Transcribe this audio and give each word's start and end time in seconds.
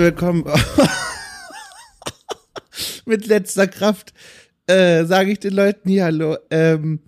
Willkommen. 0.00 0.44
Mit 3.04 3.26
letzter 3.26 3.66
Kraft 3.66 4.14
äh, 4.68 5.04
sage 5.04 5.32
ich 5.32 5.40
den 5.40 5.54
Leuten 5.54 5.88
hier 5.88 6.04
Hallo. 6.04 6.36
Ähm, 6.52 7.00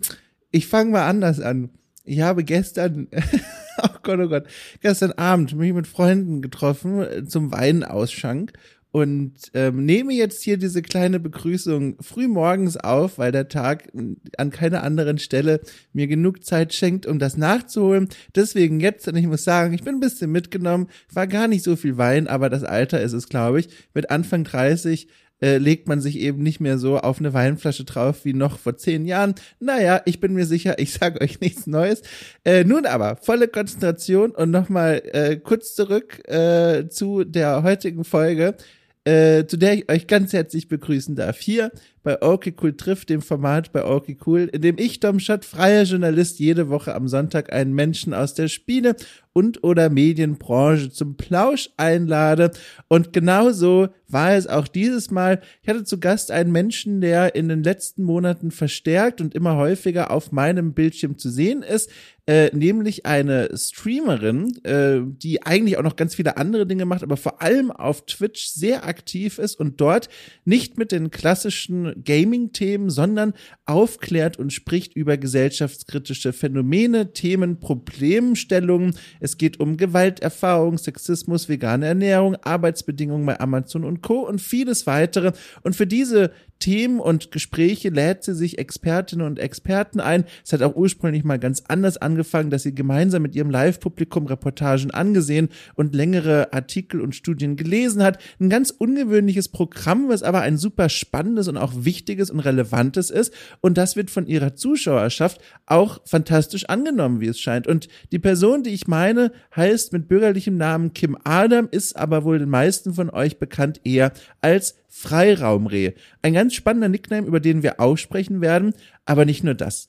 ich 0.51 0.67
fange 0.67 0.91
mal 0.91 1.07
anders 1.07 1.39
an. 1.39 1.71
Ich 2.05 2.21
habe 2.21 2.43
gestern, 2.43 3.07
oh 3.83 3.89
Gott, 4.03 4.19
oh 4.19 4.29
Gott, 4.29 4.45
gestern 4.81 5.13
Abend 5.13 5.55
mich 5.55 5.73
mit 5.73 5.87
Freunden 5.87 6.43
getroffen 6.43 7.03
äh, 7.03 7.25
zum 7.25 7.53
Weinausschank 7.53 8.55
und 8.93 9.35
ähm, 9.55 9.85
nehme 9.85 10.13
jetzt 10.13 10.43
hier 10.43 10.57
diese 10.57 10.83
kleine 10.83 11.21
Begrüßung 11.21 11.97
früh 12.01 12.27
morgens 12.27 12.77
auf, 12.77 13.19
weil 13.19 13.31
der 13.31 13.49
Tag 13.49 13.93
an 14.37 14.51
keiner 14.51 14.83
anderen 14.83 15.19
Stelle 15.19 15.61
mir 15.93 16.09
genug 16.09 16.45
Zeit 16.45 16.75
schenkt, 16.75 17.07
um 17.07 17.19
das 17.19 17.37
nachzuholen. 17.37 18.09
Deswegen 18.35 18.81
jetzt, 18.81 19.07
und 19.07 19.17
ich 19.17 19.27
muss 19.27 19.45
sagen, 19.45 19.75
ich 19.75 19.85
bin 19.85 19.97
ein 19.97 20.01
bisschen 20.01 20.33
mitgenommen, 20.33 20.89
war 21.13 21.27
gar 21.27 21.47
nicht 21.47 21.63
so 21.63 21.77
viel 21.77 21.99
Wein, 21.99 22.27
aber 22.27 22.51
das 22.51 22.65
Alter 22.65 23.01
ist 23.01 23.13
es, 23.13 23.29
glaube 23.29 23.61
ich. 23.61 23.69
Mit 23.95 24.11
Anfang 24.11 24.45
30 24.45 25.09
äh, 25.41 25.59
legt 25.59 25.89
man 25.89 26.01
sich 26.01 26.19
eben 26.19 26.43
nicht 26.43 26.61
mehr 26.61 26.79
so 26.79 26.99
auf 26.99 27.19
eine 27.19 27.33
Weinflasche 27.33 27.85
drauf 27.85 28.25
wie 28.25 28.35
noch 28.35 28.59
vor 28.59 28.77
zehn 28.77 29.07
Jahren. 29.07 29.35
Naja, 29.59 30.03
ich 30.05 30.21
bin 30.21 30.35
mir 30.35 30.47
sicher, 30.47 30.79
ich 30.79 30.93
sage 30.93 31.21
euch 31.21 31.41
nichts 31.41 31.67
Neues. 31.67 32.03
Äh, 32.45 32.65
nun 32.65 32.87
aber, 32.87 33.17
volle 33.17 33.49
Konzentration 33.49 34.33
und 34.33 34.51
nochmal 34.51 35.03
äh, 35.13 35.37
kurz 35.37 35.75
zurück 35.75 36.29
äh, 36.29 36.89
zu 36.89 37.25
der 37.25 37.63
heutigen 37.63 38.05
Folge 38.05 38.57
äh, 39.05 39.47
zu 39.47 39.57
der 39.57 39.75
ich 39.75 39.91
euch 39.91 40.07
ganz 40.07 40.33
herzlich 40.33 40.69
begrüßen 40.69 41.17
darf. 41.17 41.39
Hier 41.39 41.71
bei 42.03 42.23
Okay 42.23 42.55
Cool 42.61 42.77
trifft, 42.77 43.11
dem 43.11 43.23
Format 43.23 43.73
bei 43.73 43.85
Okay 43.85 44.17
Cool, 44.25 44.49
in 44.53 44.63
dem 44.63 44.79
ich, 44.79 45.01
Dom 45.01 45.21
Schott, 45.21 45.45
freier 45.45 45.85
Journalist, 45.85 46.39
jede 46.39 46.69
Woche 46.69 46.95
am 46.95 47.09
Sonntag 47.09 47.53
einen 47.53 47.75
Menschen 47.75 48.15
aus 48.15 48.35
der 48.35 48.49
Spiele- 48.49 48.97
und 49.33 49.63
oder 49.63 49.91
Medienbranche 49.91 50.91
zum 50.91 51.17
Plausch 51.17 51.71
einlade. 51.77 52.51
Und 52.89 53.13
genauso 53.13 53.89
war 54.09 54.35
es 54.35 54.47
auch 54.49 54.67
dieses 54.67 55.11
Mal. 55.11 55.41
Ich 55.63 55.69
hatte 55.69 55.85
zu 55.85 56.01
Gast 56.01 56.31
einen 56.33 56.51
Menschen, 56.51 57.01
der 57.01 57.35
in 57.37 57.49
den 57.49 57.63
letzten 57.63 58.03
Monaten 58.03 58.51
verstärkt 58.51 59.21
und 59.21 59.35
immer 59.35 59.57
häufiger 59.57 60.11
auf 60.11 60.33
meinem 60.33 60.75
Bildschirm 60.75 61.17
zu 61.17 61.31
sehen 61.31 61.63
ist, 61.63 61.91
äh, 62.27 62.55
nämlich 62.55 63.07
eine 63.07 63.51
Streamerin, 63.57 64.57
äh, 64.65 65.01
die 65.05 65.43
eigentlich 65.43 65.79
auch 65.79 65.83
noch 65.83 65.97
ganz 65.97 66.15
viele 66.15 66.37
andere 66.37 66.67
Dinge 66.67 66.85
macht, 66.85 67.03
aber 67.03 67.17
vor 67.17 67.41
allem 67.41 67.71
auf 67.71 68.07
Twitch 68.07 68.47
sehr 68.47 68.85
aktiv 68.85 69.39
ist 69.39 69.59
und 69.59 69.81
dort 69.81 70.09
nicht 70.45 70.77
mit 70.77 70.93
den 70.93 71.11
klassischen 71.11 71.90
Gaming-Themen, 72.05 72.91
sondern 72.91 73.35
aufklärt 73.65 74.39
und 74.39 74.53
spricht 74.53 74.95
über 74.95 75.17
gesellschaftskritische 75.17 76.33
Phänomene, 76.33 77.13
Themen, 77.13 77.61
Problemstellungen. 77.61 78.95
Es 79.21 79.39
geht 79.39 79.61
um 79.61 79.77
Gewalterfahrung, 79.77 80.79
Sexismus, 80.79 81.49
vegane 81.49 81.87
Ernährung, 81.87 82.37
Arbeitsbedingungen 82.37 83.27
bei 83.27 83.39
Amazon 83.41 83.85
und 83.85 84.03
Co. 84.03 84.27
und 84.27 84.41
vieles 84.41 84.87
weitere. 84.87 85.33
Und 85.63 85.77
für 85.77 85.87
diese 85.87 86.33
Themen 86.61 87.01
und 87.01 87.33
Gespräche 87.33 87.89
lädt 87.89 88.23
sie 88.23 88.35
sich 88.35 88.59
Expertinnen 88.59 89.27
und 89.27 89.39
Experten 89.39 89.99
ein. 89.99 90.25
Es 90.45 90.53
hat 90.53 90.63
auch 90.63 90.77
ursprünglich 90.77 91.25
mal 91.25 91.39
ganz 91.39 91.65
anders 91.67 91.97
angefangen, 91.97 92.51
dass 92.51 92.63
sie 92.63 92.75
gemeinsam 92.75 93.23
mit 93.23 93.35
ihrem 93.35 93.51
Live-Publikum 93.51 94.27
Reportagen 94.27 94.93
angesehen 94.93 95.49
und 95.75 95.95
längere 95.95 96.53
Artikel 96.53 97.01
und 97.01 97.15
Studien 97.17 97.57
gelesen 97.57 98.03
hat. 98.03 98.23
Ein 98.39 98.51
ganz 98.51 98.71
ungewöhnliches 98.71 99.49
Programm, 99.49 100.09
was 100.09 100.23
aber 100.23 100.43
ein 100.43 100.59
super 100.59 100.89
spannendes 100.89 101.49
und 101.49 101.57
auch 101.57 101.73
wichtiges 101.77 102.31
und 102.31 102.41
relevantes 102.41 103.11
ist. 103.11 103.33
Und 103.61 103.79
das 103.79 103.97
wird 103.97 104.11
von 104.11 104.27
ihrer 104.27 104.55
Zuschauerschaft 104.55 105.41
auch 105.67 106.01
fantastisch 106.05 106.67
angenommen, 106.67 107.21
wie 107.21 107.29
es 107.29 107.41
scheint. 107.41 107.67
Und 107.67 107.89
die 108.13 108.19
Person, 108.19 108.63
die 108.63 108.71
ich 108.71 108.87
meine, 108.87 109.33
heißt 109.57 109.93
mit 109.93 110.09
bürgerlichem 110.09 110.57
Namen 110.57 110.93
Kim 110.93 111.17
Adam, 111.25 111.69
ist 111.71 111.97
aber 111.97 112.25
wohl 112.25 112.39
den 112.39 112.51
meisten 112.51 112.93
von 112.93 113.09
euch 113.09 113.39
bekannt 113.39 113.81
eher 113.85 114.13
als 114.43 114.77
Freiraumreh. 114.91 115.93
Ein 116.21 116.35
ganz 116.35 116.55
spannender 116.55 116.89
Nickname, 116.89 117.27
über 117.27 117.41
den 117.41 117.63
wir 117.63 117.81
auch 117.81 117.97
sprechen 117.97 118.41
werden, 118.41 118.75
aber 119.07 119.25
nicht 119.25 119.45
nur 119.45 119.55
das. 119.55 119.89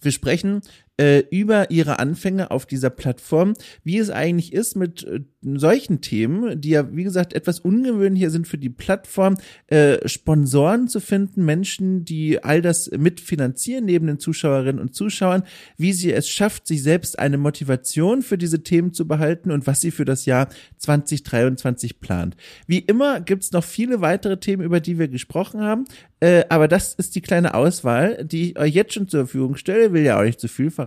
Wir 0.00 0.10
sprechen 0.10 0.62
äh, 0.98 1.24
über 1.30 1.70
ihre 1.70 1.98
Anfänge 1.98 2.50
auf 2.50 2.66
dieser 2.66 2.90
Plattform, 2.90 3.54
wie 3.82 3.98
es 3.98 4.10
eigentlich 4.10 4.52
ist 4.52 4.76
mit 4.76 5.04
äh, 5.04 5.20
solchen 5.42 6.02
Themen, 6.02 6.60
die 6.60 6.70
ja, 6.70 6.94
wie 6.94 7.02
gesagt, 7.02 7.32
etwas 7.32 7.60
ungewöhnlicher 7.60 8.30
sind 8.30 8.46
für 8.46 8.58
die 8.58 8.68
Plattform, 8.68 9.38
äh, 9.68 10.06
Sponsoren 10.06 10.88
zu 10.88 11.00
finden, 11.00 11.44
Menschen, 11.44 12.04
die 12.04 12.44
all 12.44 12.60
das 12.60 12.90
mitfinanzieren, 12.90 13.86
neben 13.86 14.06
den 14.06 14.18
Zuschauerinnen 14.18 14.80
und 14.80 14.94
Zuschauern, 14.94 15.44
wie 15.78 15.94
sie 15.94 16.12
es 16.12 16.28
schafft, 16.28 16.66
sich 16.66 16.82
selbst 16.82 17.18
eine 17.18 17.38
Motivation 17.38 18.20
für 18.20 18.36
diese 18.36 18.62
Themen 18.62 18.92
zu 18.92 19.08
behalten 19.08 19.50
und 19.50 19.66
was 19.66 19.80
sie 19.80 19.90
für 19.90 20.04
das 20.04 20.26
Jahr 20.26 20.48
2023 20.78 22.00
plant. 22.00 22.36
Wie 22.66 22.78
immer 22.78 23.20
gibt's 23.20 23.52
noch 23.52 23.64
viele 23.64 24.02
weitere 24.02 24.38
Themen, 24.38 24.62
über 24.62 24.80
die 24.80 24.98
wir 24.98 25.08
gesprochen 25.08 25.62
haben, 25.62 25.84
äh, 26.20 26.44
aber 26.50 26.68
das 26.68 26.94
ist 26.94 27.16
die 27.16 27.20
kleine 27.20 27.54
Auswahl, 27.54 28.24
die 28.24 28.50
ich 28.50 28.58
euch 28.58 28.74
jetzt 28.74 28.94
schon 28.94 29.08
zur 29.08 29.26
Verfügung 29.26 29.56
stelle, 29.56 29.92
will 29.92 30.04
ja 30.04 30.20
auch 30.20 30.22
nicht 30.22 30.38
zu 30.38 30.46
viel 30.46 30.70
verraten. 30.70 30.81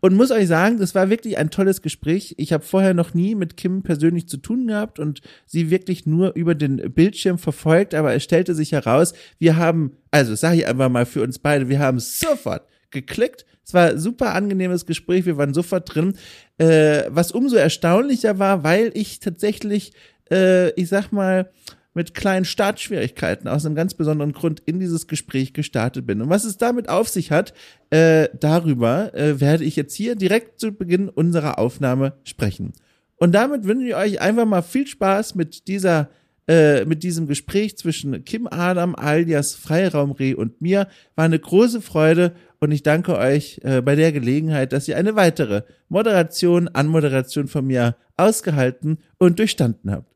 Und 0.00 0.14
muss 0.14 0.30
euch 0.30 0.48
sagen, 0.48 0.78
das 0.78 0.94
war 0.94 1.10
wirklich 1.10 1.38
ein 1.38 1.50
tolles 1.50 1.82
Gespräch. 1.82 2.34
Ich 2.38 2.52
habe 2.52 2.64
vorher 2.64 2.94
noch 2.94 3.14
nie 3.14 3.34
mit 3.34 3.56
Kim 3.56 3.82
persönlich 3.82 4.28
zu 4.28 4.36
tun 4.36 4.66
gehabt 4.66 4.98
und 4.98 5.20
sie 5.46 5.70
wirklich 5.70 6.06
nur 6.06 6.34
über 6.34 6.54
den 6.54 6.92
Bildschirm 6.92 7.38
verfolgt, 7.38 7.94
aber 7.94 8.14
es 8.14 8.24
stellte 8.24 8.54
sich 8.54 8.72
heraus, 8.72 9.14
wir 9.38 9.56
haben, 9.56 9.96
also 10.10 10.34
sage 10.34 10.58
ich 10.58 10.66
einfach 10.66 10.88
mal 10.88 11.06
für 11.06 11.22
uns 11.22 11.38
beide, 11.38 11.68
wir 11.68 11.78
haben 11.78 11.98
sofort 11.98 12.66
geklickt. 12.90 13.44
Es 13.64 13.74
war 13.74 13.90
ein 13.90 13.98
super 13.98 14.34
angenehmes 14.34 14.86
Gespräch, 14.86 15.26
wir 15.26 15.36
waren 15.36 15.52
sofort 15.52 15.92
drin. 15.92 16.16
Äh, 16.58 17.04
was 17.08 17.32
umso 17.32 17.56
erstaunlicher 17.56 18.38
war, 18.38 18.62
weil 18.62 18.92
ich 18.94 19.18
tatsächlich, 19.18 19.92
äh, 20.30 20.70
ich 20.80 20.88
sag 20.88 21.10
mal, 21.10 21.50
mit 21.96 22.12
kleinen 22.12 22.44
Startschwierigkeiten 22.44 23.48
aus 23.48 23.64
einem 23.64 23.74
ganz 23.74 23.94
besonderen 23.94 24.32
Grund 24.32 24.60
in 24.66 24.78
dieses 24.78 25.06
Gespräch 25.06 25.54
gestartet 25.54 26.06
bin. 26.06 26.20
Und 26.20 26.28
was 26.28 26.44
es 26.44 26.58
damit 26.58 26.90
auf 26.90 27.08
sich 27.08 27.30
hat, 27.30 27.54
äh, 27.88 28.28
darüber 28.38 29.14
äh, 29.14 29.40
werde 29.40 29.64
ich 29.64 29.76
jetzt 29.76 29.94
hier 29.94 30.14
direkt 30.14 30.60
zu 30.60 30.72
Beginn 30.72 31.08
unserer 31.08 31.58
Aufnahme 31.58 32.12
sprechen. 32.22 32.74
Und 33.16 33.34
damit 33.34 33.64
wünsche 33.64 33.86
ich 33.86 33.94
euch 33.94 34.20
einfach 34.20 34.44
mal 34.44 34.60
viel 34.60 34.86
Spaß 34.86 35.36
mit 35.36 35.68
dieser 35.68 36.10
äh, 36.48 36.84
mit 36.84 37.02
diesem 37.02 37.26
Gespräch 37.26 37.78
zwischen 37.78 38.24
Kim 38.26 38.46
Adam 38.46 38.94
alias 38.94 39.54
Freiraumreh 39.54 40.34
und 40.34 40.60
mir. 40.60 40.88
War 41.14 41.24
eine 41.24 41.38
große 41.38 41.80
Freude 41.80 42.34
und 42.60 42.72
ich 42.72 42.82
danke 42.82 43.16
euch 43.16 43.62
äh, 43.64 43.80
bei 43.80 43.96
der 43.96 44.12
Gelegenheit, 44.12 44.74
dass 44.74 44.86
ihr 44.86 44.98
eine 44.98 45.16
weitere 45.16 45.62
Moderation, 45.88 46.68
Anmoderation 46.68 47.48
von 47.48 47.66
mir 47.66 47.96
ausgehalten 48.18 48.98
und 49.18 49.38
durchstanden 49.38 49.90
habt. 49.90 50.15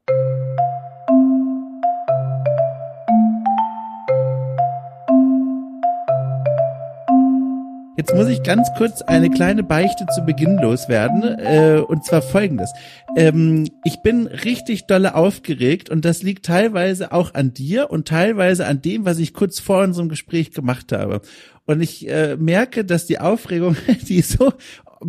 Jetzt 8.00 8.14
muss 8.14 8.28
ich 8.28 8.42
ganz 8.42 8.66
kurz 8.78 9.02
eine 9.02 9.28
kleine 9.28 9.62
Beichte 9.62 10.06
zu 10.14 10.22
Beginn 10.22 10.56
loswerden, 10.56 11.22
äh, 11.38 11.82
und 11.86 12.02
zwar 12.02 12.22
folgendes. 12.22 12.72
Ähm, 13.14 13.68
ich 13.84 14.00
bin 14.00 14.26
richtig 14.26 14.86
dolle 14.86 15.14
aufgeregt 15.14 15.90
und 15.90 16.06
das 16.06 16.22
liegt 16.22 16.46
teilweise 16.46 17.12
auch 17.12 17.34
an 17.34 17.52
dir 17.52 17.90
und 17.90 18.08
teilweise 18.08 18.64
an 18.64 18.80
dem, 18.80 19.04
was 19.04 19.18
ich 19.18 19.34
kurz 19.34 19.60
vor 19.60 19.82
unserem 19.82 20.08
Gespräch 20.08 20.52
gemacht 20.52 20.92
habe. 20.92 21.20
Und 21.66 21.82
ich 21.82 22.08
äh, 22.08 22.38
merke, 22.38 22.86
dass 22.86 23.04
die 23.04 23.18
Aufregung, 23.18 23.76
die 24.08 24.22
so 24.22 24.54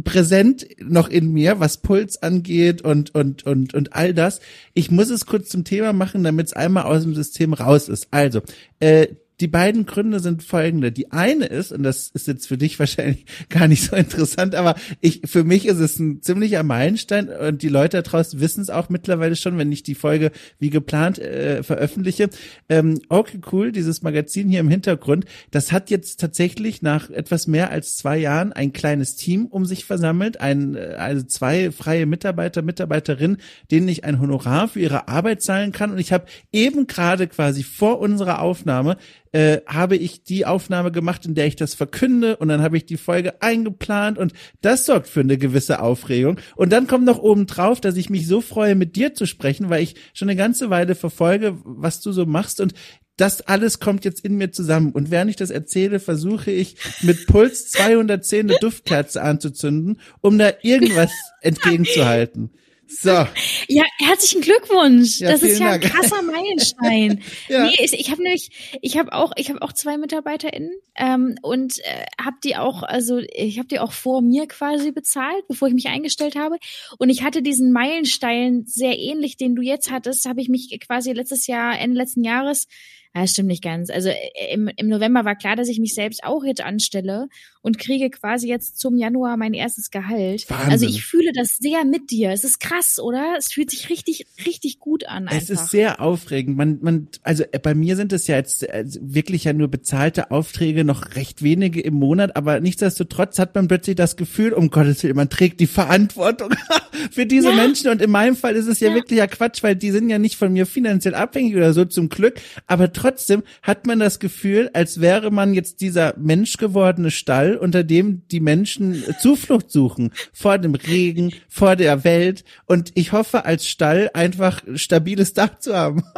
präsent 0.03 0.67
noch 0.77 1.07
in 1.07 1.31
mir, 1.31 1.61
was 1.61 1.77
Puls 1.77 2.21
angeht 2.21 2.81
und 2.81 3.15
und 3.15 3.45
und 3.45 3.73
und 3.73 3.95
all 3.95 4.13
das. 4.13 4.41
Ich 4.73 4.91
muss 4.91 5.09
es 5.09 5.25
kurz 5.25 5.47
zum 5.47 5.63
Thema 5.63 5.93
machen, 5.93 6.25
damit 6.25 6.47
es 6.47 6.53
einmal 6.53 6.83
aus 6.83 7.03
dem 7.03 7.15
System 7.15 7.53
raus 7.53 7.87
ist. 7.87 8.09
Also, 8.11 8.41
äh, 8.81 9.07
die 9.41 9.47
beiden 9.47 9.85
Gründe 9.85 10.19
sind 10.19 10.43
folgende. 10.43 10.91
Die 10.91 11.11
eine 11.11 11.45
ist, 11.45 11.71
und 11.71 11.83
das 11.83 12.09
ist 12.13 12.27
jetzt 12.27 12.47
für 12.47 12.57
dich 12.57 12.77
wahrscheinlich 12.79 13.25
gar 13.49 13.67
nicht 13.67 13.83
so 13.83 13.95
interessant, 13.95 14.55
aber 14.55 14.75
ich, 15.01 15.21
für 15.25 15.43
mich 15.43 15.65
ist 15.65 15.79
es 15.79 15.99
ein 15.99 16.21
ziemlicher 16.21 16.63
Meilenstein 16.63 17.29
und 17.29 17.61
die 17.63 17.69
Leute 17.69 17.97
da 17.97 18.01
draußen 18.03 18.39
wissen 18.39 18.61
es 18.61 18.69
auch 18.69 18.89
mittlerweile 18.89 19.35
schon, 19.35 19.57
wenn 19.57 19.71
ich 19.71 19.83
die 19.83 19.95
Folge 19.95 20.31
wie 20.59 20.69
geplant 20.69 21.19
äh, 21.19 21.63
veröffentliche. 21.63 22.29
Ähm, 22.69 23.01
okay, 23.09 23.39
cool, 23.51 23.71
dieses 23.71 24.01
Magazin 24.01 24.47
hier 24.47 24.59
im 24.59 24.69
Hintergrund, 24.69 25.25
das 25.49 25.71
hat 25.71 25.89
jetzt 25.89 26.19
tatsächlich 26.19 26.81
nach 26.81 27.09
etwas 27.09 27.47
mehr 27.47 27.71
als 27.71 27.97
zwei 27.97 28.17
Jahren 28.17 28.53
ein 28.53 28.73
kleines 28.73 29.15
Team 29.15 29.47
um 29.47 29.65
sich 29.65 29.85
versammelt, 29.85 30.39
ein, 30.39 30.75
äh, 30.75 30.95
also 30.97 31.25
zwei 31.25 31.71
freie 31.71 32.05
Mitarbeiter, 32.05 32.61
Mitarbeiterinnen, 32.61 33.37
denen 33.71 33.87
ich 33.87 34.03
ein 34.03 34.19
Honorar 34.19 34.67
für 34.67 34.79
ihre 34.79 35.07
Arbeit 35.07 35.41
zahlen 35.41 35.71
kann. 35.71 35.91
Und 35.91 35.97
ich 35.97 36.13
habe 36.13 36.25
eben 36.51 36.87
gerade 36.87 37.27
quasi 37.27 37.63
vor 37.63 37.99
unserer 37.99 38.41
Aufnahme 38.41 38.97
äh, 39.31 39.59
habe 39.65 39.95
ich 39.95 40.23
die 40.23 40.45
Aufnahme 40.45 40.91
gemacht, 40.91 41.25
in 41.25 41.35
der 41.35 41.47
ich 41.47 41.55
das 41.55 41.73
verkünde 41.73 42.37
und 42.37 42.49
dann 42.49 42.61
habe 42.61 42.77
ich 42.77 42.85
die 42.85 42.97
Folge 42.97 43.41
eingeplant 43.41 44.17
und 44.17 44.33
das 44.61 44.85
sorgt 44.85 45.07
für 45.07 45.21
eine 45.21 45.37
gewisse 45.37 45.81
Aufregung. 45.81 46.39
Und 46.55 46.71
dann 46.71 46.87
kommt 46.87 47.05
noch 47.05 47.19
oben 47.19 47.47
drauf, 47.47 47.81
dass 47.81 47.95
ich 47.95 48.09
mich 48.09 48.27
so 48.27 48.41
freue, 48.41 48.75
mit 48.75 48.95
dir 48.95 49.13
zu 49.13 49.25
sprechen, 49.25 49.69
weil 49.69 49.83
ich 49.83 49.95
schon 50.13 50.29
eine 50.29 50.37
ganze 50.37 50.69
Weile 50.69 50.95
verfolge, 50.95 51.57
was 51.63 52.01
du 52.01 52.11
so 52.11 52.25
machst 52.25 52.59
und 52.59 52.73
das 53.17 53.41
alles 53.41 53.79
kommt 53.79 54.03
jetzt 54.03 54.25
in 54.25 54.37
mir 54.37 54.51
zusammen. 54.51 54.93
Und 54.93 55.11
während 55.11 55.29
ich 55.29 55.35
das 55.35 55.51
erzähle, 55.51 55.99
versuche 55.99 56.49
ich 56.49 56.75
mit 57.01 57.27
Puls 57.27 57.69
210 57.69 58.49
eine 58.49 58.59
Duftkerze 58.59 59.21
anzuzünden, 59.21 59.99
um 60.21 60.39
da 60.39 60.51
irgendwas 60.63 61.11
entgegenzuhalten. 61.41 62.51
So. 62.93 63.25
Ja, 63.67 63.83
herzlichen 63.99 64.41
Glückwunsch. 64.41 65.19
Ja, 65.19 65.31
das 65.31 65.43
ist 65.43 65.59
ja 65.59 65.77
Dank. 65.77 65.85
ein 65.85 65.91
krasser 65.91 66.21
Meilenstein. 66.21 67.23
Ja. 67.47 67.65
Nee, 67.65 67.75
ich, 67.79 67.93
ich 67.93 68.11
habe 68.11 68.21
nämlich, 68.21 68.77
ich 68.81 68.97
habe 68.97 69.13
auch, 69.13 69.31
ich 69.37 69.49
habe 69.49 69.61
auch 69.61 69.71
zwei 69.71 69.97
MitarbeiterInnen 69.97 70.73
ähm, 70.95 71.35
und 71.41 71.79
äh, 71.79 72.05
habe 72.21 72.37
die 72.43 72.57
auch, 72.57 72.83
also 72.83 73.19
ich 73.19 73.57
habe 73.59 73.67
die 73.69 73.79
auch 73.79 73.93
vor 73.93 74.21
mir 74.21 74.47
quasi 74.47 74.91
bezahlt, 74.91 75.47
bevor 75.47 75.69
ich 75.69 75.73
mich 75.73 75.87
eingestellt 75.87 76.35
habe. 76.35 76.57
Und 76.97 77.09
ich 77.09 77.23
hatte 77.23 77.41
diesen 77.41 77.71
Meilenstein 77.71 78.63
sehr 78.65 78.97
ähnlich, 78.99 79.37
den 79.37 79.55
du 79.55 79.61
jetzt 79.61 79.89
hattest, 79.89 80.25
habe 80.25 80.41
ich 80.41 80.49
mich 80.49 80.77
quasi 80.85 81.13
letztes 81.13 81.47
Jahr, 81.47 81.79
Ende 81.79 81.97
letzten 81.97 82.23
Jahres 82.23 82.67
ja, 83.13 83.27
stimmt 83.27 83.49
nicht 83.49 83.63
ganz. 83.63 83.89
Also 83.89 84.09
äh, 84.09 84.53
im, 84.53 84.69
im 84.75 84.87
November 84.87 85.25
war 85.25 85.35
klar, 85.35 85.55
dass 85.55 85.67
ich 85.67 85.79
mich 85.79 85.93
selbst 85.93 86.23
auch 86.23 86.43
jetzt 86.43 86.61
anstelle 86.61 87.27
und 87.61 87.77
kriege 87.77 88.09
quasi 88.09 88.47
jetzt 88.47 88.79
zum 88.79 88.97
Januar 88.97 89.37
mein 89.37 89.53
erstes 89.53 89.91
Gehalt. 89.91 90.49
Wahnsinn. 90.49 90.71
Also 90.71 90.85
ich 90.87 91.05
fühle 91.05 91.31
das 91.33 91.57
sehr 91.59 91.85
mit 91.85 92.09
dir. 92.11 92.31
Es 92.31 92.43
ist 92.43 92.59
krass, 92.59 92.99
oder? 92.99 93.35
Es 93.37 93.51
fühlt 93.53 93.69
sich 93.69 93.89
richtig, 93.89 94.25
richtig 94.45 94.79
gut 94.79 95.07
an. 95.07 95.27
Einfach. 95.27 95.41
Es 95.41 95.49
ist 95.49 95.69
sehr 95.69 96.01
aufregend. 96.01 96.57
Man, 96.57 96.79
man, 96.81 97.07
also 97.23 97.43
äh, 97.51 97.59
bei 97.59 97.75
mir 97.75 97.95
sind 97.95 98.13
es 98.13 98.27
ja 98.27 98.35
jetzt 98.35 98.63
äh, 98.67 98.83
wirklich 98.99 99.43
ja 99.43 99.53
nur 99.53 99.67
bezahlte 99.67 100.31
Aufträge, 100.31 100.83
noch 100.83 101.15
recht 101.15 101.43
wenige 101.43 101.81
im 101.81 101.93
Monat, 101.95 102.35
aber 102.35 102.59
nichtsdestotrotz 102.59 103.37
hat 103.37 103.53
man 103.53 103.67
plötzlich 103.67 103.95
das 103.95 104.15
Gefühl, 104.17 104.53
um 104.53 104.69
Gottes 104.69 105.03
Willen, 105.03 105.15
man 105.15 105.29
trägt 105.29 105.59
die 105.59 105.67
Verantwortung 105.67 106.49
für 107.11 107.25
diese 107.25 107.49
Ja. 107.49 107.55
Menschen. 107.55 107.89
Und 107.91 108.01
in 108.01 108.09
meinem 108.09 108.35
Fall 108.35 108.55
ist 108.55 108.67
es 108.67 108.79
ja, 108.79 108.89
Ja. 108.89 108.95
wirklich 108.95 109.19
ja 109.19 109.27
Quatsch, 109.27 109.61
weil 109.61 109.75
die 109.75 109.91
sind 109.91 110.09
ja 110.09 110.17
nicht 110.17 110.35
von 110.35 110.51
mir 110.51 110.65
finanziell 110.65 111.13
abhängig 111.15 111.55
oder 111.55 111.73
so 111.73 111.85
zum 111.85 112.09
Glück. 112.09 112.39
Aber 112.67 112.91
trotzdem 112.91 113.43
hat 113.61 113.85
man 113.85 113.99
das 113.99 114.19
Gefühl, 114.19 114.69
als 114.73 114.99
wäre 114.99 115.29
man 115.31 115.53
jetzt 115.53 115.81
dieser 115.81 116.15
menschgewordene 116.17 117.11
Stall, 117.11 117.50
unter 117.57 117.83
dem 117.83 118.27
die 118.29 118.39
Menschen 118.39 119.03
Zuflucht 119.19 119.71
suchen. 119.71 120.11
Vor 120.33 120.57
dem 120.57 120.75
Regen, 120.75 121.33
vor 121.49 121.75
der 121.75 122.03
Welt. 122.03 122.43
Und 122.65 122.91
ich 122.95 123.11
hoffe, 123.11 123.45
als 123.45 123.67
Stall 123.67 124.09
einfach 124.13 124.61
stabiles 124.75 125.33
Dach 125.33 125.57
zu 125.59 125.75
haben. 125.75 126.03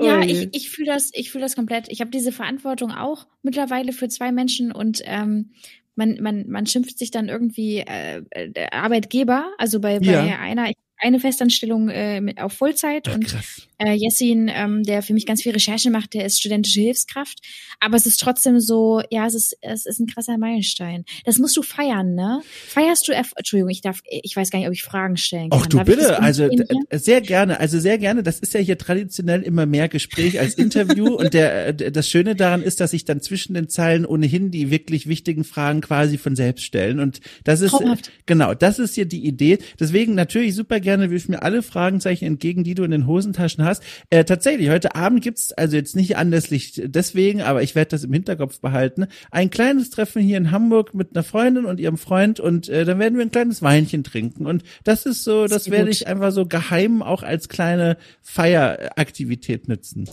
Ja, 0.00 0.18
Oh 0.18 0.22
je. 0.22 0.32
ich, 0.32 0.48
ich 0.54 0.70
fühle 0.70 0.92
das, 0.92 1.10
ich 1.14 1.30
fühle 1.30 1.42
das 1.44 1.54
komplett. 1.54 1.86
Ich 1.90 2.00
habe 2.00 2.10
diese 2.10 2.32
Verantwortung 2.32 2.90
auch 2.92 3.26
mittlerweile 3.42 3.92
für 3.92 4.08
zwei 4.08 4.32
Menschen 4.32 4.72
und 4.72 5.00
ähm, 5.04 5.52
man, 5.94 6.18
man, 6.20 6.48
man 6.48 6.66
schimpft 6.66 6.98
sich 6.98 7.10
dann 7.10 7.28
irgendwie 7.28 7.78
äh, 7.78 8.22
äh, 8.30 8.50
der 8.50 8.74
Arbeitgeber, 8.74 9.52
also 9.58 9.80
bei, 9.80 10.00
bei 10.00 10.06
Ja. 10.06 10.38
einer 10.38 10.72
eine 11.00 11.20
Festanstellung 11.20 11.88
äh, 11.88 12.20
mit, 12.20 12.40
auf 12.40 12.52
Vollzeit 12.52 13.08
Ach, 13.08 13.14
und 13.14 13.34
äh, 13.78 13.92
Jessin, 13.94 14.50
ähm, 14.52 14.82
der 14.82 15.02
für 15.02 15.14
mich 15.14 15.26
ganz 15.26 15.42
viel 15.42 15.52
Recherche 15.52 15.90
macht, 15.90 16.14
der 16.14 16.26
ist 16.26 16.38
studentische 16.40 16.80
Hilfskraft. 16.80 17.38
Aber 17.80 17.96
es 17.96 18.06
ist 18.06 18.20
trotzdem 18.20 18.58
so, 18.58 19.02
ja, 19.10 19.26
es 19.26 19.34
ist, 19.34 19.56
es 19.60 19.86
ist 19.86 20.00
ein 20.00 20.06
krasser 20.06 20.36
Meilenstein. 20.36 21.04
Das 21.24 21.38
musst 21.38 21.56
du 21.56 21.62
feiern, 21.62 22.14
ne? 22.14 22.42
Feierst 22.66 23.06
du, 23.06 23.12
Erf 23.12 23.32
Entschuldigung, 23.36 23.70
ich 23.70 23.80
darf, 23.80 24.00
ich 24.04 24.34
weiß 24.34 24.50
gar 24.50 24.58
nicht, 24.58 24.68
ob 24.68 24.74
ich 24.74 24.82
Fragen 24.82 25.16
stellen 25.16 25.50
kann. 25.50 25.60
Ach 25.62 25.66
du 25.66 25.76
Darf 25.76 25.86
bitte, 25.86 26.20
also 26.20 26.48
sehr 26.90 27.20
gerne, 27.20 27.60
also 27.60 27.78
sehr 27.78 27.98
gerne. 27.98 28.24
Das 28.24 28.40
ist 28.40 28.54
ja 28.54 28.60
hier 28.60 28.78
traditionell 28.78 29.42
immer 29.42 29.66
mehr 29.66 29.88
Gespräch 29.88 30.40
als 30.40 30.54
Interview 30.54 31.14
und 31.14 31.32
der 31.34 31.72
das 31.72 32.08
Schöne 32.08 32.34
daran 32.34 32.62
ist, 32.62 32.80
dass 32.80 32.90
sich 32.90 33.04
dann 33.04 33.20
zwischen 33.20 33.54
den 33.54 33.68
Zeilen 33.68 34.04
ohnehin 34.04 34.50
die 34.50 34.70
wirklich 34.70 35.06
wichtigen 35.06 35.44
Fragen 35.44 35.80
quasi 35.80 36.18
von 36.18 36.34
selbst 36.34 36.64
stellen 36.64 36.98
und 36.98 37.20
das 37.44 37.60
ist 37.60 37.70
Traumhaft. 37.70 38.10
genau, 38.26 38.54
das 38.54 38.78
ist 38.78 38.96
hier 38.96 39.06
die 39.06 39.24
Idee. 39.24 39.58
Deswegen 39.78 40.14
natürlich 40.14 40.54
super 40.54 40.80
gerne 40.80 40.87
wirf 41.10 41.28
mir 41.28 41.42
alle 41.42 41.62
Fragenzeichen 41.62 42.26
entgegen, 42.26 42.64
die 42.64 42.74
du 42.74 42.84
in 42.84 42.90
den 42.90 43.06
Hosentaschen 43.06 43.64
hast. 43.64 43.82
Äh, 44.10 44.24
tatsächlich 44.24 44.70
heute 44.70 44.94
Abend 44.94 45.22
gibt's 45.22 45.52
also 45.52 45.76
jetzt 45.76 45.96
nicht 45.96 46.16
anlässlich 46.16 46.80
deswegen, 46.84 47.42
aber 47.42 47.62
ich 47.62 47.74
werde 47.74 47.90
das 47.90 48.04
im 48.04 48.12
Hinterkopf 48.12 48.60
behalten. 48.60 49.06
Ein 49.30 49.50
kleines 49.50 49.90
Treffen 49.90 50.22
hier 50.22 50.38
in 50.38 50.50
Hamburg 50.50 50.94
mit 50.94 51.14
einer 51.14 51.22
Freundin 51.22 51.64
und 51.64 51.80
ihrem 51.80 51.98
Freund 51.98 52.40
und 52.40 52.68
äh, 52.68 52.84
dann 52.84 52.98
werden 52.98 53.18
wir 53.18 53.24
ein 53.24 53.30
kleines 53.30 53.62
Weinchen 53.62 54.04
trinken 54.04 54.46
und 54.46 54.62
das 54.84 55.06
ist 55.06 55.24
so, 55.24 55.46
das 55.46 55.64
Sehr 55.64 55.74
werde 55.74 55.90
ich 55.90 56.06
einfach 56.06 56.32
so 56.32 56.46
geheim 56.46 57.02
auch 57.02 57.22
als 57.22 57.48
kleine 57.48 57.96
Feieraktivität 58.22 59.68
nutzen. 59.68 60.08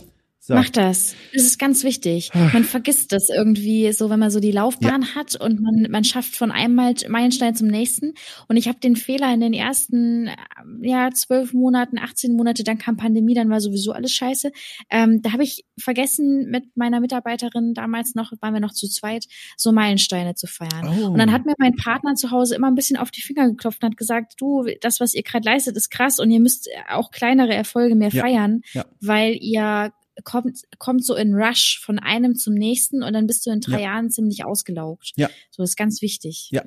So. 0.46 0.54
Mach 0.54 0.68
das. 0.70 1.16
Das 1.34 1.42
ist 1.42 1.58
ganz 1.58 1.82
wichtig. 1.82 2.30
Man 2.32 2.62
vergisst 2.62 3.10
das 3.10 3.28
irgendwie 3.30 3.90
so, 3.92 4.10
wenn 4.10 4.20
man 4.20 4.30
so 4.30 4.38
die 4.38 4.52
Laufbahn 4.52 5.16
hat 5.16 5.34
und 5.34 5.60
man, 5.60 5.90
man 5.90 6.04
schafft 6.04 6.36
von 6.36 6.52
einem 6.52 6.76
Mal- 6.76 6.94
Meilenstein 7.08 7.56
zum 7.56 7.66
nächsten. 7.66 8.14
Und 8.46 8.56
ich 8.56 8.68
habe 8.68 8.78
den 8.78 8.94
Fehler 8.94 9.34
in 9.34 9.40
den 9.40 9.52
ersten 9.52 10.28
ähm, 10.28 10.82
ja 10.82 11.10
zwölf 11.10 11.52
Monaten, 11.52 11.98
18 11.98 12.36
Monate, 12.36 12.62
dann 12.62 12.78
kam 12.78 12.96
Pandemie, 12.96 13.34
dann 13.34 13.50
war 13.50 13.60
sowieso 13.60 13.90
alles 13.90 14.12
scheiße. 14.12 14.52
Ähm, 14.88 15.20
da 15.20 15.32
habe 15.32 15.42
ich 15.42 15.64
vergessen, 15.80 16.48
mit 16.48 16.76
meiner 16.76 17.00
Mitarbeiterin 17.00 17.74
damals 17.74 18.14
noch, 18.14 18.30
waren 18.40 18.54
wir 18.54 18.60
noch 18.60 18.72
zu 18.72 18.88
zweit, 18.88 19.24
so 19.56 19.72
Meilensteine 19.72 20.36
zu 20.36 20.46
feiern. 20.46 20.86
Oh. 21.02 21.06
Und 21.08 21.18
dann 21.18 21.32
hat 21.32 21.44
mir 21.44 21.54
mein 21.58 21.74
Partner 21.74 22.14
zu 22.14 22.30
Hause 22.30 22.54
immer 22.54 22.68
ein 22.68 22.76
bisschen 22.76 22.98
auf 22.98 23.10
die 23.10 23.22
Finger 23.22 23.48
geklopft 23.50 23.82
und 23.82 23.90
hat 23.90 23.96
gesagt, 23.96 24.34
du, 24.38 24.64
das, 24.80 25.00
was 25.00 25.12
ihr 25.14 25.24
gerade 25.24 25.44
leistet, 25.44 25.76
ist 25.76 25.90
krass 25.90 26.20
und 26.20 26.30
ihr 26.30 26.38
müsst 26.38 26.68
auch 26.88 27.10
kleinere 27.10 27.52
Erfolge 27.52 27.96
mehr 27.96 28.10
Ja. 28.10 28.22
feiern, 28.22 28.60
Ja. 28.74 28.84
weil 29.00 29.36
ihr 29.40 29.92
kommt, 30.24 30.62
kommt 30.78 31.04
so 31.04 31.14
in 31.14 31.34
Rush 31.34 31.80
von 31.84 31.98
einem 31.98 32.36
zum 32.36 32.54
nächsten 32.54 33.02
und 33.02 33.12
dann 33.12 33.26
bist 33.26 33.46
du 33.46 33.50
in 33.50 33.60
drei 33.60 33.80
Ja. 33.80 33.86
Jahren 33.86 34.10
ziemlich 34.10 34.44
ausgelaugt. 34.44 35.12
Ja. 35.16 35.28
So 35.50 35.62
das 35.62 35.70
ist 35.70 35.76
ganz 35.76 36.02
wichtig. 36.02 36.48
Ja. 36.50 36.62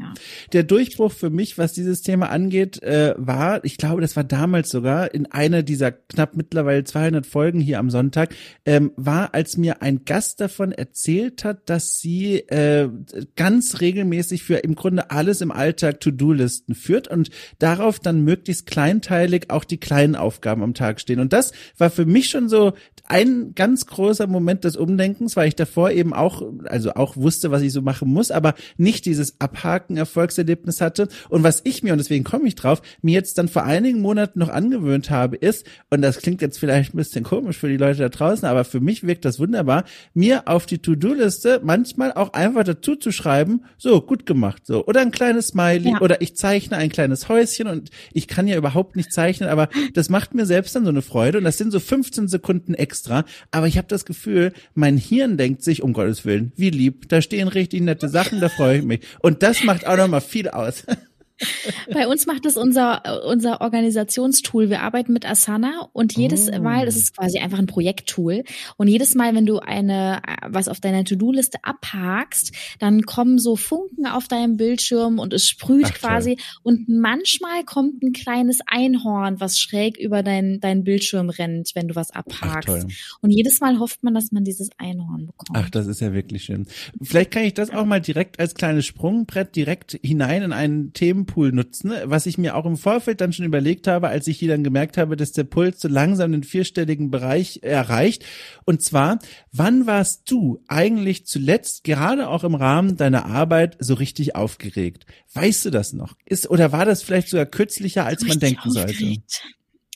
Der 0.53 0.63
Durchbruch 0.63 1.11
für 1.11 1.29
mich, 1.29 1.57
was 1.57 1.73
dieses 1.73 2.01
Thema 2.01 2.29
angeht, 2.29 2.81
äh, 2.83 3.13
war, 3.17 3.63
ich 3.65 3.77
glaube, 3.77 4.01
das 4.01 4.15
war 4.15 4.23
damals 4.23 4.69
sogar 4.69 5.13
in 5.13 5.25
einer 5.27 5.63
dieser 5.63 5.91
knapp 5.91 6.35
mittlerweile 6.35 6.83
200 6.83 7.25
Folgen 7.25 7.59
hier 7.59 7.79
am 7.79 7.89
Sonntag, 7.89 8.35
ähm, 8.65 8.91
war, 8.95 9.33
als 9.33 9.57
mir 9.57 9.81
ein 9.81 10.05
Gast 10.05 10.41
davon 10.41 10.71
erzählt 10.71 11.43
hat, 11.43 11.69
dass 11.69 11.99
sie 11.99 12.39
äh, 12.47 12.89
ganz 13.35 13.81
regelmäßig 13.81 14.43
für 14.43 14.57
im 14.57 14.75
Grunde 14.75 15.11
alles 15.11 15.41
im 15.41 15.51
Alltag 15.51 15.99
To-Do-Listen 16.01 16.75
führt 16.75 17.07
und 17.07 17.29
darauf 17.59 17.99
dann 17.99 18.21
möglichst 18.21 18.65
kleinteilig 18.65 19.49
auch 19.49 19.63
die 19.63 19.77
kleinen 19.77 20.15
Aufgaben 20.15 20.63
am 20.63 20.73
Tag 20.73 20.99
stehen. 20.99 21.19
Und 21.19 21.33
das 21.33 21.51
war 21.77 21.89
für 21.89 22.05
mich 22.05 22.29
schon 22.29 22.49
so 22.49 22.73
ein 23.05 23.38
ganz 23.55 23.85
großer 23.85 24.27
Moment 24.27 24.63
des 24.63 24.75
Umdenkens, 24.75 25.35
weil 25.35 25.47
ich 25.47 25.55
davor 25.55 25.91
eben 25.91 26.13
auch, 26.13 26.41
also 26.65 26.93
auch 26.93 27.15
wusste, 27.17 27.51
was 27.51 27.61
ich 27.61 27.73
so 27.73 27.81
machen 27.81 28.09
muss, 28.09 28.31
aber 28.31 28.55
nicht 28.77 29.05
dieses 29.05 29.39
Abhaken 29.39 29.97
Erfolgserlebnis 29.97 30.81
hatte. 30.81 31.07
Und 31.29 31.43
was 31.43 31.61
ich 31.63 31.83
mir, 31.83 31.91
und 31.93 31.99
deswegen 31.99 32.23
komme 32.23 32.47
ich 32.47 32.55
drauf, 32.55 32.81
mir 33.01 33.13
jetzt 33.13 33.37
dann 33.37 33.47
vor 33.47 33.63
einigen 33.63 34.01
Monaten 34.01 34.39
noch 34.39 34.49
angewöhnt 34.49 35.09
habe, 35.09 35.35
ist, 35.35 35.65
und 35.89 36.01
das 36.01 36.19
klingt 36.19 36.41
jetzt 36.41 36.59
vielleicht 36.59 36.93
ein 36.93 36.97
bisschen 36.97 37.23
komisch 37.23 37.57
für 37.57 37.69
die 37.69 37.77
Leute 37.77 37.99
da 37.99 38.09
draußen, 38.09 38.47
aber 38.47 38.63
für 38.65 38.79
mich 38.79 39.05
wirkt 39.05 39.25
das 39.25 39.39
wunderbar, 39.39 39.83
mir 40.13 40.47
auf 40.47 40.65
die 40.65 40.79
To-Do-Liste 40.79 41.61
manchmal 41.63 42.11
auch 42.13 42.33
einfach 42.33 42.63
dazu 42.63 42.95
zu 42.95 43.11
schreiben, 43.11 43.63
so, 43.77 44.01
gut 44.01 44.25
gemacht, 44.25 44.65
so, 44.65 44.85
oder 44.85 45.01
ein 45.01 45.11
kleines 45.11 45.47
Smiley, 45.47 45.91
Ja. 45.91 46.01
oder 46.01 46.21
ich 46.21 46.35
zeichne 46.35 46.77
ein 46.77 46.89
kleines 46.89 47.29
Häuschen 47.29 47.67
und 47.67 47.89
ich 48.13 48.27
kann 48.27 48.47
ja 48.47 48.57
überhaupt 48.57 48.95
nicht 48.95 49.11
zeichnen, 49.13 49.49
aber 49.49 49.69
das 49.93 50.09
macht 50.09 50.33
mir 50.33 50.45
selbst 50.45 50.75
dann 50.75 50.83
so 50.83 50.89
eine 50.89 51.01
Freude 51.01 51.37
und 51.37 51.43
das 51.43 51.57
sind 51.57 51.71
so 51.71 51.79
15 51.79 52.27
Sekunden 52.27 52.73
extra, 52.73 53.25
aber 53.51 53.67
ich 53.67 53.77
habe 53.77 53.87
das 53.87 54.05
Gefühl, 54.05 54.53
mein 54.73 54.97
Hirn 54.97 55.37
denkt 55.37 55.63
sich, 55.63 55.81
um 55.83 55.93
Gottes 55.93 56.25
Willen, 56.25 56.51
wie 56.55 56.69
lieb, 56.69 57.09
da 57.09 57.21
stehen 57.21 57.47
richtig 57.47 57.81
nette 57.81 58.09
Sachen, 58.09 58.39
da 58.39 58.49
freue 58.49 58.79
ich 58.79 58.83
mich. 58.83 59.01
Und 59.21 59.43
das 59.43 59.63
macht 59.63 59.87
auch 59.87 59.97
nochmal 59.97 60.21
viel 60.21 60.49
aus. 60.49 60.85
Bei 61.93 62.07
uns 62.07 62.25
macht 62.25 62.45
es 62.45 62.57
unser, 62.57 63.25
unser 63.27 63.61
Organisationstool. 63.61 64.69
Wir 64.69 64.81
arbeiten 64.81 65.13
mit 65.13 65.25
Asana 65.29 65.89
und 65.93 66.15
jedes 66.15 66.49
Oh. 66.51 66.59
Mal, 66.61 66.85
das 66.85 66.95
ist 66.95 67.15
quasi 67.15 67.39
einfach 67.39 67.59
ein 67.59 67.65
Projekttool. 67.67 68.43
Und 68.77 68.87
jedes 68.87 69.13
Mal, 69.15 69.35
wenn 69.35 69.45
du 69.45 69.59
eine, 69.59 70.21
was 70.47 70.67
auf 70.67 70.79
deiner 70.79 71.03
To-Do-Liste 71.03 71.59
abhakst, 71.63 72.53
dann 72.79 73.03
kommen 73.03 73.39
so 73.39 73.55
Funken 73.55 74.05
auf 74.07 74.27
deinem 74.27 74.57
Bildschirm 74.57 75.19
und 75.19 75.33
es 75.33 75.47
sprüht 75.47 75.85
Ach, 75.85 75.91
toll. 75.91 75.99
quasi. 75.99 76.37
Und 76.63 76.89
manchmal 76.89 77.63
kommt 77.65 78.01
ein 78.03 78.13
kleines 78.13 78.59
Einhorn, 78.67 79.39
was 79.39 79.59
schräg 79.59 79.97
über 79.97 80.23
dein, 80.23 80.59
dein 80.59 80.83
Bildschirm 80.83 81.29
rennt, 81.29 81.71
wenn 81.75 81.87
du 81.87 81.95
was 81.95 82.09
Ach, 82.11 82.17
abhakst. 82.25 82.67
toll. 82.67 82.85
und 83.21 83.29
jedes 83.31 83.59
Mal 83.61 83.79
hofft 83.79 84.03
man, 84.03 84.13
dass 84.13 84.31
man 84.31 84.43
dieses 84.43 84.69
Einhorn 84.77 85.27
bekommt. 85.27 85.51
Ach, 85.53 85.69
das 85.69 85.87
ist 85.87 86.01
ja 86.01 86.13
wirklich 86.13 86.43
schön. 86.45 86.67
Vielleicht 87.01 87.31
kann 87.31 87.43
ich 87.43 87.53
das 87.53 87.69
auch 87.69 87.85
mal 87.85 88.01
direkt 88.01 88.39
als 88.39 88.55
kleines 88.55 88.85
Sprungbrett 88.85 89.55
direkt 89.55 89.99
hinein 90.03 90.41
in 90.43 90.53
einen 90.53 90.93
Themenpool 91.29 91.51
nutzen, 91.51 91.93
was 92.05 92.25
ich 92.25 92.37
mir 92.37 92.55
auch 92.55 92.65
im 92.65 92.77
Vorfeld 92.77 93.21
dann 93.21 93.33
schon 93.33 93.45
überlegt 93.45 93.87
habe, 93.87 94.09
als 94.09 94.27
ich 94.27 94.39
hier 94.39 94.49
dann 94.49 94.63
gemerkt 94.63 94.97
habe, 94.97 95.15
dass 95.15 95.31
der 95.31 95.43
Puls 95.43 95.81
so 95.81 95.87
langsam 95.87 96.31
den 96.31 96.43
vierstelligen 96.43 97.11
Bereich 97.11 97.61
erreicht. 97.63 98.25
Und 98.65 98.81
zwar, 98.81 99.19
wann 99.51 99.85
warst 99.85 100.29
du 100.29 100.63
eigentlich 100.67 101.25
zuletzt, 101.25 101.83
gerade 101.83 102.29
auch 102.29 102.43
im 102.43 102.55
Rahmen 102.55 102.97
deiner 102.97 103.25
Arbeit, 103.25 103.77
so 103.79 103.93
richtig 103.93 104.35
aufgeregt? 104.35 105.05
Weißt 105.33 105.65
du 105.65 105.69
das 105.69 105.93
noch? 105.93 106.15
Ist, 106.25 106.49
oder 106.49 106.71
war 106.71 106.85
das 106.85 107.03
vielleicht 107.03 107.29
sogar 107.29 107.45
kürzlicher, 107.45 108.05
als 108.05 108.25
man 108.25 108.39
denken 108.39 108.71
sollte? 108.71 109.21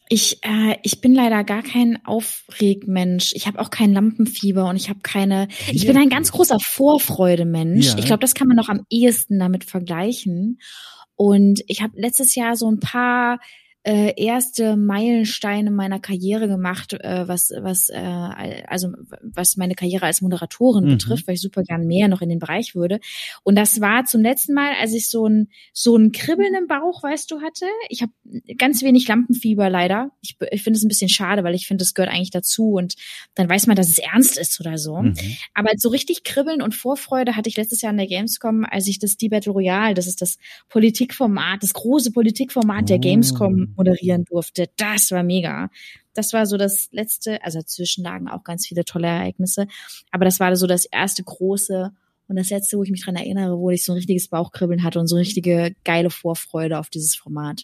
Ich, 0.10 0.44
äh, 0.44 0.75
ich 0.84 1.02
bin 1.02 1.16
leider 1.16 1.44
gar 1.44 1.63
kein 1.63 2.06
Aufregmensch. 2.06 3.32
Ich 3.34 3.48
habe 3.48 3.60
auch 3.60 3.70
kein 3.70 3.94
Lampenfieber 3.94 4.68
und 4.68 4.75
ich 4.75 4.90
habe 4.90 5.00
keine. 5.02 5.48
Ich 5.72 5.88
bin 5.88 5.98
ein 5.98 6.10
ganz 6.10 6.32
großer 6.32 6.60
Vorfreudemensch. 6.60 7.88
Ja. 7.88 7.98
Ich 7.98 8.06
glaube, 8.06 8.20
das 8.20 8.36
kann 8.36 8.48
man 8.48 8.58
noch 8.58 8.70
am 8.70 8.86
ehesten 8.90 9.40
damit 9.40 9.63
vergleichen. 9.63 10.60
Und 11.15 11.62
ich 11.67 11.82
habe 11.82 12.00
letztes 12.00 12.36
Jahr 12.36 12.55
so 12.55 12.70
ein 12.70 12.79
paar 12.79 13.39
äh, 13.84 14.13
erste 14.16 14.78
Meilensteine 14.78 15.70
meiner 15.70 16.00
Karriere 16.00 16.48
gemacht, 16.48 16.94
äh, 16.94 17.28
was 17.28 17.52
was 17.60 17.90
äh, 17.90 18.63
also 18.68 18.90
was 19.22 19.58
meine 19.58 19.75
Karriere 19.75 20.06
als 20.06 20.22
Moderatorin 20.22 20.86
mhm. 20.86 20.90
betrifft, 20.90 21.28
weil 21.28 21.36
ich 21.36 21.42
super 21.42 21.63
gern 21.63 21.86
mehr 21.86 22.08
noch 22.08 22.22
in 22.22 22.30
den 22.30 22.40
Bereich 22.40 22.75
würde. 22.75 23.02
Und 23.44 23.56
das 23.56 23.82
war 23.82 24.06
zum 24.06 24.22
letzten 24.22 24.54
Mal, 24.54 24.74
als 24.80 24.94
ich 24.94 25.10
so 25.10 25.28
ein 25.28 25.50
so 25.74 25.98
ein 25.98 26.13
Kribbeln 26.13 26.56
im 26.56 26.68
Bauch, 26.68 27.04
weißt 27.04 27.30
du, 27.30 27.42
hatte. 27.42 27.66
Ich 27.90 28.02
habe 28.02 28.13
ganz 28.58 28.84
wenig 28.84 29.08
Lampenfieber 29.08 29.70
leider. 29.70 30.12
Ich, 30.22 30.38
ich 30.52 30.63
finde 30.63 30.78
es 30.78 30.86
ein 30.86 30.90
bisschen 30.90 31.10
schade, 31.10 31.44
weil 31.44 31.56
ich 31.56 31.68
finde, 31.68 31.84
es 31.84 31.94
gehört 31.94 32.13
eigentlich 32.13 32.32
dazu 32.32 32.74
und 32.75 32.96
dann 33.36 33.50
weiß 33.50 33.68
man, 33.68 33.75
dass 33.75 33.90
es 33.90 33.98
ernst 33.98 34.38
ist 34.38 34.62
oder 34.62 34.78
so. 34.78 35.02
Mhm. 35.02 35.16
Aber 35.54 35.72
so 35.75 35.90
richtig 35.90 36.24
Kribbeln 36.24 36.62
und 36.62 36.74
Vorfreude 36.74 37.36
hatte 37.36 37.50
ich 37.50 37.58
letztes 37.58 37.82
Jahr 37.82 37.92
in 37.92 37.98
der 37.98 38.08
Gamescom, 38.08 38.66
als 38.70 38.88
ich 38.88 39.00
das 39.00 39.18
Die 39.18 39.28
Battle 39.28 39.52
Royale, 39.52 39.94
das 39.94 40.08
ist 40.08 40.22
das 40.22 40.38
Politikformat, 40.70 41.62
das 41.62 41.74
große 41.74 42.12
Politikformat 42.12 42.88
der 42.88 42.98
oh. 42.98 43.02
Gamescom 43.02 43.73
moderieren 43.75 44.25
durfte. 44.25 44.68
Das 44.77 45.12
war 45.12 45.24
mega. 45.24 45.70
Das 46.13 46.34
war 46.34 46.46
so 46.46 46.58
das 46.58 46.89
letzte, 46.92 47.44
also 47.44 47.60
dazwischen 47.60 48.03
lagen 48.03 48.27
auch 48.27 48.44
ganz 48.44 48.68
viele 48.68 48.86
tolle 48.86 49.08
Ereignisse, 49.08 49.68
aber 50.12 50.25
das 50.25 50.39
war 50.39 50.56
so 50.56 50.68
das 50.68 50.86
erste 50.86 51.24
große 51.24 51.92
und 52.27 52.36
das 52.36 52.50
letzte, 52.50 52.77
wo 52.77 52.84
ich 52.84 52.92
mich 52.92 53.03
dran 53.03 53.15
erinnere, 53.15 53.58
wo 53.58 53.70
ich 53.70 53.84
so 53.84 53.94
ein 53.94 53.98
richtiges 53.98 54.30
Bauchkribbeln 54.30 54.84
hatte 54.84 55.00
und 55.00 55.08
so 55.08 55.15
richtige 55.15 55.75
geile 55.84 56.10
Vorfreude 56.10 56.80
auf 56.80 56.89
dieses 56.89 57.15
Format. 57.15 57.63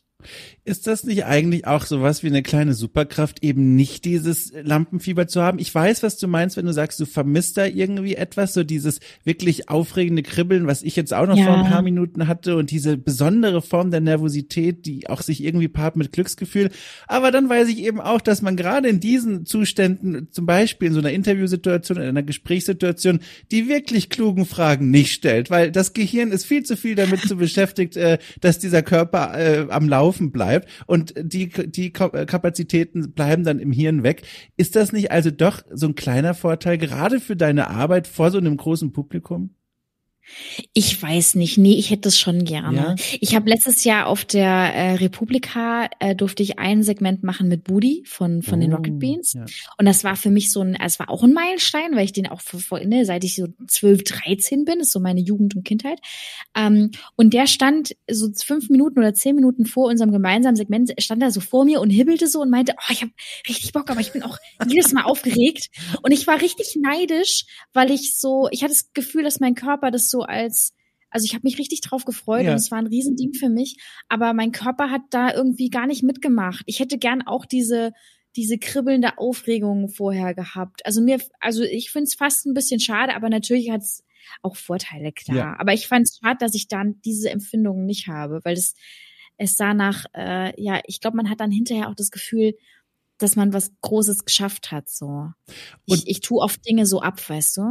Ist 0.66 0.86
das 0.86 1.04
nicht 1.04 1.26
eigentlich 1.26 1.66
auch 1.66 1.86
sowas 1.86 2.22
wie 2.22 2.28
eine 2.28 2.44
kleine 2.44 2.74
Superkraft, 2.74 3.44
eben 3.44 3.76
nicht 3.76 4.06
dieses 4.06 4.52
Lampenfieber 4.62 5.28
zu 5.28 5.42
haben? 5.42 5.58
Ich 5.58 5.74
weiß, 5.74 6.04
was 6.04 6.18
du 6.18 6.28
meinst, 6.28 6.58
wenn 6.58 6.66
du 6.66 6.74
sagst, 6.74 7.00
du 7.00 7.06
vermisst 7.06 7.58
da 7.58 7.66
irgendwie 7.66 8.16
etwas, 8.16 8.54
so 8.54 8.64
dieses 8.64 9.00
wirklich 9.24 9.70
aufregende 9.70 10.22
Kribbeln, 10.22 10.68
was 10.68 10.84
ich 10.84 10.96
jetzt 10.96 11.14
auch 11.14 11.26
noch 11.26 11.38
ja. 11.38 11.46
vor 11.46 11.58
ein 11.58 11.72
paar 11.72 11.82
Minuten 11.82 12.28
hatte 12.28 12.58
und 12.58 12.70
diese 12.70 12.98
besondere 12.98 13.62
Form 13.62 13.90
der 13.90 14.02
Nervosität, 14.02 14.86
die 14.86 15.10
auch 15.10 15.22
sich 15.22 15.44
irgendwie 15.44 15.70
paart 15.70 15.96
mit 15.96 16.12
Glücksgefühl. 16.12 16.70
Aber 17.08 17.32
dann 17.32 17.50
weiß 17.50 17.70
ich 17.70 17.80
eben 17.80 18.02
auch, 18.02 18.22
dass 18.22 18.42
man 18.42 18.58
gerade 18.58 18.90
in 18.90 19.00
diesen 19.00 19.46
Zuständen, 19.46 20.28
zum 20.32 20.46
Beispiel 20.46 20.90
in 20.90 20.94
so 20.94 21.00
einer 21.00 21.12
Interviewsituation, 21.12 21.98
in 21.98 22.04
einer 22.04 22.24
Gesprächssituation, 22.24 23.22
die 23.52 23.70
wirklich 23.70 24.10
klugen 24.10 24.46
Fragen 24.46 24.92
nicht 24.92 25.14
stellt, 25.14 25.50
weil 25.50 25.72
das 25.72 25.94
Gehirn 25.94 26.32
ist 26.32 26.46
viel 26.46 26.64
zu 26.64 26.76
viel 26.76 26.96
damit 26.96 27.22
zu 27.22 27.38
beschäftigt, 27.38 27.96
äh, 27.96 28.20
dass 28.42 28.60
dieser 28.60 28.84
Körper 28.84 29.34
äh, 29.36 29.66
am 29.72 29.90
Laufen 29.90 30.09
Laufen 30.10 30.32
bleibt 30.32 30.68
und 30.88 31.14
die, 31.18 31.50
die 31.50 31.92
Kapazitäten 31.92 33.12
bleiben 33.12 33.44
dann 33.44 33.60
im 33.60 33.72
Hirn 33.72 34.02
weg. 34.02 34.24
Ist 34.58 34.76
das 34.76 34.92
nicht 34.92 35.12
also 35.12 35.30
doch 35.30 35.62
so 35.72 35.86
ein 35.88 35.94
kleiner 35.94 36.34
Vorteil, 36.34 36.80
gerade 36.80 37.20
für 37.20 37.36
deine 37.36 37.70
Arbeit 37.70 38.08
vor 38.08 38.32
so 38.32 38.40
einem 38.40 38.58
großen 38.58 38.92
Publikum? 38.92 39.52
Ich 40.74 41.02
weiß 41.02 41.36
nicht, 41.36 41.58
nee, 41.58 41.76
ich 41.76 41.90
hätte 41.90 42.10
es 42.10 42.20
schon 42.20 42.46
gerne. 42.46 42.78
Ja? 42.78 43.18
Ich 43.20 43.36
habe 43.36 43.50
letztes 43.50 43.84
Jahr 43.84 44.08
auf 44.08 44.26
der 44.26 44.50
äh, 44.50 44.94
Republika 44.96 45.90
äh, 46.00 46.16
durfte 46.16 46.44
ich 46.44 46.60
ein 46.60 46.84
Segment 46.84 47.24
machen 47.24 47.48
mit 47.48 47.64
Budi 47.64 48.04
von 48.06 48.42
von 48.42 48.60
oh, 48.60 48.62
den 48.62 48.74
Rocket 48.74 49.00
Beans 49.00 49.34
ja. 49.34 49.46
und 49.78 49.86
das 49.86 50.04
war 50.04 50.16
für 50.16 50.30
mich 50.30 50.52
so 50.52 50.62
ein, 50.62 50.76
es 50.76 51.00
war 51.00 51.10
auch 51.10 51.24
ein 51.24 51.34
Meilenstein, 51.34 51.96
weil 51.96 52.06
ich 52.06 52.14
den 52.14 52.28
auch 52.28 52.42
vor, 52.42 52.80
ne, 52.80 53.06
seit 53.06 53.24
ich 53.24 53.36
so 53.36 53.48
12, 53.68 54.04
13 54.04 54.66
bin, 54.66 54.80
ist 54.80 54.92
so 54.92 55.00
meine 55.00 55.22
Jugend 55.22 55.56
und 55.56 55.64
Kindheit. 55.64 56.00
Ähm, 56.56 56.92
und 57.16 57.34
der 57.34 57.48
stand 57.48 57.96
so 58.10 58.30
fünf 58.36 58.70
Minuten 58.70 59.00
oder 59.00 59.14
zehn 59.14 59.36
Minuten 59.36 59.66
vor 59.66 59.88
unserem 59.88 60.12
gemeinsamen 60.12 60.56
Segment, 60.56 60.94
stand 61.00 61.22
da 61.22 61.32
so 61.32 61.42
vor 61.42 61.66
mir 61.66 61.82
und 61.82 61.90
hibbelte 61.90 62.28
so 62.28 62.42
und 62.42 62.50
meinte, 62.50 62.74
oh, 62.78 62.92
ich 62.92 63.02
habe 63.02 63.12
richtig 63.48 63.72
Bock, 63.74 63.90
aber 63.90 64.02
ich 64.02 64.12
bin 64.12 64.24
auch 64.24 64.38
jedes 64.68 64.94
Mal 64.94 65.04
aufgeregt 65.04 65.70
und 66.02 66.12
ich 66.12 66.28
war 66.28 66.42
richtig 66.42 66.78
neidisch, 66.80 67.46
weil 67.74 67.92
ich 67.92 68.18
so, 68.18 68.48
ich 68.52 68.64
hatte 68.64 68.74
das 68.74 68.92
Gefühl, 68.94 69.24
dass 69.24 69.40
mein 69.40 69.56
Körper 69.56 69.92
das 69.92 70.10
so 70.10 70.19
als, 70.24 70.74
also 71.10 71.26
ich 71.26 71.34
habe 71.34 71.44
mich 71.44 71.58
richtig 71.58 71.82
drauf 71.82 72.06
gefreut 72.06 72.46
ja. 72.46 72.52
und 72.52 72.58
es 72.58 72.72
war 72.72 72.78
ein 72.78 72.88
Riesending 72.88 73.34
für 73.34 73.50
mich, 73.50 73.78
aber 74.08 74.34
mein 74.34 74.52
Körper 74.52 74.92
hat 74.92 75.02
da 75.10 75.34
irgendwie 75.34 75.70
gar 75.70 75.88
nicht 75.88 76.04
mitgemacht. 76.04 76.64
Ich 76.66 76.80
hätte 76.80 76.98
gern 76.98 77.22
auch 77.26 77.46
diese 77.46 77.92
diese 78.36 78.58
kribbelnde 78.58 79.18
Aufregung 79.18 79.90
vorher 79.90 80.34
gehabt. 80.34 80.86
Also 80.86 81.02
mir, 81.02 81.20
also 81.40 81.64
ich 81.64 81.92
finde 81.92 82.06
es 82.06 82.16
fast 82.16 82.46
ein 82.46 82.54
bisschen 82.54 82.80
schade, 82.80 83.16
aber 83.16 83.30
natürlich 83.30 83.72
hat 83.72 83.82
es 83.82 84.04
auch 84.42 84.56
Vorteile, 84.56 85.12
klar. 85.12 85.38
Ja. 85.38 85.56
Aber 85.60 85.74
ich 85.74 85.88
fand 85.88 86.08
es 86.08 86.20
schade, 86.22 86.38
dass 86.40 86.54
ich 86.54 86.68
dann 86.68 87.02
diese 87.04 87.30
Empfindungen 87.32 87.86
nicht 87.86 88.08
habe, 88.08 88.42
weil 88.44 88.54
es, 88.54 88.76
es 89.38 89.56
sah 89.56 89.74
nach, 89.74 90.06
äh, 90.16 90.54
ja, 90.62 90.80
ich 90.86 91.02
glaube, 91.02 91.18
man 91.18 91.30
hat 91.30 91.40
dann 91.40 91.52
hinterher 91.52 91.90
auch 91.90 91.96
das 91.96 92.12
Gefühl, 92.12 92.54
dass 93.20 93.36
man 93.36 93.54
was 93.54 93.72
Großes 93.82 94.26
geschafft 94.26 94.72
hat, 94.72 94.90
so. 94.90 95.32
Ich, 95.86 95.94
und, 95.94 96.08
ich 96.08 96.22
tue 96.22 96.40
oft 96.42 96.66
Dinge 96.68 96.86
so 96.86 97.02
ab, 97.02 97.22
weißt 97.30 97.58
du? 97.58 97.62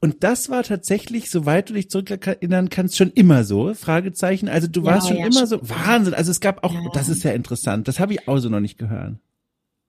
Und 0.00 0.24
das 0.24 0.48
war 0.48 0.62
tatsächlich, 0.62 1.30
soweit 1.30 1.68
du 1.68 1.74
dich 1.74 1.90
zurückerinnern 1.90 2.70
kannst, 2.70 2.96
schon 2.96 3.10
immer 3.10 3.44
so? 3.44 3.74
Fragezeichen. 3.74 4.48
Also 4.48 4.68
du 4.68 4.80
ja, 4.80 4.86
warst 4.86 5.08
schon 5.08 5.18
ja, 5.18 5.26
immer 5.26 5.40
schon. 5.40 5.46
so, 5.46 5.68
Wahnsinn. 5.68 6.14
Also 6.14 6.30
es 6.30 6.40
gab 6.40 6.64
auch, 6.64 6.72
ja. 6.72 6.88
das 6.94 7.08
ist 7.08 7.22
ja 7.24 7.32
interessant. 7.32 7.88
Das 7.88 8.00
habe 8.00 8.14
ich 8.14 8.28
auch 8.28 8.38
so 8.38 8.48
noch 8.48 8.60
nicht 8.60 8.78
gehört 8.78 9.16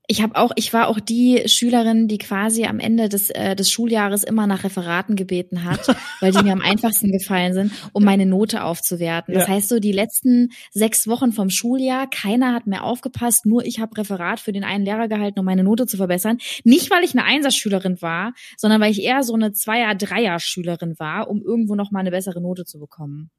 ich 0.09 0.21
habe 0.21 0.37
auch, 0.37 0.51
ich 0.55 0.71
war 0.71 0.87
auch 0.87 1.01
die 1.01 1.43
Schülerin, 1.47 2.07
die 2.07 2.17
quasi 2.17 2.63
am 2.63 2.79
Ende 2.79 3.09
des, 3.09 3.29
äh, 3.29 3.57
des 3.57 3.69
Schuljahres 3.69 4.23
immer 4.23 4.47
nach 4.47 4.63
Referaten 4.63 5.17
gebeten 5.17 5.65
hat, 5.65 5.85
weil 6.21 6.31
die 6.31 6.43
mir 6.43 6.53
am 6.53 6.61
einfachsten 6.61 7.11
gefallen 7.11 7.53
sind, 7.53 7.73
um 7.91 8.05
meine 8.05 8.25
Note 8.25 8.63
aufzuwerten. 8.63 9.33
Das 9.33 9.47
ja. 9.47 9.55
heißt 9.55 9.67
so, 9.67 9.79
die 9.79 9.91
letzten 9.91 10.51
sechs 10.71 11.07
Wochen 11.09 11.33
vom 11.33 11.49
Schuljahr, 11.49 12.09
keiner 12.09 12.53
hat 12.53 12.67
mehr 12.67 12.85
aufgepasst, 12.85 13.45
nur 13.45 13.65
ich 13.65 13.81
habe 13.81 13.97
Referat 13.97 14.39
für 14.39 14.53
den 14.53 14.63
einen 14.63 14.85
Lehrer 14.85 15.09
gehalten, 15.09 15.39
um 15.39 15.45
meine 15.45 15.65
Note 15.65 15.87
zu 15.87 15.97
verbessern. 15.97 16.37
Nicht, 16.63 16.89
weil 16.89 17.03
ich 17.03 17.11
eine 17.11 17.25
Einserschülerin 17.25 18.01
war, 18.01 18.33
sondern 18.55 18.79
weil 18.79 18.91
ich 18.91 19.03
eher 19.03 19.23
so 19.23 19.33
eine 19.33 19.51
Zweier-, 19.51 19.95
Dreier-Schülerin 19.95 20.97
war, 20.99 21.29
um 21.29 21.41
irgendwo 21.41 21.75
noch 21.75 21.91
mal 21.91 21.99
eine 21.99 22.11
bessere 22.11 22.39
Note 22.39 22.63
zu 22.63 22.79
bekommen. 22.79 23.29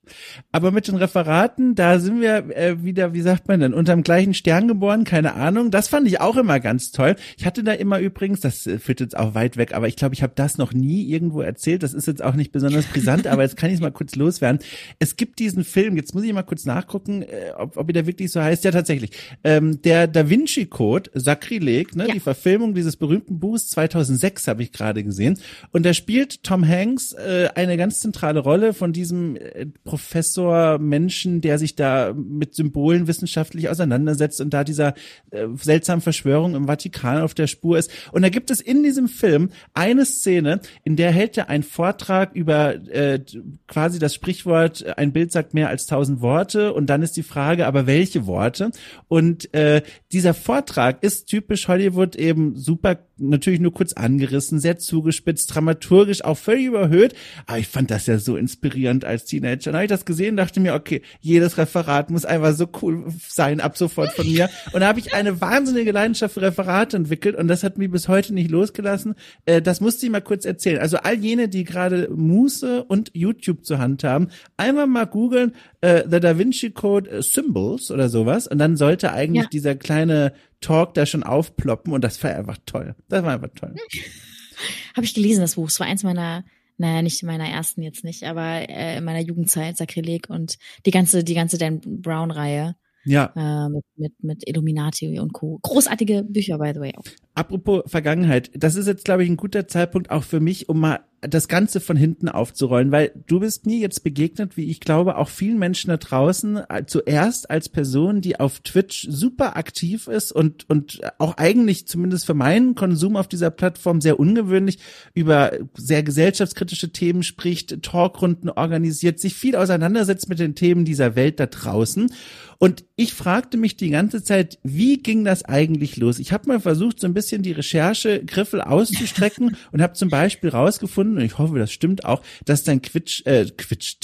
Aber 0.53 0.71
mit 0.71 0.87
den 0.87 0.97
Referaten, 0.97 1.75
da 1.75 1.99
sind 1.99 2.21
wir 2.21 2.55
äh, 2.55 2.85
wieder, 2.85 3.15
wie 3.15 3.23
sagt 3.23 3.49
man 3.49 3.61
denn, 3.61 3.73
unterm 3.73 4.03
gleichen 4.03 4.35
Stern 4.35 4.69
geboren, 4.69 5.05
keine 5.05 5.33
Ahnung. 5.33 5.71
Das 5.71 5.89
fand 5.89 6.07
ich 6.07 6.21
auch 6.21 6.37
immer 6.37 6.58
immer 6.59 6.61
ganz 6.61 6.91
toll. 6.91 7.17
Ich 7.37 7.47
hatte 7.47 7.63
da 7.63 7.73
immer 7.73 7.99
übrigens, 8.01 8.41
das 8.41 8.67
äh, 8.67 8.79
führt 8.79 9.01
jetzt 9.01 9.17
auch 9.17 9.35
weit 9.35 9.57
weg, 9.57 9.75
aber 9.75 9.89
ich 9.89 9.97
glaube, 9.97 10.15
ich 10.15 10.23
habe 10.23 10.33
das 10.35 10.59
noch 10.59 10.73
nie 10.73 11.09
irgendwo 11.09 11.41
erzählt. 11.41 11.83
Das 11.83 11.95
ist 11.95 12.07
jetzt 12.07 12.23
auch 12.23 12.35
nicht 12.35 12.53
besonders 12.53 12.87
brisant, 12.87 13.27
aber 13.27 13.43
jetzt 13.43 13.57
kann 13.57 13.71
ich 13.71 13.77
es 13.77 13.81
mal 13.81 13.93
kurz 13.93 14.17
loswerden. 14.17 14.61
Es 14.99 15.17
gibt 15.17 15.39
diesen 15.39 15.65
Film, 15.65 15.97
jetzt 15.97 16.15
muss 16.15 16.25
ich 16.25 16.33
mal 16.33 16.43
kurz 16.43 16.65
nachgucken, 16.65 17.23
äh, 17.23 17.53
ob, 17.57 17.77
ob 17.77 17.93
der 17.93 18.07
wirklich 18.07 18.33
so 18.33 18.41
heißt. 18.41 18.65
Ja, 18.65 18.71
tatsächlich. 18.71 19.11
Ähm, 19.45 19.81
der 19.83 20.07
Da 20.07 20.29
Vinci 20.29 20.67
Code, 20.67 21.11
Sakrileg, 21.15 21.95
ne, 21.97 22.09
ja. 22.09 22.15
die 22.15 22.21
Verfilmung 22.21 22.75
dieses 22.75 22.97
berühmten 22.97 23.39
Buchs 23.39 23.69
2006 23.69 24.49
habe 24.49 24.63
ich 24.63 24.73
gerade 24.73 25.05
gesehen. 25.05 25.39
Und 25.73 25.87
da 25.87 25.95
spielt 25.95 26.43
Tom 26.43 26.67
Hanks 26.67 27.13
äh, 27.13 27.49
eine 27.55 27.77
ganz 27.77 28.01
zentrale 28.01 28.41
Rolle 28.41 28.75
von 28.75 28.93
diesem 28.93 29.37
äh, 29.37 29.67
Professor 29.85 30.79
Menschen, 30.79 31.41
der 31.41 31.59
sich 31.59 31.77
da 31.77 32.13
mit 32.15 32.55
Symbolen 32.55 33.07
wissenschaftlich 33.07 33.69
auseinandersetzt 33.69 34.41
und 34.41 34.53
da 34.53 34.65
dieser 34.65 34.95
äh, 35.31 35.47
seltsamen 35.57 36.03
Verschwörung 36.03 36.48
Verschwörung 36.49 36.55
im 36.55 36.67
Vatikan 36.67 37.23
auf 37.23 37.35
der 37.35 37.47
Spur 37.47 37.79
ist. 37.79 37.91
Und 38.13 38.23
da 38.23 38.29
gibt 38.29 38.51
es 38.51 38.61
in 38.61 38.83
diesem 38.83 39.09
Film 39.09 39.51
eine 39.75 40.05
Szene, 40.05 40.61
in 40.85 40.97
der 40.97 41.11
hält 41.11 41.37
er 41.37 41.49
einen 41.49 41.63
Vortrag 41.63 42.35
über 42.35 42.75
äh, 42.89 43.21
quasi 43.67 43.99
das 43.99 44.15
Sprichwort, 44.15 44.85
ein 44.99 45.13
Bild 45.13 45.33
sagt 45.33 45.55
mehr 45.55 45.69
als 45.69 45.87
tausend 45.87 46.21
Worte. 46.21 46.73
Und 46.73 46.87
dann 46.87 47.03
ist 47.03 47.17
die 47.17 47.23
Frage, 47.23 47.67
aber 47.67 47.87
welche 47.87 48.27
Worte? 48.27 48.71
Und 49.09 49.53
äh, 49.55 49.83
dieser 50.13 50.35
Vortrag 50.35 51.03
ist 51.03 51.27
typisch 51.27 51.69
Hollywood 51.69 52.17
eben 52.17 52.57
super 52.57 52.99
natürlich 53.19 53.61
nur 53.61 53.73
kurz 53.73 53.93
angerissen, 53.93 54.61
sehr 54.61 54.79
zugespitzt, 54.79 55.55
dramaturgisch 55.55 56.25
auch 56.25 56.37
völlig 56.37 56.67
überhöht. 56.67 57.15
Aber 57.47 57.59
ich 57.59 57.69
fand 57.69 57.91
das 57.91 58.07
ja 58.07 58.19
so 58.19 58.37
inspirierend 58.37 59.05
als 59.05 59.25
Teenager. 59.25 59.71
Dann 59.71 59.75
habe 59.75 59.85
ich 59.85 59.91
das 59.91 60.05
gesehen, 60.05 60.37
dachte 60.37 60.61
mir, 60.61 60.75
okay, 60.75 61.03
jedes 61.21 61.59
Referat 61.59 62.11
muss 62.11 62.25
einfach 62.25 62.55
so 62.55 62.69
cool 62.83 63.07
sein, 63.29 63.61
ab 63.61 63.77
sofort 63.77 64.13
von 64.13 64.27
mir. 64.27 64.49
Und 64.73 64.81
da 64.81 64.89
habe 64.89 65.01
ich 65.01 65.15
eine 65.15 65.41
wahnsinnige 65.41 65.93
Leidenschaft 65.93 66.38
für 66.39 66.47
Referate 66.47 66.97
entwickelt 66.97 67.37
und 67.37 67.49
das 67.49 67.63
hat 67.63 67.79
mich 67.79 67.91
bis 67.91 68.09
heute 68.09 68.35
nicht 68.35 68.51
losgelassen. 68.51 69.15
Äh, 69.45 69.63
das 69.63 69.81
musste 69.81 70.07
ich 70.07 70.13
mal 70.13 70.21
kurz 70.21 70.45
erzählen. 70.45 70.79
Also 70.79 70.99
all 70.99 71.15
jene, 71.15 71.49
die 71.49 71.65
gerade 71.65 72.09
Muße 72.15 72.85
und 72.85 73.11
YouTube 73.15 73.65
zur 73.65 73.79
Hand 73.79 74.05
haben, 74.05 74.29
einmal 74.57 74.87
mal 74.87 75.07
googeln, 75.07 75.55
äh, 75.81 76.05
The 76.09 76.21
Da 76.21 76.39
Vinci 76.39 76.71
Code 76.71 77.11
äh, 77.11 77.23
Symbols 77.23 77.91
oder 77.91 78.09
sowas 78.09 78.47
und 78.47 78.59
dann 78.59 78.77
sollte 78.77 79.13
eigentlich 79.13 79.45
ja. 79.45 79.49
dieser 79.49 79.75
kleine 79.75 80.33
Talk 80.61 80.95
da 80.95 81.07
schon 81.07 81.23
aufploppen 81.23 81.93
und 81.93 82.03
das 82.03 82.23
war 82.23 82.35
einfach 82.35 82.59
toll. 82.67 82.95
Das 83.09 83.23
war 83.25 83.35
einfach 83.35 83.51
toll. 83.55 83.75
Habe 84.97 85.05
ich 85.05 85.15
gelesen, 85.15 85.41
das 85.41 85.55
Buch. 85.55 85.69
Es 85.69 85.79
war 85.79 85.87
eins 85.87 86.03
meiner, 86.03 86.45
naja, 86.77 87.03
nicht 87.03 87.23
meiner 87.23 87.49
ersten 87.49 87.83
jetzt 87.83 88.05
nicht, 88.05 88.25
aber 88.25 88.69
äh, 88.69 88.99
in 88.99 89.05
meiner 89.05 89.21
Jugendzeit, 89.21 89.77
Sakrileg 89.77 90.29
und 90.29 90.59
die 90.87 90.91
ganze, 90.91 91.23
die 91.23 91.35
ganze 91.35 91.59
Dan 91.59 91.81
Brown-Reihe. 91.81 92.75
Ja. 93.09 93.33
Äh, 93.35 93.69
mit, 93.71 93.85
mit, 93.97 94.13
mit 94.23 94.49
Illuminati 94.49 95.19
und 95.19 95.33
Co. 95.33 95.59
Großartige 95.63 96.25
Bücher, 96.25 96.59
by 96.59 96.73
the 96.75 96.81
way. 96.81 96.93
Auch. 96.97 97.05
Apropos 97.35 97.83
Vergangenheit, 97.87 98.51
das 98.55 98.77
ist 98.77 98.87
jetzt, 98.87 99.05
glaube 99.05 99.25
ich, 99.25 99.31
ein 99.31 99.37
guter 99.37 99.67
Zeitpunkt 99.67 100.11
auch 100.11 100.25
für 100.25 100.41
mich, 100.41 100.69
um 100.69 100.81
mal 100.81 101.01
das 101.21 101.49
Ganze 101.49 101.81
von 101.81 101.97
hinten 101.97 102.29
aufzurollen, 102.29 102.93
weil 102.93 103.13
du 103.27 103.41
bist 103.41 103.67
mir 103.67 103.79
jetzt 103.79 104.05
begegnet, 104.05 104.57
wie 104.57 104.71
ich 104.71 104.81
glaube, 104.81 105.17
auch 105.17 105.29
vielen 105.29 105.59
Menschen 105.59 105.91
da 105.91 105.97
draußen, 105.97 106.61
äh, 106.69 106.85
zuerst 106.87 107.51
als 107.51 107.69
Person, 107.69 108.21
die 108.21 108.39
auf 108.39 108.61
Twitch 108.61 109.07
super 109.11 109.57
aktiv 109.57 110.07
ist 110.07 110.31
und, 110.31 110.69
und 110.69 111.01
auch 111.19 111.37
eigentlich 111.37 111.89
zumindest 111.89 112.27
für 112.27 112.35
meinen 112.35 112.75
Konsum 112.75 113.17
auf 113.17 113.27
dieser 113.27 113.51
Plattform 113.51 114.01
sehr 114.01 114.21
ungewöhnlich 114.21 114.79
über 115.13 115.53
sehr 115.77 116.03
gesellschaftskritische 116.03 116.91
Themen 116.91 117.23
spricht, 117.23 117.83
Talkrunden 117.83 118.51
organisiert, 118.51 119.19
sich 119.19 119.35
viel 119.35 119.57
auseinandersetzt 119.57 120.29
mit 120.29 120.39
den 120.39 120.55
Themen 120.55 120.85
dieser 120.85 121.17
Welt 121.17 121.41
da 121.41 121.47
draußen. 121.47 122.13
Und 122.61 122.85
ich 122.97 123.15
fragte 123.15 123.57
mich 123.57 123.77
die 123.77 123.91
ganze 123.91 124.25
Zeit, 124.25 124.59
wie 124.65 124.99
ging 124.99 125.25
das 125.25 125.45
eigentlich 125.45 125.97
los? 125.97 126.19
Ich 126.19 126.33
habe 126.33 126.49
mal 126.49 126.59
versucht, 126.59 126.99
so 126.99 127.07
ein 127.07 127.15
bisschen 127.15 127.43
die 127.43 127.53
Recherche-Griffel 127.53 128.61
auszustrecken 128.61 129.57
und 129.73 129.81
habe 129.81 129.93
zum 129.93 130.09
Beispiel 130.09 130.51
rausgefunden, 130.51 131.08
und 131.17 131.23
ich 131.23 131.39
hoffe, 131.39 131.59
das 131.59 131.73
stimmt 131.73 132.05
auch, 132.05 132.23
dass 132.45 132.65
dein 132.65 132.83
Quitsch, 132.83 133.25
äh, 133.27 133.47
Quitsch, 133.57 133.97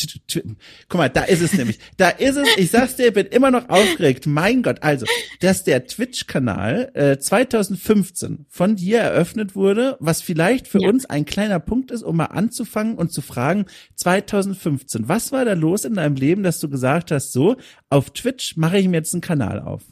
guck 0.88 0.98
mal, 0.98 1.08
da 1.08 1.24
ist 1.24 1.42
es 1.42 1.52
nämlich, 1.52 1.78
da 1.96 2.08
ist 2.08 2.36
es, 2.36 2.48
ich 2.56 2.70
sag's 2.70 2.96
dir, 2.96 3.12
bin 3.12 3.26
immer 3.26 3.50
noch 3.50 3.68
aufgeregt, 3.68 4.26
mein 4.26 4.62
Gott, 4.62 4.82
also, 4.82 5.06
dass 5.40 5.64
der 5.64 5.86
Twitch-Kanal 5.86 6.90
äh, 6.94 7.18
2015 7.18 8.46
von 8.48 8.76
dir 8.76 8.98
eröffnet 8.98 9.54
wurde, 9.54 9.96
was 10.00 10.22
vielleicht 10.22 10.68
für 10.68 10.80
ja. 10.80 10.88
uns 10.88 11.06
ein 11.06 11.24
kleiner 11.24 11.60
Punkt 11.60 11.90
ist, 11.90 12.02
um 12.02 12.16
mal 12.16 12.26
anzufangen 12.26 12.96
und 12.96 13.12
zu 13.12 13.22
fragen, 13.22 13.66
2015, 13.96 15.08
was 15.08 15.32
war 15.32 15.44
da 15.44 15.52
los 15.52 15.84
in 15.84 15.94
deinem 15.94 16.16
Leben, 16.16 16.42
dass 16.42 16.60
du 16.60 16.68
gesagt 16.68 17.10
hast, 17.10 17.32
so, 17.32 17.56
auf 17.90 18.10
Twitch 18.10 18.56
mache 18.56 18.78
ich 18.78 18.88
mir 18.88 18.98
jetzt 18.98 19.14
einen 19.14 19.20
Kanal 19.20 19.60
auf? 19.60 19.82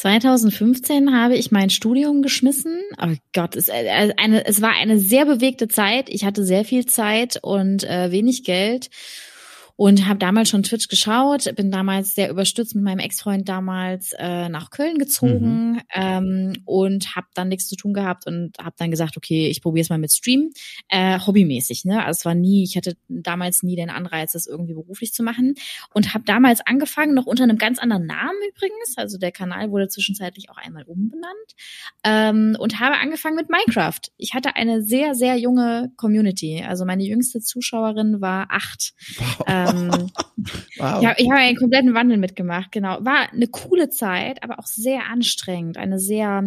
2015 0.00 1.14
habe 1.14 1.36
ich 1.36 1.50
mein 1.50 1.68
Studium 1.68 2.22
geschmissen. 2.22 2.80
Oh 3.02 3.14
Gott, 3.34 3.54
es, 3.54 3.68
äh, 3.68 4.14
eine, 4.16 4.46
es 4.46 4.62
war 4.62 4.70
eine 4.70 4.98
sehr 4.98 5.26
bewegte 5.26 5.68
Zeit. 5.68 6.08
Ich 6.08 6.24
hatte 6.24 6.42
sehr 6.42 6.64
viel 6.64 6.86
Zeit 6.86 7.38
und 7.42 7.84
äh, 7.84 8.10
wenig 8.10 8.44
Geld 8.44 8.88
und 9.80 10.06
habe 10.06 10.18
damals 10.18 10.50
schon 10.50 10.62
Twitch 10.62 10.88
geschaut, 10.88 11.50
bin 11.56 11.70
damals 11.70 12.14
sehr 12.14 12.28
überstützt 12.28 12.74
mit 12.74 12.84
meinem 12.84 12.98
Ex-Freund 12.98 13.48
damals 13.48 14.14
äh, 14.18 14.50
nach 14.50 14.68
Köln 14.68 14.98
gezogen 14.98 15.72
mhm. 15.72 15.80
ähm, 15.94 16.52
und 16.66 17.16
habe 17.16 17.28
dann 17.32 17.48
nichts 17.48 17.66
zu 17.66 17.76
tun 17.76 17.94
gehabt 17.94 18.26
und 18.26 18.58
habe 18.62 18.74
dann 18.76 18.90
gesagt, 18.90 19.16
okay, 19.16 19.48
ich 19.48 19.62
probiere 19.62 19.80
es 19.84 19.88
mal 19.88 19.98
mit 19.98 20.12
Stream, 20.12 20.50
äh, 20.88 21.18
hobbymäßig. 21.18 21.86
Ne? 21.86 22.04
Also 22.04 22.18
es 22.18 22.24
war 22.26 22.34
nie, 22.34 22.62
ich 22.62 22.76
hatte 22.76 22.94
damals 23.08 23.62
nie 23.62 23.74
den 23.74 23.88
Anreiz, 23.88 24.32
das 24.32 24.46
irgendwie 24.46 24.74
beruflich 24.74 25.14
zu 25.14 25.22
machen 25.22 25.54
und 25.94 26.12
habe 26.12 26.24
damals 26.26 26.60
angefangen, 26.60 27.14
noch 27.14 27.24
unter 27.24 27.44
einem 27.44 27.56
ganz 27.56 27.78
anderen 27.78 28.04
Namen 28.04 28.38
übrigens. 28.54 28.98
Also 28.98 29.16
der 29.16 29.32
Kanal 29.32 29.70
wurde 29.70 29.88
zwischenzeitlich 29.88 30.50
auch 30.50 30.58
einmal 30.58 30.82
umbenannt 30.82 31.54
ähm, 32.04 32.54
und 32.58 32.80
habe 32.80 32.98
angefangen 32.98 33.36
mit 33.36 33.48
Minecraft. 33.48 34.00
Ich 34.18 34.34
hatte 34.34 34.56
eine 34.56 34.82
sehr 34.82 35.14
sehr 35.14 35.38
junge 35.38 35.90
Community. 35.96 36.62
Also 36.68 36.84
meine 36.84 37.04
jüngste 37.04 37.40
Zuschauerin 37.40 38.20
war 38.20 38.48
acht. 38.50 38.92
Wow. 39.16 39.44
Ähm, 39.46 39.69
ähm, 39.70 40.10
wow. 40.78 41.00
Ich 41.00 41.06
habe 41.06 41.22
hab 41.22 41.38
einen 41.38 41.56
kompletten 41.56 41.94
Wandel 41.94 42.18
mitgemacht, 42.18 42.72
genau. 42.72 43.04
War 43.04 43.32
eine 43.32 43.46
coole 43.48 43.90
Zeit, 43.90 44.42
aber 44.42 44.58
auch 44.58 44.66
sehr 44.66 45.06
anstrengend. 45.06 45.76
Eine 45.76 45.98
sehr 45.98 46.42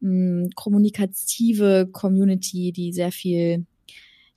mh, 0.00 0.44
mm, 0.44 0.50
kommunikative 0.54 1.88
Community, 1.92 2.72
die 2.72 2.92
sehr 2.92 3.12
viel 3.12 3.66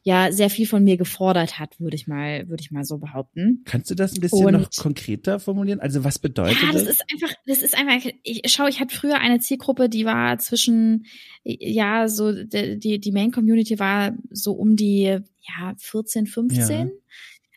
ja 0.03 0.34
sehr 0.34 0.50
viel 0.50 0.68
von 0.68 0.84
mir 0.84 0.98
gefordert 0.98 1.60
hat, 1.60 1.80
würde 1.80 1.96
ich 1.96 2.08
mal, 2.08 2.50
würde 2.50 2.62
ich 2.62 2.72
mal 2.72 2.84
so 2.84 2.98
behaupten. 2.98 3.62
Kannst 3.63 3.89
du 3.89 3.96
das 3.96 4.13
ein 4.13 4.20
bisschen 4.20 4.46
und, 4.46 4.53
noch 4.53 4.70
konkreter 4.70 5.39
formulieren? 5.39 5.80
Also 5.80 6.03
was 6.03 6.20
bedeutet 6.20 6.62
ja, 6.62 6.74
das? 6.74 6.84
das 6.84 6.94
ist 6.96 7.03
einfach, 7.12 7.34
das 7.48 7.62
ist 7.62 7.77
einfach. 7.77 8.12
Ich 8.24 8.42
schau, 8.51 8.68
ich 8.68 8.82
hatte 8.82 8.94
früher 8.94 9.20
eine 9.20 9.39
Zielgruppe, 9.39 9.88
die 9.88 10.06
war 10.06 10.38
zwischen, 10.39 11.06
ja, 11.44 12.10
so 12.10 12.34
die 12.34 13.00
die 13.00 13.12
Main 13.13 13.32
Community 13.32 13.80
war 13.80 14.13
so 14.30 14.51
um 14.53 14.75
die 14.75 15.03
ja 15.03 15.74
14, 15.77 16.27
15. 16.27 16.88
Ja 16.88 16.94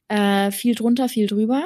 äh, 0.08 0.50
viel 0.50 0.74
drunter, 0.74 1.08
viel 1.08 1.26
drüber, 1.26 1.64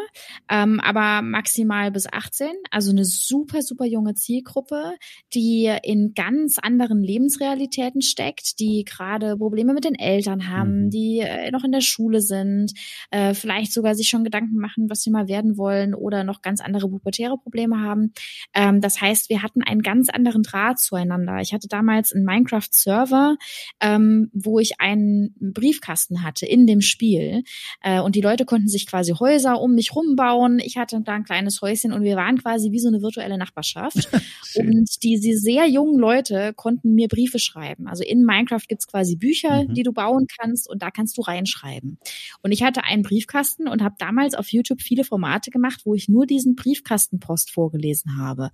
ähm, 0.48 0.80
aber 0.80 1.22
maximal 1.22 1.90
bis 1.90 2.10
18. 2.10 2.48
Also 2.70 2.90
eine 2.90 3.04
super, 3.04 3.62
super 3.62 3.84
junge 3.84 4.14
Zielgruppe, 4.14 4.94
die 5.34 5.70
in 5.82 6.14
ganz 6.14 6.58
anderen 6.58 7.02
Lebensrealitäten 7.02 8.00
steckt, 8.00 8.58
die 8.58 8.84
gerade 8.84 9.36
Probleme 9.36 9.74
mit 9.74 9.84
den 9.84 9.94
Eltern 9.94 10.48
haben, 10.48 10.84
mhm. 10.86 10.90
die 10.90 11.18
äh, 11.20 11.50
noch 11.50 11.64
in 11.64 11.72
der 11.72 11.82
Schule 11.82 12.20
sind, 12.20 12.72
äh, 13.10 13.34
vielleicht 13.34 13.72
sogar 13.72 13.94
sich 13.94 14.08
schon 14.08 14.24
Gedanken 14.24 14.56
machen, 14.56 14.88
was 14.88 15.02
sie 15.02 15.10
mal 15.10 15.28
werden 15.28 15.58
wollen 15.58 15.94
oder 15.94 16.24
noch 16.24 16.40
ganz 16.40 16.60
andere 16.60 16.88
pubertäre 16.88 17.36
Probleme 17.36 17.80
haben. 17.80 18.12
Ähm, 18.54 18.80
das 18.80 19.00
heißt, 19.00 19.28
wir 19.28 19.42
hatten 19.42 19.62
einen 19.62 19.82
ganz 19.82 20.08
anderen 20.08 20.42
Draht 20.42 20.78
zueinander. 20.78 21.38
Ich 21.40 21.52
hatte 21.52 21.68
damals 21.68 22.12
einen 22.12 22.24
Minecraft-Server, 22.24 23.36
ähm, 23.80 24.30
wo 24.32 24.58
ich 24.58 24.80
einen 24.80 25.34
Briefkasten 25.40 26.22
hatte 26.22 26.46
in 26.46 26.66
dem 26.66 26.80
Spiel 26.80 27.42
äh, 27.82 28.00
und 28.00 28.14
die 28.14 28.20
Leute 28.20 28.29
konnten 28.44 28.68
sich 28.68 28.86
quasi 28.86 29.12
Häuser 29.12 29.60
um 29.60 29.74
mich 29.74 29.94
rumbauen. 29.94 30.58
Ich 30.58 30.76
hatte 30.76 31.00
da 31.02 31.14
ein 31.14 31.24
kleines 31.24 31.60
Häuschen 31.62 31.92
und 31.92 32.02
wir 32.02 32.16
waren 32.16 32.38
quasi 32.38 32.72
wie 32.72 32.78
so 32.78 32.88
eine 32.88 33.02
virtuelle 33.02 33.38
Nachbarschaft. 33.38 34.08
und 34.54 35.02
diese 35.02 35.36
sehr 35.36 35.66
jungen 35.66 35.98
Leute 35.98 36.52
konnten 36.54 36.94
mir 36.94 37.08
Briefe 37.08 37.38
schreiben. 37.38 37.86
Also 37.86 38.04
in 38.04 38.24
Minecraft 38.24 38.66
gibt's 38.68 38.86
quasi 38.86 39.16
Bücher, 39.16 39.64
mhm. 39.64 39.74
die 39.74 39.82
du 39.82 39.92
bauen 39.92 40.26
kannst 40.26 40.68
und 40.68 40.82
da 40.82 40.90
kannst 40.90 41.16
du 41.18 41.22
reinschreiben. 41.22 41.98
Und 42.42 42.52
ich 42.52 42.62
hatte 42.62 42.84
einen 42.84 43.02
Briefkasten 43.02 43.68
und 43.68 43.82
habe 43.82 43.94
damals 43.98 44.34
auf 44.34 44.48
YouTube 44.52 44.80
viele 44.80 45.04
Formate 45.04 45.50
gemacht, 45.50 45.82
wo 45.84 45.94
ich 45.94 46.08
nur 46.08 46.26
diesen 46.26 46.54
Briefkastenpost 46.54 47.50
vorgelesen 47.50 48.18
habe. 48.18 48.50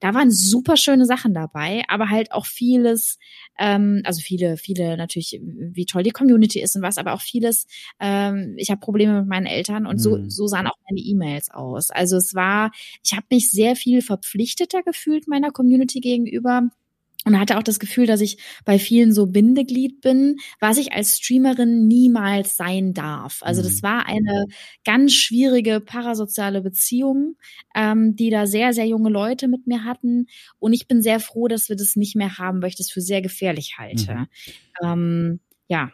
Da 0.00 0.14
waren 0.14 0.30
super 0.30 0.76
schöne 0.76 1.06
Sachen 1.06 1.34
dabei, 1.34 1.82
aber 1.88 2.10
halt 2.10 2.32
auch 2.32 2.46
vieles, 2.46 3.18
ähm, 3.58 4.02
also 4.04 4.20
viele, 4.20 4.56
viele 4.56 4.96
natürlich, 4.96 5.40
wie 5.42 5.86
toll 5.86 6.02
die 6.02 6.10
Community 6.10 6.60
ist 6.60 6.76
und 6.76 6.82
was, 6.82 6.98
aber 6.98 7.12
auch 7.12 7.20
vieles, 7.20 7.66
ähm, 8.00 8.54
ich 8.56 8.70
habe 8.70 8.80
Probleme 8.80 9.17
mit 9.18 9.28
meinen 9.28 9.46
Eltern 9.46 9.86
und 9.86 9.98
so, 9.98 10.16
mhm. 10.16 10.30
so 10.30 10.46
sahen 10.46 10.66
auch 10.66 10.78
meine 10.88 11.00
E-Mails 11.00 11.50
aus. 11.50 11.90
Also 11.90 12.16
es 12.16 12.34
war, 12.34 12.70
ich 13.04 13.12
habe 13.12 13.26
mich 13.30 13.50
sehr 13.50 13.76
viel 13.76 14.02
verpflichteter 14.02 14.82
gefühlt 14.82 15.28
meiner 15.28 15.50
Community 15.50 16.00
gegenüber 16.00 16.70
und 17.24 17.38
hatte 17.38 17.58
auch 17.58 17.62
das 17.62 17.78
Gefühl, 17.78 18.06
dass 18.06 18.20
ich 18.20 18.38
bei 18.64 18.78
vielen 18.78 19.12
so 19.12 19.26
Bindeglied 19.26 20.00
bin, 20.00 20.36
was 20.60 20.78
ich 20.78 20.92
als 20.92 21.18
Streamerin 21.18 21.86
niemals 21.86 22.56
sein 22.56 22.94
darf. 22.94 23.40
Also 23.42 23.62
das 23.62 23.82
mhm. 23.82 23.82
war 23.82 24.06
eine 24.06 24.46
ganz 24.84 25.12
schwierige 25.12 25.80
parasoziale 25.80 26.62
Beziehung, 26.62 27.36
ähm, 27.74 28.16
die 28.16 28.30
da 28.30 28.46
sehr, 28.46 28.72
sehr 28.72 28.86
junge 28.86 29.10
Leute 29.10 29.48
mit 29.48 29.66
mir 29.66 29.84
hatten. 29.84 30.26
Und 30.58 30.72
ich 30.72 30.88
bin 30.88 31.02
sehr 31.02 31.20
froh, 31.20 31.48
dass 31.48 31.68
wir 31.68 31.76
das 31.76 31.96
nicht 31.96 32.16
mehr 32.16 32.38
haben, 32.38 32.62
weil 32.62 32.70
ich 32.70 32.76
das 32.76 32.90
für 32.90 33.02
sehr 33.02 33.20
gefährlich 33.20 33.74
halte. 33.78 34.14
Mhm. 34.14 34.26
Ähm, 34.82 35.40
ja. 35.68 35.90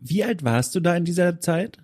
Wie 0.00 0.24
alt 0.24 0.44
warst 0.44 0.74
du 0.74 0.80
da 0.80 0.96
in 0.96 1.04
dieser 1.04 1.40
Zeit? 1.40 1.78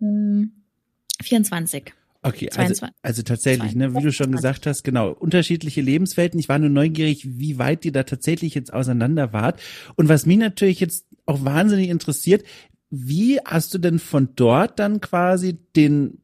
24. 0.00 1.84
Hm, 1.86 1.92
okay, 2.22 2.50
also, 2.56 2.86
also 3.02 3.22
tatsächlich, 3.22 3.74
ne, 3.74 3.94
wie 3.94 4.02
du 4.02 4.12
schon 4.12 4.32
gesagt 4.32 4.66
hast, 4.66 4.82
genau, 4.82 5.10
unterschiedliche 5.10 5.80
Lebenswelten. 5.80 6.40
Ich 6.40 6.48
war 6.48 6.58
nur 6.58 6.70
neugierig, 6.70 7.38
wie 7.38 7.58
weit 7.58 7.84
ihr 7.84 7.92
da 7.92 8.02
tatsächlich 8.02 8.54
jetzt 8.54 8.72
auseinander 8.72 9.32
wart. 9.32 9.60
Und 9.96 10.08
was 10.08 10.26
mich 10.26 10.38
natürlich 10.38 10.80
jetzt 10.80 11.06
auch 11.26 11.44
wahnsinnig 11.44 11.88
interessiert, 11.88 12.44
wie 12.90 13.38
hast 13.44 13.72
du 13.72 13.78
denn 13.78 13.98
von 13.98 14.30
dort 14.34 14.78
dann 14.78 15.00
quasi 15.00 15.58
den 15.76 16.18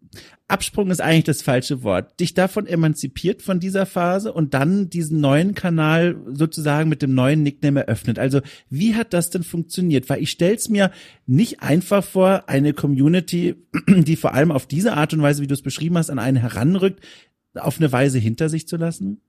Absprung 0.48 0.90
ist 0.92 1.00
eigentlich 1.00 1.24
das 1.24 1.42
falsche 1.42 1.82
Wort. 1.82 2.20
Dich 2.20 2.32
davon 2.32 2.66
emanzipiert 2.66 3.42
von 3.42 3.59
dieser 3.59 3.85
Phase 3.85 4.32
und 4.32 4.54
dann 4.54 4.88
diesen 4.88 5.20
neuen 5.20 5.54
Kanal 5.54 6.16
sozusagen 6.32 6.88
mit 6.88 7.02
dem 7.02 7.14
neuen 7.14 7.42
Nickname 7.42 7.80
eröffnet. 7.80 8.20
Also 8.20 8.40
wie 8.70 8.94
hat 8.94 9.12
das 9.12 9.30
denn 9.30 9.42
funktioniert? 9.42 10.09
Weil 10.09 10.22
ich 10.22 10.30
stell's 10.30 10.68
mir 10.68 10.92
nicht 11.26 11.62
einfach 11.62 12.04
vor, 12.04 12.48
eine 12.48 12.74
Community, 12.74 13.56
die 13.88 14.16
vor 14.16 14.35
allem 14.35 14.52
auf 14.52 14.66
diese 14.66 14.92
Art 14.92 15.12
und 15.12 15.22
Weise, 15.22 15.42
wie 15.42 15.48
du 15.48 15.54
es 15.54 15.62
beschrieben 15.62 15.98
hast, 15.98 16.11
an 16.11 16.20
einen 16.20 16.37
heranrückt, 16.37 17.04
auf 17.54 17.78
eine 17.78 17.90
Weise 17.90 18.18
hinter 18.18 18.48
sich 18.48 18.68
zu 18.68 18.76
lassen. 18.76 19.20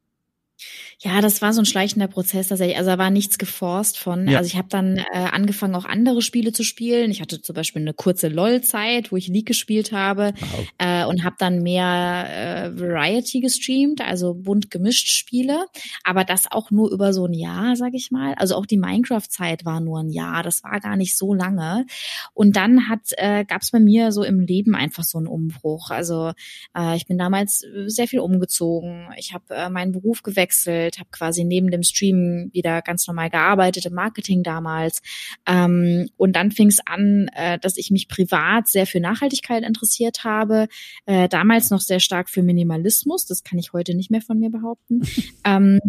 Ja, 1.00 1.22
das 1.22 1.44
war 1.44 1.54
so 1.54 1.62
ein 1.62 1.66
schleichender 1.66 2.08
Prozess 2.08 2.48
tatsächlich. 2.48 2.76
Also 2.76 2.90
da 2.90 2.98
war 2.98 3.12
nichts 3.12 3.38
geforst 3.38 4.00
von. 4.00 4.28
Ja. 4.28 4.40
Also 4.40 4.48
ich 4.48 4.58
habe 4.58 4.68
dann 4.68 4.98
äh, 4.98 5.04
angefangen, 5.32 5.76
auch 5.76 5.86
andere 5.86 6.24
Spiele 6.24 6.54
zu 6.54 6.64
spielen. 6.64 7.12
Ich 7.12 7.22
hatte 7.22 7.40
zum 7.40 7.54
Beispiel 7.54 7.84
eine 7.84 7.94
kurze 7.94 8.30
LOL-Zeit, 8.30 9.12
wo 9.12 9.16
ich 9.16 9.28
League 9.28 9.46
gespielt 9.46 9.92
habe 9.92 10.34
wow. 10.40 10.68
äh, 10.80 11.06
und 11.06 11.24
habe 11.24 11.36
dann 11.38 11.62
mehr 11.62 12.74
äh, 12.74 12.80
Variety 12.80 13.42
gestreamt, 13.42 14.02
also 14.02 14.34
bunt 14.34 14.72
gemischt 14.72 15.10
Spiele. 15.10 15.68
Aber 16.04 16.24
das 16.24 16.52
auch 16.52 16.72
nur 16.72 16.92
über 16.92 17.14
so 17.14 17.26
ein 17.26 17.34
Jahr, 17.34 17.76
sag 17.76 17.94
ich 17.94 18.10
mal. 18.10 18.34
Also 18.34 18.56
auch 18.56 18.66
die 18.66 18.80
Minecraft-Zeit 18.80 19.66
war 19.66 19.80
nur 19.82 20.00
ein 20.00 20.10
Jahr. 20.10 20.42
Das 20.42 20.64
war 20.64 20.80
gar 20.80 20.96
nicht 20.96 21.16
so 21.16 21.36
lange. 21.36 21.86
Und 22.34 22.56
dann 22.56 22.90
hat 22.90 23.02
äh, 23.18 23.46
gab 23.46 23.62
es 23.62 23.70
bei 23.70 23.80
mir 23.80 24.12
so 24.12 24.24
im 24.24 24.40
Leben 24.40 24.74
einfach 24.74 25.04
so 25.04 25.20
einen 25.20 25.28
Umbruch. 25.28 25.92
Also 25.92 26.32
äh, 26.76 26.96
ich 26.96 27.06
bin 27.06 27.20
damals 27.20 27.64
sehr 27.86 28.08
viel 28.08 28.20
umgezogen. 28.20 29.10
Ich 29.18 29.36
habe 29.36 29.54
äh, 29.54 29.70
meinen 29.70 29.92
Beruf 29.92 30.24
gewechselt 30.24 30.87
gewechselt, 30.88 31.00
habe 31.00 31.10
quasi 31.12 31.44
neben 31.44 31.72
dem 31.72 31.84
Stream 31.84 32.50
wieder 32.54 32.82
ganz 32.82 33.08
normal 33.08 33.30
gearbeitet 33.30 33.86
im 33.86 33.94
Marketing 33.94 34.44
damals. 34.44 35.02
Ähm, 35.46 36.10
und 36.18 36.36
dann 36.36 36.52
fing 36.52 36.68
es 36.68 36.80
an, 36.86 37.30
äh, 37.34 37.60
dass 37.60 37.78
ich 37.78 37.92
mich 37.92 38.08
privat 38.08 38.68
sehr 38.68 38.88
für 38.88 39.00
Nachhaltigkeit 39.00 39.64
interessiert 39.64 40.24
habe. 40.24 40.68
Äh, 41.06 41.28
damals 41.30 41.70
noch 41.70 41.82
sehr 41.82 42.00
stark 42.00 42.30
für 42.30 42.44
Minimalismus. 42.44 43.26
Das 43.26 43.44
kann 43.44 43.60
ich 43.60 43.74
heute 43.74 43.96
nicht 43.96 44.12
mehr 44.12 44.22
von 44.22 44.40
mir 44.40 44.50
behaupten. 44.50 45.02
ähm, 45.46 45.80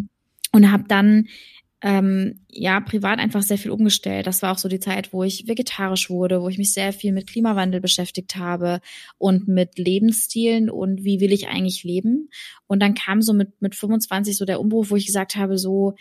und 0.50 0.72
habe 0.72 0.84
dann 0.88 1.28
ähm, 1.80 2.40
ja 2.48 2.80
privat 2.80 3.20
einfach 3.20 3.42
sehr 3.42 3.58
viel 3.58 3.70
umgestellt. 3.70 4.26
Das 4.26 4.42
war 4.42 4.52
auch 4.52 4.58
so 4.58 4.68
die 4.68 4.80
Zeit, 4.80 5.12
wo 5.12 5.22
ich 5.22 5.46
vegetarisch 5.46 6.10
wurde, 6.10 6.42
wo 6.42 6.48
ich 6.48 6.58
mich 6.58 6.72
sehr 6.72 6.92
viel 6.92 7.12
mit 7.12 7.28
Klimawandel 7.28 7.80
beschäftigt 7.80 8.36
habe 8.36 8.80
und 9.16 9.46
mit 9.46 9.78
Lebensstilen 9.78 10.70
und 10.70 11.04
wie 11.04 11.20
will 11.20 11.32
ich 11.32 11.48
eigentlich 11.48 11.84
leben. 11.84 12.30
Und 12.66 12.80
dann 12.82 12.94
kam 12.94 13.22
so 13.22 13.32
mit 13.32 13.60
mit 13.60 13.76
25 13.76 14.36
so 14.36 14.44
der 14.44 14.60
Umbruch, 14.60 14.86
wo 14.88 14.96
ich 14.96 15.06
gesagt 15.06 15.36
habe, 15.36 15.56
so 15.56 15.94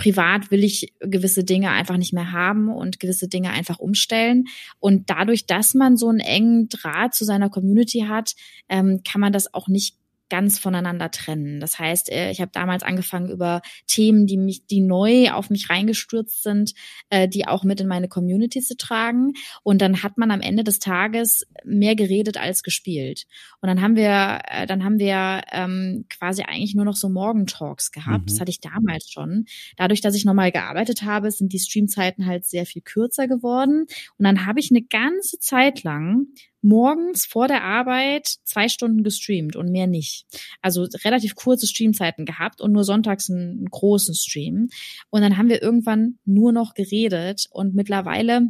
privat 0.00 0.50
will 0.50 0.64
ich 0.64 0.94
gewisse 1.00 1.44
Dinge 1.44 1.68
einfach 1.68 1.98
nicht 1.98 2.14
mehr 2.14 2.32
haben 2.32 2.70
und 2.70 3.00
gewisse 3.00 3.28
Dinge 3.28 3.50
einfach 3.50 3.78
umstellen. 3.78 4.46
Und 4.78 5.10
dadurch, 5.10 5.44
dass 5.44 5.74
man 5.74 5.98
so 5.98 6.08
einen 6.08 6.20
engen 6.20 6.70
Draht 6.70 7.14
zu 7.14 7.26
seiner 7.26 7.50
Community 7.50 8.06
hat, 8.08 8.34
ähm, 8.70 9.02
kann 9.06 9.20
man 9.20 9.34
das 9.34 9.52
auch 9.52 9.68
nicht 9.68 9.99
ganz 10.30 10.58
voneinander 10.58 11.10
trennen. 11.10 11.60
Das 11.60 11.78
heißt, 11.78 12.10
äh, 12.10 12.30
ich 12.30 12.40
habe 12.40 12.50
damals 12.54 12.82
angefangen 12.82 13.28
über 13.28 13.60
Themen, 13.86 14.26
die 14.26 14.38
mich, 14.38 14.66
die 14.66 14.80
neu 14.80 15.30
auf 15.32 15.50
mich 15.50 15.68
reingestürzt 15.68 16.42
sind, 16.42 16.72
äh, 17.10 17.28
die 17.28 17.46
auch 17.46 17.64
mit 17.64 17.80
in 17.80 17.88
meine 17.88 18.08
Community 18.08 18.60
zu 18.60 18.76
tragen. 18.76 19.34
Und 19.62 19.82
dann 19.82 20.02
hat 20.02 20.16
man 20.16 20.30
am 20.30 20.40
Ende 20.40 20.64
des 20.64 20.78
Tages 20.78 21.46
mehr 21.64 21.96
geredet 21.96 22.38
als 22.38 22.62
gespielt. 22.62 23.26
Und 23.60 23.66
dann 23.66 23.82
haben 23.82 23.96
wir, 23.96 24.40
äh, 24.48 24.66
dann 24.66 24.84
haben 24.84 24.98
wir 24.98 25.42
ähm, 25.52 26.06
quasi 26.08 26.42
eigentlich 26.42 26.74
nur 26.74 26.84
noch 26.84 26.96
so 26.96 27.08
Morgentalks 27.08 27.90
gehabt. 27.92 28.22
Mhm. 28.22 28.26
Das 28.26 28.40
hatte 28.40 28.50
ich 28.50 28.60
damals 28.60 29.10
schon. 29.10 29.44
Dadurch, 29.76 30.00
dass 30.00 30.14
ich 30.14 30.24
nochmal 30.24 30.52
gearbeitet 30.52 31.02
habe, 31.02 31.30
sind 31.30 31.52
die 31.52 31.58
Streamzeiten 31.58 32.26
halt 32.26 32.46
sehr 32.46 32.64
viel 32.64 32.82
kürzer 32.82 33.28
geworden. 33.28 33.86
Und 34.16 34.24
dann 34.24 34.46
habe 34.46 34.60
ich 34.60 34.70
eine 34.70 34.82
ganze 34.82 35.38
Zeit 35.38 35.82
lang 35.82 36.26
morgens 36.62 37.26
vor 37.26 37.48
der 37.48 37.64
Arbeit 37.64 38.26
zwei 38.44 38.68
Stunden 38.68 39.02
gestreamt 39.02 39.56
und 39.56 39.70
mehr 39.70 39.86
nicht. 39.86 40.26
Also 40.62 40.86
relativ 41.04 41.34
kurze 41.34 41.66
Streamzeiten 41.66 42.26
gehabt 42.26 42.60
und 42.60 42.72
nur 42.72 42.84
sonntags 42.84 43.30
einen 43.30 43.66
großen 43.66 44.14
Stream. 44.14 44.68
Und 45.10 45.22
dann 45.22 45.36
haben 45.36 45.48
wir 45.48 45.62
irgendwann 45.62 46.18
nur 46.24 46.52
noch 46.52 46.74
geredet 46.74 47.46
und 47.50 47.74
mittlerweile 47.74 48.48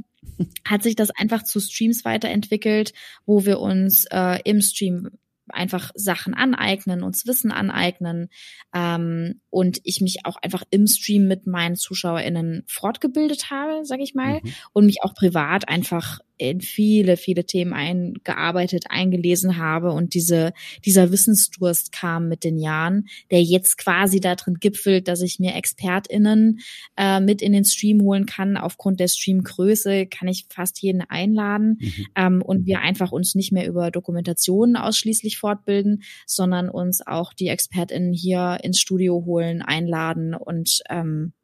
hat 0.66 0.83
sich 0.83 0.96
das 0.96 1.11
einfach 1.11 1.44
zu 1.44 1.61
Streams 1.61 2.05
weiterentwickelt, 2.05 2.92
wo 3.27 3.44
wir 3.44 3.61
uns 3.61 4.05
äh, 4.11 4.38
im 4.44 4.61
Stream 4.61 5.11
einfach 5.53 5.90
Sachen 5.94 6.35
aneignen, 6.35 7.03
uns 7.03 7.27
Wissen 7.27 7.51
aneignen 7.51 8.29
ähm, 8.75 9.40
und 9.51 9.81
ich 9.85 10.01
mich 10.01 10.25
auch 10.25 10.37
einfach 10.37 10.62
im 10.70 10.87
Stream 10.87 11.27
mit 11.27 11.46
meinen 11.46 11.77
ZuschauerInnen 11.77 12.62
fortgebildet 12.66 13.51
habe, 13.51 13.85
sag 13.85 14.01
ich 14.01 14.14
mal, 14.14 14.40
mhm. 14.42 14.53
und 14.73 14.87
mich 14.87 15.03
auch 15.03 15.14
privat 15.14 15.68
einfach 15.68 16.20
in 16.40 16.61
viele, 16.61 17.16
viele 17.16 17.44
Themen 17.44 17.72
eingearbeitet, 17.72 18.87
eingelesen 18.88 19.59
habe 19.59 19.92
und 19.92 20.14
diese, 20.14 20.53
dieser 20.85 21.12
Wissensdurst 21.12 21.92
kam 21.92 22.29
mit 22.29 22.44
den 22.44 22.57
Jahren, 22.57 23.09
der 23.31 23.42
jetzt 23.42 23.76
quasi 23.76 24.20
darin 24.20 24.55
gipfelt, 24.55 25.07
dass 25.07 25.20
ich 25.20 25.38
mir 25.38 25.55
ExpertInnen 25.55 26.61
äh, 26.96 27.20
mit 27.20 27.42
in 27.42 27.53
den 27.53 27.64
Stream 27.64 28.00
holen 28.00 28.24
kann. 28.24 28.57
Aufgrund 28.57 29.00
der 29.00 29.09
Streamgröße 29.09 30.07
kann 30.07 30.29
ich 30.29 30.46
fast 30.48 30.81
jeden 30.81 31.03
einladen 31.03 31.79
mhm. 31.81 32.07
ähm, 32.16 32.42
und 32.42 32.66
wir 32.66 32.81
einfach 32.81 33.12
uns 33.12 33.35
nicht 33.35 33.53
mehr 33.53 33.68
über 33.68 33.90
Dokumentationen 33.90 34.76
ausschließlich 34.76 35.37
fortbilden, 35.37 36.03
sondern 36.26 36.70
uns 36.70 37.07
auch 37.07 37.35
die 37.35 37.48
ExpertInnen 37.48 38.14
hier 38.14 38.59
ins 38.62 38.81
Studio 38.81 39.24
holen, 39.26 39.61
einladen 39.61 40.35
und 40.35 40.81
ähm, 40.88 41.35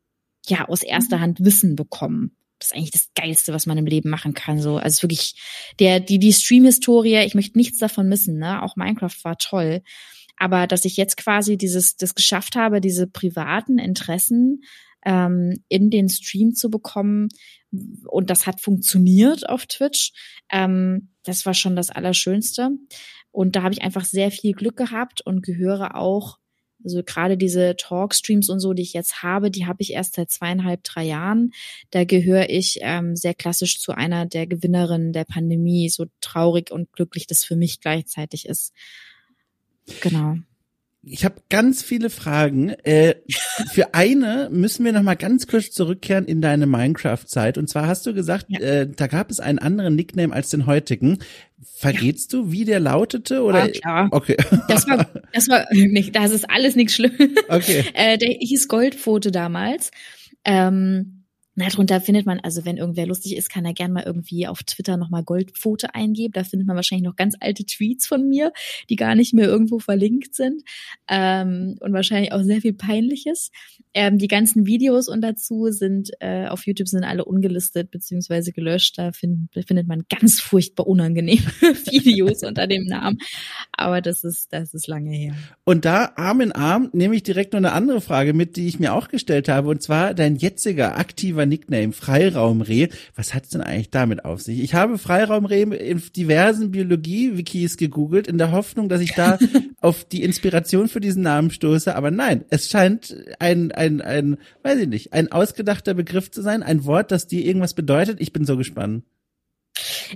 ja, 0.46 0.68
aus 0.68 0.82
erster 0.82 1.18
mhm. 1.18 1.20
Hand 1.20 1.44
Wissen 1.44 1.76
bekommen 1.76 2.36
das 2.58 2.70
ist 2.70 2.76
eigentlich 2.76 2.90
das 2.90 3.10
Geilste, 3.14 3.52
was 3.52 3.66
man 3.66 3.78
im 3.78 3.86
Leben 3.86 4.10
machen 4.10 4.34
kann. 4.34 4.60
So, 4.60 4.76
also 4.78 5.02
wirklich 5.02 5.40
der 5.78 6.00
die 6.00 6.18
die 6.18 6.32
Stream-Historie. 6.32 7.24
Ich 7.24 7.34
möchte 7.34 7.58
nichts 7.58 7.78
davon 7.78 8.08
missen. 8.08 8.38
Ne, 8.38 8.62
auch 8.62 8.76
Minecraft 8.76 9.16
war 9.22 9.38
toll, 9.38 9.82
aber 10.36 10.66
dass 10.66 10.84
ich 10.84 10.96
jetzt 10.96 11.16
quasi 11.16 11.56
dieses 11.56 11.96
das 11.96 12.14
geschafft 12.14 12.56
habe, 12.56 12.80
diese 12.80 13.06
privaten 13.06 13.78
Interessen 13.78 14.62
ähm, 15.04 15.62
in 15.68 15.90
den 15.90 16.08
Stream 16.08 16.54
zu 16.54 16.70
bekommen 16.70 17.28
und 18.06 18.30
das 18.30 18.46
hat 18.46 18.60
funktioniert 18.60 19.48
auf 19.48 19.66
Twitch. 19.66 20.12
Ähm, 20.50 21.10
das 21.24 21.46
war 21.46 21.54
schon 21.54 21.76
das 21.76 21.90
Allerschönste. 21.90 22.70
Und 23.30 23.56
da 23.56 23.62
habe 23.62 23.74
ich 23.74 23.82
einfach 23.82 24.04
sehr 24.04 24.30
viel 24.30 24.52
Glück 24.52 24.76
gehabt 24.76 25.20
und 25.20 25.42
gehöre 25.42 25.96
auch 25.96 26.38
also 26.84 27.02
gerade 27.02 27.36
diese 27.36 27.76
Talkstreams 27.76 28.48
und 28.48 28.60
so, 28.60 28.72
die 28.72 28.82
ich 28.82 28.92
jetzt 28.92 29.22
habe, 29.22 29.50
die 29.50 29.66
habe 29.66 29.82
ich 29.82 29.92
erst 29.92 30.14
seit 30.14 30.30
zweieinhalb, 30.30 30.84
drei 30.84 31.04
Jahren. 31.04 31.52
Da 31.90 32.04
gehöre 32.04 32.48
ich 32.50 32.78
ähm, 32.82 33.16
sehr 33.16 33.34
klassisch 33.34 33.80
zu 33.80 33.92
einer 33.92 34.26
der 34.26 34.46
Gewinnerinnen 34.46 35.12
der 35.12 35.24
Pandemie, 35.24 35.88
so 35.88 36.06
traurig 36.20 36.70
und 36.70 36.92
glücklich 36.92 37.26
das 37.26 37.44
für 37.44 37.56
mich 37.56 37.80
gleichzeitig 37.80 38.46
ist. 38.46 38.72
Genau 40.00 40.36
ich 41.08 41.24
habe 41.24 41.36
ganz 41.48 41.84
viele 41.84 42.10
Fragen. 42.10 42.70
Äh, 42.82 43.14
für 43.72 43.94
eine 43.94 44.48
müssen 44.50 44.84
wir 44.84 44.92
noch 44.92 45.02
mal 45.02 45.14
ganz 45.14 45.46
kurz 45.46 45.70
zurückkehren 45.70 46.24
in 46.24 46.40
deine 46.40 46.66
Minecraft-Zeit. 46.66 47.58
Und 47.58 47.68
zwar 47.68 47.86
hast 47.86 48.06
du 48.06 48.12
gesagt, 48.12 48.46
ja. 48.48 48.58
äh, 48.58 48.88
da 48.88 49.06
gab 49.06 49.30
es 49.30 49.38
einen 49.38 49.60
anderen 49.60 49.94
Nickname 49.94 50.34
als 50.34 50.50
den 50.50 50.66
heutigen. 50.66 51.18
Verrätst 51.76 52.32
ja. 52.32 52.40
du, 52.40 52.52
wie 52.52 52.64
der 52.64 52.80
lautete? 52.80 53.42
Oder? 53.42 53.66
Ja, 53.66 53.68
klar. 53.68 54.08
Okay. 54.10 54.36
Das 54.68 54.88
war, 54.88 55.08
das 55.32 55.48
war 55.48 55.66
nicht, 55.70 56.16
das 56.16 56.32
ist 56.32 56.50
alles 56.50 56.74
nichts 56.74 56.94
Schlimmes. 56.94 57.30
Okay. 57.48 57.84
Äh, 57.94 58.18
der 58.18 58.30
hieß 58.40 58.66
Goldpfote 58.66 59.30
damals. 59.30 59.92
Ähm, 60.44 61.15
na, 61.58 61.68
drunter 61.68 62.02
findet 62.02 62.26
man, 62.26 62.38
also 62.40 62.66
wenn 62.66 62.76
irgendwer 62.76 63.06
lustig 63.06 63.34
ist, 63.34 63.48
kann 63.48 63.64
er 63.64 63.72
gern 63.72 63.90
mal 63.90 64.02
irgendwie 64.04 64.46
auf 64.46 64.62
Twitter 64.62 64.98
nochmal 64.98 65.24
Goldpfote 65.24 65.94
eingeben. 65.94 66.34
Da 66.34 66.44
findet 66.44 66.66
man 66.66 66.76
wahrscheinlich 66.76 67.06
noch 67.06 67.16
ganz 67.16 67.34
alte 67.40 67.64
Tweets 67.64 68.06
von 68.06 68.28
mir, 68.28 68.52
die 68.90 68.96
gar 68.96 69.14
nicht 69.14 69.32
mehr 69.32 69.46
irgendwo 69.46 69.78
verlinkt 69.78 70.34
sind. 70.34 70.62
Ähm, 71.08 71.76
und 71.80 71.94
wahrscheinlich 71.94 72.32
auch 72.32 72.42
sehr 72.42 72.60
viel 72.60 72.74
Peinliches. 72.74 73.50
Ähm, 73.94 74.18
die 74.18 74.28
ganzen 74.28 74.66
Videos 74.66 75.08
und 75.08 75.22
dazu 75.22 75.68
sind 75.70 76.10
äh, 76.20 76.46
auf 76.48 76.66
YouTube 76.66 76.88
sind 76.88 77.04
alle 77.04 77.24
ungelistet 77.24 77.90
beziehungsweise 77.90 78.52
gelöscht. 78.52 78.98
Da 78.98 79.12
find, 79.12 79.48
findet 79.66 79.88
man 79.88 80.04
ganz 80.10 80.42
furchtbar 80.42 80.86
unangenehme 80.86 81.40
Videos 81.90 82.42
unter 82.42 82.66
dem 82.66 82.84
Namen. 82.84 83.16
Aber 83.72 84.02
das 84.02 84.24
ist, 84.24 84.52
das 84.52 84.74
ist 84.74 84.88
lange 84.88 85.16
her. 85.16 85.34
Und 85.64 85.86
da 85.86 86.12
Arm 86.16 86.42
in 86.42 86.52
Arm 86.52 86.90
nehme 86.92 87.16
ich 87.16 87.22
direkt 87.22 87.54
noch 87.54 87.58
eine 87.58 87.72
andere 87.72 88.02
Frage 88.02 88.34
mit, 88.34 88.56
die 88.56 88.68
ich 88.68 88.78
mir 88.78 88.92
auch 88.92 89.08
gestellt 89.08 89.48
habe. 89.48 89.70
Und 89.70 89.80
zwar 89.80 90.12
dein 90.12 90.36
jetziger 90.36 90.98
aktiver 90.98 91.45
Nickname 91.46 91.92
Freiraumreh. 91.92 92.88
Was 93.14 93.34
hat's 93.34 93.50
denn 93.50 93.60
eigentlich 93.60 93.90
damit 93.90 94.24
auf 94.24 94.42
sich? 94.42 94.60
Ich 94.60 94.74
habe 94.74 94.98
Freiraumreh 94.98 95.62
in 95.62 96.02
diversen 96.14 96.70
Biologie-Wikis 96.70 97.76
gegoogelt, 97.76 98.26
in 98.26 98.38
der 98.38 98.52
Hoffnung, 98.52 98.88
dass 98.88 99.00
ich 99.00 99.14
da 99.14 99.38
auf 99.80 100.04
die 100.04 100.22
Inspiration 100.22 100.88
für 100.88 101.00
diesen 101.00 101.22
Namen 101.22 101.50
stoße. 101.50 101.94
Aber 101.94 102.10
nein, 102.10 102.44
es 102.50 102.68
scheint 102.68 103.16
ein, 103.38 103.72
ein, 103.72 104.00
ein, 104.00 104.36
weiß 104.62 104.80
ich 104.80 104.88
nicht, 104.88 105.12
ein 105.12 105.32
ausgedachter 105.32 105.94
Begriff 105.94 106.30
zu 106.30 106.42
sein, 106.42 106.62
ein 106.62 106.84
Wort, 106.84 107.10
das 107.10 107.26
dir 107.26 107.44
irgendwas 107.44 107.74
bedeutet. 107.74 108.20
Ich 108.20 108.32
bin 108.32 108.44
so 108.44 108.56
gespannt. 108.56 109.04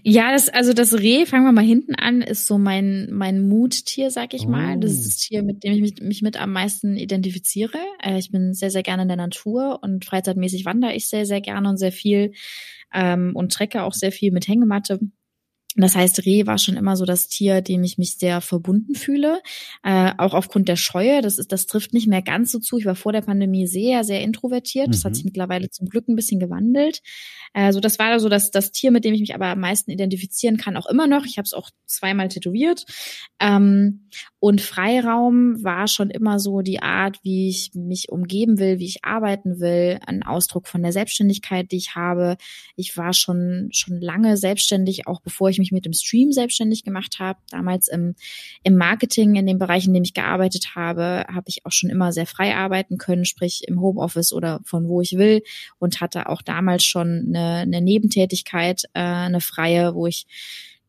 Ja, 0.02 0.32
das, 0.32 0.48
also 0.48 0.72
das 0.72 0.94
Reh, 0.94 1.26
fangen 1.26 1.44
wir 1.44 1.52
mal 1.52 1.64
hinten 1.64 1.94
an, 1.94 2.22
ist 2.22 2.46
so 2.46 2.58
mein, 2.58 3.08
mein 3.10 3.48
Muttier, 3.48 4.10
sag 4.10 4.34
ich 4.34 4.46
oh. 4.46 4.50
mal. 4.50 4.78
Das 4.78 4.92
ist 4.92 5.06
das 5.06 5.16
oh. 5.16 5.26
Tier, 5.28 5.42
mit 5.42 5.64
dem 5.64 5.72
ich 5.72 5.80
mich, 5.80 6.00
mich 6.00 6.22
mit 6.22 6.40
am 6.40 6.52
meisten 6.52 6.96
identifiziere. 6.96 7.78
Äh, 8.02 8.18
ich 8.18 8.30
bin 8.30 8.54
sehr, 8.54 8.70
sehr 8.70 8.82
gerne 8.82 9.02
in 9.02 9.08
der 9.08 9.16
Natur 9.16 9.78
und 9.82 10.04
freizeitmäßig 10.04 10.64
wandere 10.64 10.94
ich 10.94 11.08
sehr, 11.08 11.26
sehr 11.26 11.40
gerne 11.40 11.68
und 11.68 11.76
sehr 11.76 11.92
viel 11.92 12.32
ähm, 12.92 13.32
und 13.34 13.52
trecke 13.52 13.82
auch 13.82 13.94
sehr 13.94 14.12
viel 14.12 14.32
mit 14.32 14.48
Hängematte. 14.48 15.00
Das 15.76 15.94
heißt, 15.94 16.26
Reh 16.26 16.46
war 16.46 16.58
schon 16.58 16.76
immer 16.76 16.96
so 16.96 17.04
das 17.04 17.28
Tier, 17.28 17.60
dem 17.60 17.84
ich 17.84 17.96
mich 17.96 18.16
sehr 18.16 18.40
verbunden 18.40 18.96
fühle, 18.96 19.40
äh, 19.84 20.12
auch 20.18 20.34
aufgrund 20.34 20.68
der 20.68 20.76
Scheue. 20.76 21.22
Das 21.22 21.38
ist, 21.38 21.52
das 21.52 21.66
trifft 21.66 21.94
nicht 21.94 22.08
mehr 22.08 22.22
ganz 22.22 22.50
so 22.50 22.58
zu. 22.58 22.78
Ich 22.78 22.86
war 22.86 22.96
vor 22.96 23.12
der 23.12 23.20
Pandemie 23.20 23.68
sehr, 23.68 24.02
sehr 24.02 24.20
introvertiert. 24.22 24.88
Das 24.88 25.04
hat 25.04 25.12
mhm. 25.12 25.14
sich 25.14 25.24
mittlerweile 25.24 25.70
zum 25.70 25.88
Glück 25.88 26.08
ein 26.08 26.16
bisschen 26.16 26.40
gewandelt. 26.40 27.02
Also 27.52 27.80
das 27.80 27.98
war 27.98 28.18
so 28.18 28.28
das, 28.28 28.50
das 28.50 28.72
Tier, 28.72 28.90
mit 28.90 29.04
dem 29.04 29.14
ich 29.14 29.20
mich 29.20 29.34
aber 29.34 29.46
am 29.46 29.60
meisten 29.60 29.90
identifizieren 29.90 30.56
kann, 30.56 30.76
auch 30.76 30.86
immer 30.86 31.06
noch. 31.06 31.24
Ich 31.24 31.36
habe 31.36 31.46
es 31.46 31.52
auch 31.52 31.70
zweimal 31.86 32.28
tätowiert. 32.28 32.84
Ähm, 33.40 34.08
und 34.38 34.60
Freiraum 34.60 35.62
war 35.62 35.86
schon 35.86 36.10
immer 36.10 36.40
so 36.40 36.62
die 36.62 36.82
Art, 36.82 37.18
wie 37.22 37.48
ich 37.48 37.72
mich 37.74 38.08
umgeben 38.08 38.58
will, 38.58 38.78
wie 38.78 38.86
ich 38.86 39.04
arbeiten 39.04 39.60
will, 39.60 39.98
ein 40.06 40.22
Ausdruck 40.22 40.66
von 40.66 40.82
der 40.82 40.92
Selbstständigkeit, 40.92 41.70
die 41.70 41.76
ich 41.76 41.94
habe. 41.94 42.36
Ich 42.76 42.96
war 42.96 43.12
schon 43.12 43.68
schon 43.72 44.00
lange 44.00 44.36
selbstständig, 44.36 45.06
auch 45.06 45.20
bevor 45.20 45.50
ich 45.50 45.59
mich 45.60 45.70
mit 45.70 45.84
dem 45.84 45.92
Stream 45.92 46.32
selbstständig 46.32 46.82
gemacht 46.82 47.18
habe. 47.20 47.38
Damals 47.50 47.86
im, 47.86 48.16
im 48.64 48.76
Marketing, 48.76 49.36
in 49.36 49.46
dem 49.46 49.58
Bereich, 49.58 49.86
in 49.86 49.94
dem 49.94 50.02
ich 50.02 50.14
gearbeitet 50.14 50.74
habe, 50.74 51.24
habe 51.28 51.44
ich 51.46 51.64
auch 51.64 51.72
schon 51.72 51.90
immer 51.90 52.12
sehr 52.12 52.26
frei 52.26 52.56
arbeiten 52.56 52.98
können, 52.98 53.24
sprich 53.24 53.62
im 53.68 53.80
Homeoffice 53.80 54.32
oder 54.32 54.60
von 54.64 54.88
wo 54.88 55.00
ich 55.00 55.12
will 55.16 55.42
und 55.78 56.00
hatte 56.00 56.28
auch 56.28 56.42
damals 56.42 56.84
schon 56.84 57.26
eine, 57.28 57.60
eine 57.60 57.80
Nebentätigkeit, 57.80 58.84
äh, 58.94 59.00
eine 59.00 59.40
freie, 59.40 59.94
wo 59.94 60.06
ich 60.06 60.26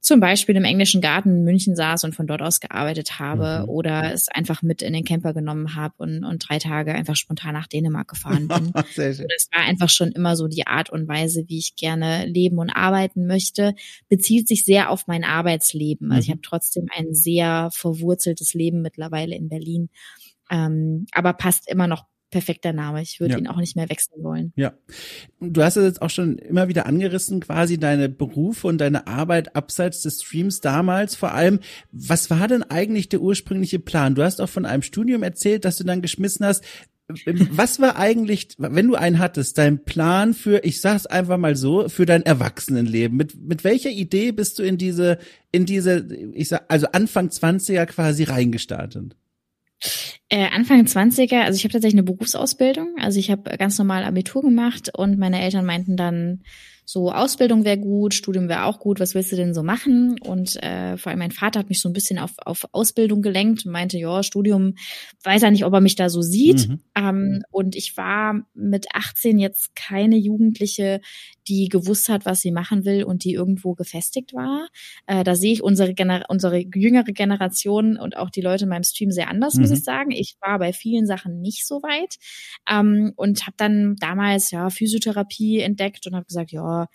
zum 0.02 0.20
Beispiel 0.20 0.56
im 0.56 0.64
englischen 0.64 1.00
Garten 1.00 1.30
in 1.30 1.44
München 1.44 1.76
saß 1.76 2.04
und 2.06 2.16
von 2.16 2.26
dort 2.26 2.42
aus 2.42 2.60
gearbeitet 2.60 3.20
habe 3.20 3.62
mhm. 3.62 3.70
oder 3.70 4.12
es 4.12 4.30
einfach 4.30 4.64
mit 4.64 4.82
in 4.82 4.94
den 4.94 5.04
Camper 5.04 5.34
genommen 5.34 5.76
habe 5.76 5.94
und, 5.98 6.24
und 6.24 6.50
drei 6.50 6.58
Tage 6.58 6.94
einfach 6.94 7.16
spontan 7.16 7.54
nach 7.54 7.68
Dänemark 7.68 8.08
gefahren 8.08 8.48
bin. 8.48 8.74
Sehr 8.96 9.14
schön. 9.14 9.28
Das 9.30 9.48
war 9.54 9.64
einfach 9.64 9.90
schon 9.90 10.12
immer 10.12 10.36
so 10.36 10.48
die 10.48 10.66
Art 10.66 10.90
und 10.90 11.08
Weise, 11.08 11.44
wie 11.48 11.60
ich 11.60 11.76
gerne 11.76 12.26
leben 12.26 12.58
und 12.58 12.72
arbeiten 12.72 13.28
möchte, 13.28 13.76
bezieht 14.10 14.48
sich 14.48 14.66
sehr 14.66 14.90
auf 14.90 15.06
mein 15.06 15.24
Arbeitsleben. 15.24 16.12
Also 16.12 16.24
ich 16.24 16.28
mhm. 16.30 16.34
habe 16.34 16.42
trotzdem 16.42 16.88
ein 16.96 17.14
sehr 17.14 17.70
verwurzeltes 17.72 18.56
Leben 18.56 18.82
mittlerweile 18.82 19.36
in 19.36 19.50
Berlin, 19.50 19.90
ähm, 20.50 21.06
aber 21.14 21.34
passt 21.34 21.70
immer 21.70 21.86
noch 21.86 22.06
perfekter 22.32 22.74
Name. 22.74 23.02
Ich 23.02 23.20
würde 23.20 23.34
ja. 23.34 23.40
ihn 23.40 23.48
auch 23.48 23.58
nicht 23.58 23.76
mehr 23.76 23.90
wechseln 23.90 24.24
wollen. 24.24 24.54
Ja. 24.56 24.74
Du 25.40 25.62
hast 25.62 25.78
es 25.78 25.84
jetzt 25.84 26.02
auch 26.02 26.10
schon 26.10 26.38
immer 26.40 26.68
wieder 26.68 26.86
angerissen, 26.88 27.42
quasi 27.42 27.78
deine 27.78 28.10
Berufe 28.10 28.68
und 28.68 28.80
deine 28.80 29.06
Arbeit 29.06 29.56
abseits 29.56 30.02
des 30.02 30.24
Streams 30.24 30.62
damals. 30.62 31.16
Vor 31.16 31.34
allem, 31.34 31.60
was 31.92 32.30
war 32.30 32.48
denn 32.48 32.64
eigentlich 32.64 33.10
der 33.10 33.22
ursprüngliche 33.22 33.80
Plan? 33.80 34.16
Du 34.16 34.24
hast 34.24 34.42
auch 34.42 34.50
von 34.50 34.66
einem 34.66 34.82
Studium 34.82 35.22
erzählt, 35.22 35.66
das 35.66 35.78
du 35.78 35.84
dann 35.84 36.02
geschmissen 36.02 36.46
hast. 36.46 36.64
Was 37.52 37.82
war 37.82 37.98
eigentlich, 37.98 38.56
wenn 38.58 38.88
du 38.88 38.96
einen 38.96 39.20
hattest, 39.20 39.58
dein 39.58 39.84
Plan 39.84 40.34
für, 40.34 40.64
ich 40.64 40.80
sag's 40.80 41.06
einfach 41.06 41.38
mal 41.38 41.58
so, 41.58 41.90
für 41.90 42.06
dein 42.06 42.24
Erwachsenenleben? 42.24 43.18
Mit, 43.18 43.36
mit 43.36 43.66
welcher 43.66 43.90
Idee 43.90 44.32
bist 44.32 44.60
du 44.60 44.64
in 44.64 44.78
diese, 44.78 45.18
in 45.52 45.66
diese, 45.66 46.08
ich 46.34 46.48
sag, 46.48 46.64
also 46.70 46.88
Anfang 46.94 47.28
20er 47.28 47.86
quasi 47.86 48.24
reingestartet? 48.24 49.18
Äh, 50.30 50.48
Anfang 50.50 50.86
20er, 50.86 51.42
also 51.42 51.58
ich 51.58 51.64
habe 51.64 51.74
tatsächlich 51.74 52.00
eine 52.00 52.12
Berufsausbildung. 52.12 52.96
Also 53.00 53.20
ich 53.20 53.32
habe 53.32 53.58
ganz 53.58 53.78
normal 53.78 54.04
Abitur 54.04 54.42
gemacht 54.42 54.90
und 54.96 55.18
meine 55.18 55.42
Eltern 55.42 55.66
meinten 55.66 55.98
dann, 55.98 56.44
so 56.92 57.10
Ausbildung 57.10 57.64
wäre 57.64 57.78
gut, 57.78 58.14
Studium 58.14 58.50
wäre 58.50 58.66
auch 58.66 58.80
gut, 58.80 59.00
was 59.00 59.16
willst 59.16 59.32
du 59.32 59.38
denn 59.38 59.54
so 59.54 59.64
machen? 59.64 60.20
Und 60.20 60.62
äh, 60.62 60.98
vor 60.98 61.10
allem 61.10 61.20
mein 61.20 61.32
Vater 61.32 61.60
hat 61.60 61.70
mich 61.70 61.80
so 61.80 61.88
ein 61.88 61.94
bisschen 61.94 62.20
auf, 62.20 62.32
auf 62.38 62.68
Ausbildung 62.74 63.22
gelenkt 63.22 63.66
und 63.66 63.72
meinte, 63.72 63.98
ja, 63.98 64.24
Studium, 64.24 64.74
weiß 65.24 65.44
er 65.44 65.52
nicht, 65.52 65.64
ob 65.64 65.74
er 65.74 65.80
mich 65.80 65.96
da 65.96 66.10
so 66.10 66.22
sieht. 66.22 66.68
Mhm. 66.68 66.82
Ähm, 66.96 67.44
und 67.50 67.78
ich 67.78 67.96
war 67.96 68.42
mit 68.54 68.88
18 68.94 69.40
jetzt 69.40 69.74
keine 69.74 70.18
Jugendliche, 70.18 71.00
die 71.52 71.68
gewusst 71.68 72.08
hat, 72.08 72.26
was 72.26 72.40
sie 72.40 72.52
machen 72.52 72.86
will 72.86 73.04
und 73.04 73.26
die 73.26 73.34
irgendwo 73.34 73.74
gefestigt 73.74 74.34
war. 74.34 74.70
Äh, 75.06 75.26
da 75.26 75.36
sehe 75.36 75.52
ich 75.52 75.62
unsere, 75.62 75.94
Gener 75.94 76.24
unsere 76.30 76.60
jüngere 76.60 77.12
Generation 77.12 77.98
und 77.98 78.16
auch 78.16 78.30
die 78.30 78.40
Leute 78.40 78.64
in 78.64 78.70
meinem 78.70 78.86
Stream 78.86 79.12
sehr 79.12 79.28
anders, 79.28 79.56
mhm. 79.56 79.62
muss 79.62 79.72
ich 79.72 79.84
sagen. 79.84 80.12
Ich 80.12 80.38
war 80.40 80.60
bei 80.60 80.72
vielen 80.72 81.06
Sachen 81.06 81.42
nicht 81.42 81.68
so 81.68 81.84
weit 81.84 82.16
ähm, 82.70 83.12
und 83.18 83.42
habe 83.42 83.56
dann 83.58 83.98
damals 83.98 84.52
ja 84.52 84.70
Physiotherapie 84.70 85.60
entdeckt 85.60 86.08
und 86.08 86.16
habe 86.16 86.26
gesagt, 86.26 86.54
ja, 86.54 86.88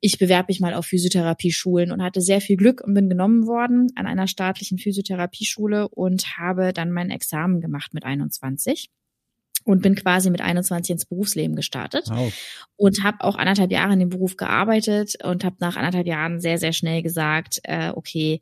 ich 0.00 0.18
bewerbe 0.18 0.48
mich 0.50 0.60
mal 0.60 0.74
auf 0.74 0.84
Physiotherapieschulen 0.84 1.90
und 1.90 2.02
hatte 2.02 2.20
sehr 2.20 2.42
viel 2.42 2.56
Glück 2.56 2.82
und 2.84 2.92
bin 2.92 3.08
genommen 3.08 3.46
worden 3.46 3.88
an 3.96 4.06
einer 4.06 4.28
staatlichen 4.28 4.78
Physiotherapieschule 4.78 5.88
und 5.88 6.36
habe 6.36 6.74
dann 6.74 6.92
mein 6.92 7.10
Examen 7.10 7.62
gemacht 7.62 7.94
mit 7.94 8.04
21 8.04 8.90
und 9.68 9.82
bin 9.82 9.94
quasi 9.94 10.30
mit 10.30 10.40
21 10.40 10.92
ins 10.92 11.04
Berufsleben 11.04 11.54
gestartet 11.54 12.06
wow. 12.08 12.32
und 12.76 13.04
habe 13.04 13.18
auch 13.20 13.36
anderthalb 13.36 13.70
Jahre 13.70 13.92
in 13.92 13.98
dem 13.98 14.08
Beruf 14.08 14.38
gearbeitet 14.38 15.22
und 15.22 15.44
habe 15.44 15.56
nach 15.60 15.76
anderthalb 15.76 16.06
Jahren 16.06 16.40
sehr, 16.40 16.56
sehr 16.56 16.72
schnell 16.72 17.02
gesagt, 17.02 17.60
äh, 17.64 17.90
okay, 17.94 18.40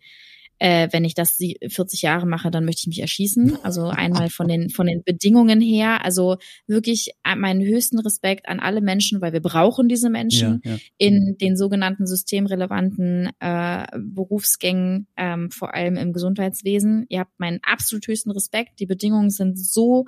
äh, 0.58 0.88
wenn 0.92 1.04
ich 1.04 1.14
das 1.14 1.36
40 1.36 2.02
Jahre 2.02 2.26
mache, 2.26 2.52
dann 2.52 2.64
möchte 2.64 2.82
ich 2.82 2.86
mich 2.86 3.00
erschießen. 3.00 3.58
Also 3.64 3.88
einmal 3.88 4.30
von 4.30 4.46
den 4.46 4.70
von 4.70 4.86
den 4.86 5.02
Bedingungen 5.02 5.60
her, 5.60 6.04
also 6.04 6.36
wirklich 6.68 7.10
meinen 7.36 7.60
höchsten 7.60 7.98
Respekt 7.98 8.48
an 8.48 8.60
alle 8.60 8.80
Menschen, 8.80 9.20
weil 9.20 9.32
wir 9.32 9.42
brauchen 9.42 9.88
diese 9.88 10.08
Menschen 10.08 10.62
ja, 10.64 10.72
ja. 10.72 10.78
in 10.96 11.36
den 11.38 11.56
sogenannten 11.56 12.06
systemrelevanten 12.06 13.30
äh, 13.40 13.86
Berufsgängen, 13.98 15.08
ähm, 15.16 15.50
vor 15.50 15.74
allem 15.74 15.96
im 15.96 16.12
Gesundheitswesen. 16.12 17.04
Ihr 17.08 17.20
habt 17.20 17.38
meinen 17.38 17.58
absolut 17.62 18.06
höchsten 18.06 18.30
Respekt. 18.30 18.78
Die 18.78 18.86
Bedingungen 18.86 19.30
sind 19.30 19.58
so 19.58 20.06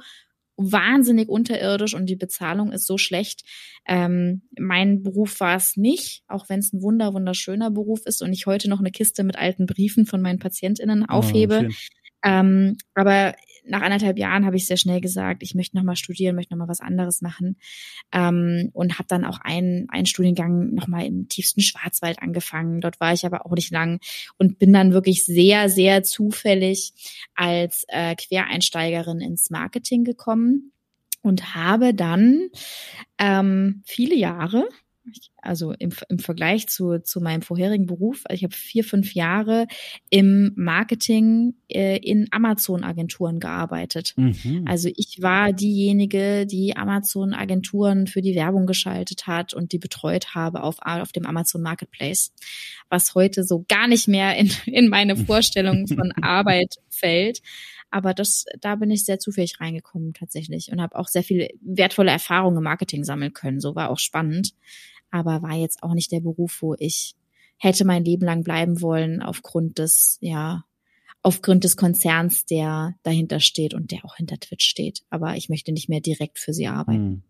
wahnsinnig 0.59 1.29
unterirdisch 1.29 1.95
und 1.95 2.07
die 2.07 2.17
Bezahlung 2.17 2.73
ist 2.73 2.87
so 2.87 2.99
schlecht. 2.99 3.45
Ähm, 3.87 4.43
mein 4.59 5.03
Beruf 5.03 5.41
war 5.41 5.57
es 5.57 5.77
nicht, 5.77 6.25
auch 6.27 6.49
wenn 6.49 6.59
es 6.59 6.73
ein 6.73 6.83
wunder 6.83 7.15
wunderschöner 7.15 7.71
Beruf 7.71 8.05
ist 8.05 8.23
und 8.23 8.33
ich 8.33 8.47
heute 8.47 8.69
noch 8.69 8.81
eine 8.81 8.91
Kiste 8.91 9.25
mit 9.25 9.37
alten 9.37 9.67
Briefen 9.67 10.05
von 10.05 10.21
meinen 10.21 10.41
PatientInnen 10.41 11.05
oh, 11.05 11.13
aufhebe. 11.13 11.69
Oh, 11.69 11.73
ähm, 12.25 12.77
aber 12.95 13.35
nach 13.69 13.83
anderthalb 13.83 14.19
Jahren 14.19 14.47
habe 14.47 14.57
ich 14.57 14.67
sehr 14.67 14.77
schnell 14.77 15.01
gesagt, 15.01 15.43
ich 15.43 15.55
möchte 15.55 15.77
nochmal 15.77 15.97
studieren, 15.97 16.35
möchte 16.35 16.55
nochmal 16.55 16.69
was 16.69 16.81
anderes 16.81 17.21
machen. 17.21 17.57
Ähm, 18.13 18.71
und 18.73 18.99
habe 18.99 19.09
dann 19.09 19.25
auch 19.25 19.41
einen, 19.41 19.89
einen 19.91 20.07
Studiengang 20.07 20.75
nochmal 20.75 21.07
im 21.07 21.29
tiefsten 21.29 21.61
Schwarzwald 21.61 22.21
angefangen. 22.23 22.81
Dort 22.81 23.01
war 23.01 23.13
ich 23.13 23.27
aber 23.27 23.47
auch 23.47 23.55
nicht 23.55 23.71
lang 23.71 24.01
und 24.39 24.59
bin 24.59 24.73
dann 24.73 24.93
wirklich 24.93 25.25
sehr, 25.25 25.69
sehr 25.69 26.03
zufällig 26.03 26.93
als 27.35 27.85
äh, 27.89 28.15
Quereinsteigerin 28.15 29.21
ins 29.21 29.51
Marketing 29.51 30.05
gekommen 30.05 30.73
und 31.23 31.55
habe 31.55 31.95
dann 31.95 32.49
ähm, 33.19 33.83
viele 33.85 34.15
Jahre 34.15 34.69
also 35.41 35.73
im, 35.73 35.91
im 36.09 36.19
Vergleich 36.19 36.67
zu, 36.69 36.99
zu 36.99 37.21
meinem 37.21 37.43
vorherigen 37.43 37.87
Beruf, 37.87 38.23
also 38.25 38.35
ich 38.35 38.45
habe 38.45 38.55
vier, 38.55 38.85
fünf 38.85 39.15
Jahre 39.15 39.67
im 40.11 40.53
Marketing 40.57 41.55
äh, 41.69 41.99
in 41.99 42.29
Amazon-Agenturen 42.31 43.41
gearbeitet. 43.41 44.15
Mhm. 44.17 44.65
Also 44.67 44.91
ich 44.97 45.23
war 45.23 45.53
diejenige, 45.53 46.47
die 46.47 46.77
Amazon-Agenturen 46.77 48.07
für 48.07 48.21
die 48.21 48.35
Werbung 48.35 48.67
geschaltet 48.67 49.27
hat 49.27 49.55
und 49.55 49.73
die 49.73 49.79
betreut 49.79 50.35
habe 50.35 50.63
auf, 50.63 50.77
auf 50.81 51.13
dem 51.13 51.27
Amazon 51.27 51.63
Marketplace, 51.63 52.33
was 52.89 53.15
heute 53.15 53.45
so 53.45 53.65
gar 53.69 53.87
nicht 53.87 54.09
mehr 54.09 54.37
in, 54.37 54.51
in 54.67 54.89
meine 54.89 55.17
Vorstellung 55.27 55.87
von 55.87 56.13
Arbeit 56.21 56.77
fällt. 56.91 57.41
Aber 57.91 58.13
das, 58.13 58.45
da 58.61 58.77
bin 58.77 58.91
ich 58.91 59.05
sehr 59.05 59.19
zufällig 59.19 59.61
reingekommen 59.61 60.13
tatsächlich 60.13 60.71
und 60.71 60.83
habe 60.83 60.97
auch 60.97 61.09
sehr 61.09 61.23
viel 61.23 61.49
wertvolle 61.63 62.11
Erfahrungen 62.11 62.59
im 62.59 62.65
Marketing 62.65 63.03
sammeln 63.05 63.33
können. 63.33 63.61
So 63.61 63.75
war 63.75 63.89
auch 63.91 63.99
spannend 63.99 64.53
aber 65.11 65.43
war 65.43 65.55
jetzt 65.55 65.83
auch 65.83 65.95
nicht 65.95 66.13
der 66.13 66.21
Beruf, 66.21 66.59
wo 66.61 66.75
ich 66.79 67.15
hätte 67.59 67.85
mein 67.85 68.05
Leben 68.05 68.25
lang 68.25 68.43
bleiben 68.43 68.81
wollen 68.81 69.23
aufgrund 69.23 69.79
des, 69.79 70.19
ja, 70.21 70.65
aufgrund 71.23 71.65
des 71.65 71.77
Konzerns, 71.77 72.47
der 72.47 72.95
dahinter 73.03 73.41
steht 73.41 73.75
und 73.75 73.91
der 73.91 74.05
auch 74.05 74.17
hinter 74.17 74.39
Twitch 74.39 74.67
steht. 74.67 75.03
Aber 75.11 75.37
ich 75.37 75.49
möchte 75.49 75.73
nicht 75.73 75.89
mehr 75.89 76.01
direkt 76.01 76.39
für 76.39 76.53
sie 76.53 76.69
arbeiten. 76.69 76.99
Hm. 76.99 77.23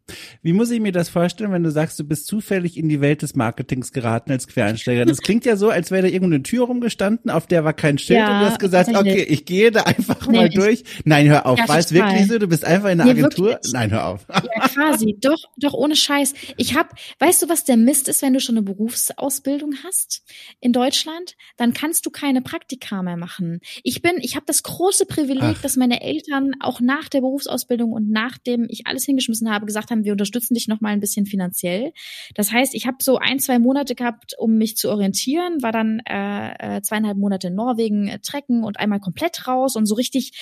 Wie 0.43 0.53
muss 0.53 0.71
ich 0.71 0.81
mir 0.81 0.93
das 0.93 1.09
vorstellen, 1.09 1.53
wenn 1.53 1.63
du 1.63 1.71
sagst, 1.71 1.99
du 1.99 2.05
bist 2.05 2.27
zufällig 2.27 2.77
in 2.77 2.89
die 2.89 3.01
Welt 3.01 3.23
des 3.23 3.35
Marketings 3.35 3.93
geraten 3.93 4.31
als 4.31 4.47
Quereinsteiger? 4.47 5.05
Das 5.05 5.19
klingt 5.19 5.45
ja 5.45 5.57
so, 5.57 5.71
als 5.71 5.91
wäre 5.91 6.03
da 6.03 6.09
irgendeine 6.09 6.43
Tür 6.43 6.67
rumgestanden, 6.67 7.31
auf 7.31 7.47
der 7.47 7.65
war 7.65 7.73
kein 7.73 7.99
Schild 7.99 8.21
ja, 8.21 8.35
und 8.35 8.45
du 8.45 8.51
hast 8.51 8.59
gesagt, 8.59 8.95
okay, 8.95 9.23
ich 9.23 9.45
gehe 9.45 9.71
da 9.71 9.83
einfach 9.83 10.27
nee, 10.29 10.37
mal 10.37 10.49
durch. 10.49 10.85
Nein, 11.05 11.29
hör 11.29 11.47
auf. 11.47 11.59
Ja, 11.59 11.69
war 11.69 11.79
es 11.79 11.93
wirklich 11.93 12.27
so? 12.27 12.39
Du 12.39 12.47
bist 12.47 12.65
einfach 12.65 12.91
in 12.91 12.99
der 12.99 13.07
nee, 13.07 13.13
Agentur? 13.13 13.49
Wirklich. 13.51 13.73
Nein, 13.73 13.91
hör 13.91 14.07
auf. 14.07 14.27
Ja, 14.29 14.69
quasi. 14.69 15.17
Doch, 15.21 15.39
doch 15.57 15.75
ohne 15.75 15.97
Scheiß. 15.97 16.35
Ich 16.57 16.77
hab, 16.77 16.95
weißt 17.19 17.43
du, 17.43 17.49
was 17.49 17.65
der 17.65 17.77
Mist 17.77 18.09
ist, 18.09 18.23
wenn 18.23 18.35
du 18.35 18.41
schon 18.41 18.57
eine 18.57 18.63
Berufsausbildung 18.63 19.75
hast 19.85 20.23
in 20.61 20.73
Deutschland? 20.73 21.37
Dann 21.57 21.73
kannst 21.73 22.07
du 22.07 22.11
keine 22.11 22.43
Praktika 22.43 23.03
mehr 23.03 23.17
machen. 23.17 23.61
Ich 23.83 24.03
bin, 24.03 24.17
ich 24.21 24.37
habe 24.37 24.47
das 24.47 24.63
große 24.63 25.07
Privileg, 25.07 25.57
Ach. 25.57 25.63
dass 25.63 25.77
meine 25.77 26.01
Eltern 26.01 26.53
auch 26.61 26.81
nach 26.81 27.09
der 27.09 27.21
Berufsausbildung 27.21 27.93
und 27.93 28.11
nachdem 28.11 28.67
ich 28.69 28.87
alles 28.87 29.05
hingeschmissen 29.05 29.51
habe, 29.51 29.67
gesagt 29.67 29.91
haben, 29.91 30.05
wir 30.05 30.13
unterstützen 30.13 30.55
dich 30.55 30.69
noch 30.69 30.81
mal 30.81 30.91
ein 30.91 31.01
bisschen 31.01 31.27
finanziell. 31.27 31.93
Das 32.35 32.53
heißt, 32.53 32.75
ich 32.75 32.87
habe 32.87 32.99
so 33.01 33.19
ein, 33.19 33.39
zwei 33.39 33.59
Monate 33.59 33.95
gehabt, 33.95 34.35
um 34.39 34.57
mich 34.57 34.77
zu 34.77 34.91
orientieren, 34.91 35.63
war 35.63 35.73
dann 35.73 36.01
äh, 36.09 36.77
äh 36.79 36.83
zweieinhalb 36.83 37.17
Monate 37.17 37.49
in 37.49 37.55
Norwegen 37.55 38.09
äh, 38.09 38.19
trecken 38.21 38.65
und 38.65 38.79
einmal 38.79 39.01
komplett 39.01 39.47
raus 39.47 39.77
und 39.77 39.87
so 39.87 39.95
richtig, 39.95 40.33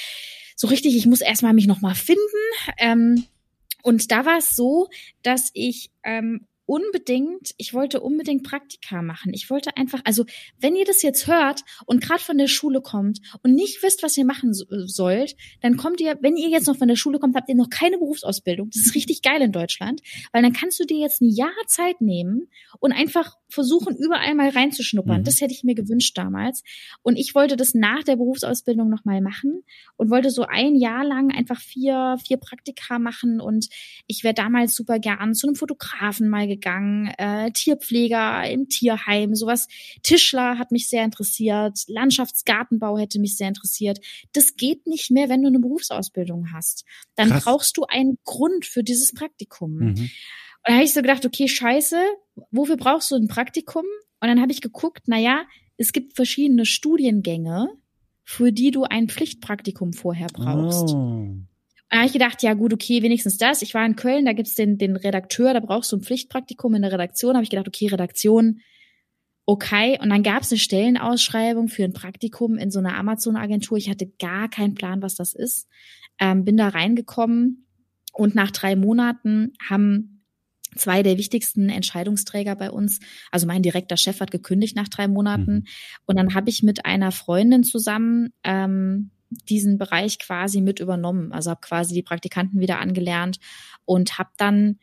so 0.56 0.66
richtig, 0.68 0.96
ich 0.96 1.06
muss 1.06 1.20
erstmal 1.20 1.52
mich 1.52 1.66
noch 1.66 1.80
mal 1.80 1.94
finden. 1.94 2.20
Ähm, 2.78 3.24
und 3.82 4.10
da 4.10 4.24
war 4.26 4.38
es 4.38 4.56
so, 4.56 4.88
dass 5.22 5.50
ich 5.54 5.90
ähm, 6.02 6.46
unbedingt, 6.66 7.54
ich 7.56 7.72
wollte 7.72 8.00
unbedingt 8.00 8.42
Praktika 8.42 9.00
machen. 9.00 9.32
Ich 9.32 9.48
wollte 9.50 9.76
einfach, 9.76 10.00
also 10.04 10.24
wenn 10.60 10.76
ihr 10.76 10.84
das 10.84 11.02
jetzt 11.02 11.26
hört 11.26 11.62
und 11.86 12.02
gerade 12.02 12.20
von 12.20 12.36
der 12.36 12.48
Schule 12.48 12.80
kommt 12.80 13.20
und 13.42 13.54
nicht 13.54 13.82
wisst, 13.82 14.02
was 14.02 14.16
ihr 14.16 14.24
machen 14.24 14.52
sollt, 14.52 15.36
dann 15.60 15.76
kommt 15.76 16.00
ihr, 16.00 16.18
wenn 16.20 16.36
ihr 16.36 16.48
jetzt 16.48 16.66
noch 16.66 16.76
von 16.76 16.88
der 16.88 16.96
Schule 16.96 17.18
kommt, 17.18 17.36
habt 17.36 17.48
ihr 17.48 17.54
noch 17.54 17.70
keine 17.70 17.98
Berufsausbildung. 17.98 18.70
Das 18.70 18.84
ist 18.84 18.94
richtig 18.94 19.22
geil 19.22 19.40
in 19.40 19.52
Deutschland, 19.52 20.02
weil 20.32 20.42
dann 20.42 20.52
kannst 20.52 20.80
du 20.80 20.84
dir 20.84 20.98
jetzt 20.98 21.22
ein 21.22 21.30
Jahr 21.30 21.50
Zeit 21.66 22.00
nehmen 22.00 22.48
und 22.80 22.92
einfach 22.92 23.36
versuchen, 23.48 23.96
überall 23.96 24.34
mal 24.34 24.48
reinzuschnuppern. 24.48 25.20
Mhm. 25.20 25.24
Das 25.24 25.40
hätte 25.40 25.54
ich 25.54 25.62
mir 25.62 25.74
gewünscht 25.76 26.18
damals. 26.18 26.62
Und 27.02 27.16
ich 27.16 27.34
wollte 27.34 27.56
das 27.56 27.74
nach 27.74 28.02
der 28.02 28.16
Berufsausbildung 28.16 28.88
nochmal 28.88 29.20
machen 29.20 29.62
und 29.96 30.10
wollte 30.10 30.30
so 30.30 30.42
ein 30.42 30.74
Jahr 30.74 31.04
lang 31.04 31.32
einfach 31.32 31.60
vier, 31.60 32.16
vier 32.24 32.38
Praktika 32.38 32.98
machen 32.98 33.40
und 33.40 33.68
ich 34.06 34.24
wäre 34.24 34.34
damals 34.34 34.74
super 34.74 34.98
gern 34.98 35.34
zu 35.34 35.46
einem 35.46 35.56
Fotografen 35.56 36.28
mal 36.28 36.46
gegangen, 36.46 36.55
äh, 36.60 37.50
Tierpfleger 37.52 38.48
im 38.48 38.68
Tierheim, 38.68 39.34
sowas. 39.34 39.68
Tischler 40.02 40.58
hat 40.58 40.72
mich 40.72 40.88
sehr 40.88 41.04
interessiert, 41.04 41.78
Landschaftsgartenbau 41.88 42.98
hätte 42.98 43.18
mich 43.18 43.36
sehr 43.36 43.48
interessiert. 43.48 44.00
Das 44.32 44.56
geht 44.56 44.86
nicht 44.86 45.10
mehr, 45.10 45.28
wenn 45.28 45.42
du 45.42 45.48
eine 45.48 45.58
Berufsausbildung 45.58 46.52
hast. 46.52 46.84
Dann 47.14 47.30
Krass. 47.30 47.44
brauchst 47.44 47.76
du 47.76 47.84
einen 47.84 48.18
Grund 48.24 48.66
für 48.66 48.82
dieses 48.82 49.12
Praktikum. 49.12 49.76
Mhm. 49.76 49.88
Und 49.88 50.10
da 50.64 50.74
habe 50.74 50.84
ich 50.84 50.94
so 50.94 51.02
gedacht, 51.02 51.24
okay, 51.24 51.48
scheiße, 51.48 52.00
wofür 52.50 52.76
brauchst 52.76 53.10
du 53.10 53.16
ein 53.16 53.28
Praktikum? 53.28 53.84
Und 54.20 54.28
dann 54.28 54.40
habe 54.40 54.52
ich 54.52 54.60
geguckt, 54.60 55.04
na 55.06 55.18
ja, 55.18 55.44
es 55.76 55.92
gibt 55.92 56.16
verschiedene 56.16 56.66
Studiengänge, 56.66 57.68
für 58.24 58.52
die 58.52 58.70
du 58.72 58.84
ein 58.84 59.08
Pflichtpraktikum 59.08 59.92
vorher 59.92 60.28
brauchst. 60.32 60.94
Oh. 60.94 61.36
Da 61.88 61.98
habe 61.98 62.06
ich 62.06 62.12
gedacht, 62.12 62.42
ja 62.42 62.54
gut, 62.54 62.72
okay, 62.72 63.02
wenigstens 63.02 63.38
das. 63.38 63.62
Ich 63.62 63.74
war 63.74 63.86
in 63.86 63.96
Köln, 63.96 64.24
da 64.24 64.32
gibt's 64.32 64.54
den, 64.54 64.76
den 64.76 64.96
Redakteur, 64.96 65.54
da 65.54 65.60
brauchst 65.60 65.92
du 65.92 65.96
ein 65.96 66.02
Pflichtpraktikum 66.02 66.74
in 66.74 66.82
der 66.82 66.92
Redaktion. 66.92 67.32
Da 67.32 67.36
habe 67.36 67.44
ich 67.44 67.50
gedacht, 67.50 67.68
okay, 67.68 67.86
Redaktion, 67.86 68.60
okay. 69.46 69.98
Und 70.02 70.10
dann 70.10 70.24
gab's 70.24 70.50
eine 70.50 70.58
Stellenausschreibung 70.58 71.68
für 71.68 71.84
ein 71.84 71.92
Praktikum 71.92 72.58
in 72.58 72.70
so 72.72 72.80
einer 72.80 72.96
Amazon-Agentur. 72.96 73.78
Ich 73.78 73.88
hatte 73.88 74.10
gar 74.18 74.50
keinen 74.50 74.74
Plan, 74.74 75.00
was 75.00 75.14
das 75.14 75.32
ist. 75.32 75.68
Ähm, 76.18 76.44
bin 76.44 76.56
da 76.56 76.68
reingekommen 76.68 77.66
Und 78.12 78.34
nach 78.34 78.50
drei 78.50 78.74
Monaten 78.76 79.52
haben 79.68 80.24
zwei 80.74 81.02
der 81.02 81.18
wichtigsten 81.18 81.68
Entscheidungsträger 81.68 82.56
bei 82.56 82.70
uns, 82.70 83.00
also 83.30 83.46
mein 83.46 83.62
direkter 83.62 83.96
Chef 83.96 84.20
hat 84.20 84.30
gekündigt 84.30 84.76
nach 84.76 84.88
drei 84.88 85.08
Monaten. 85.08 85.54
Mhm. 85.54 85.64
Und 86.06 86.18
dann 86.18 86.34
habe 86.34 86.50
ich 86.50 86.62
mit 86.62 86.84
einer 86.84 87.12
Freundin 87.12 87.62
zusammen 87.62 88.32
ähm, 88.44 89.10
diesen 89.48 89.78
Bereich 89.78 90.18
quasi 90.18 90.60
mit 90.60 90.80
übernommen. 90.80 91.32
Also 91.32 91.50
habe 91.50 91.60
quasi 91.60 91.94
die 91.94 92.02
Praktikanten 92.02 92.60
wieder 92.60 92.78
angelernt 92.78 93.38
und 93.84 94.18
habe 94.18 94.30
dann 94.36 94.78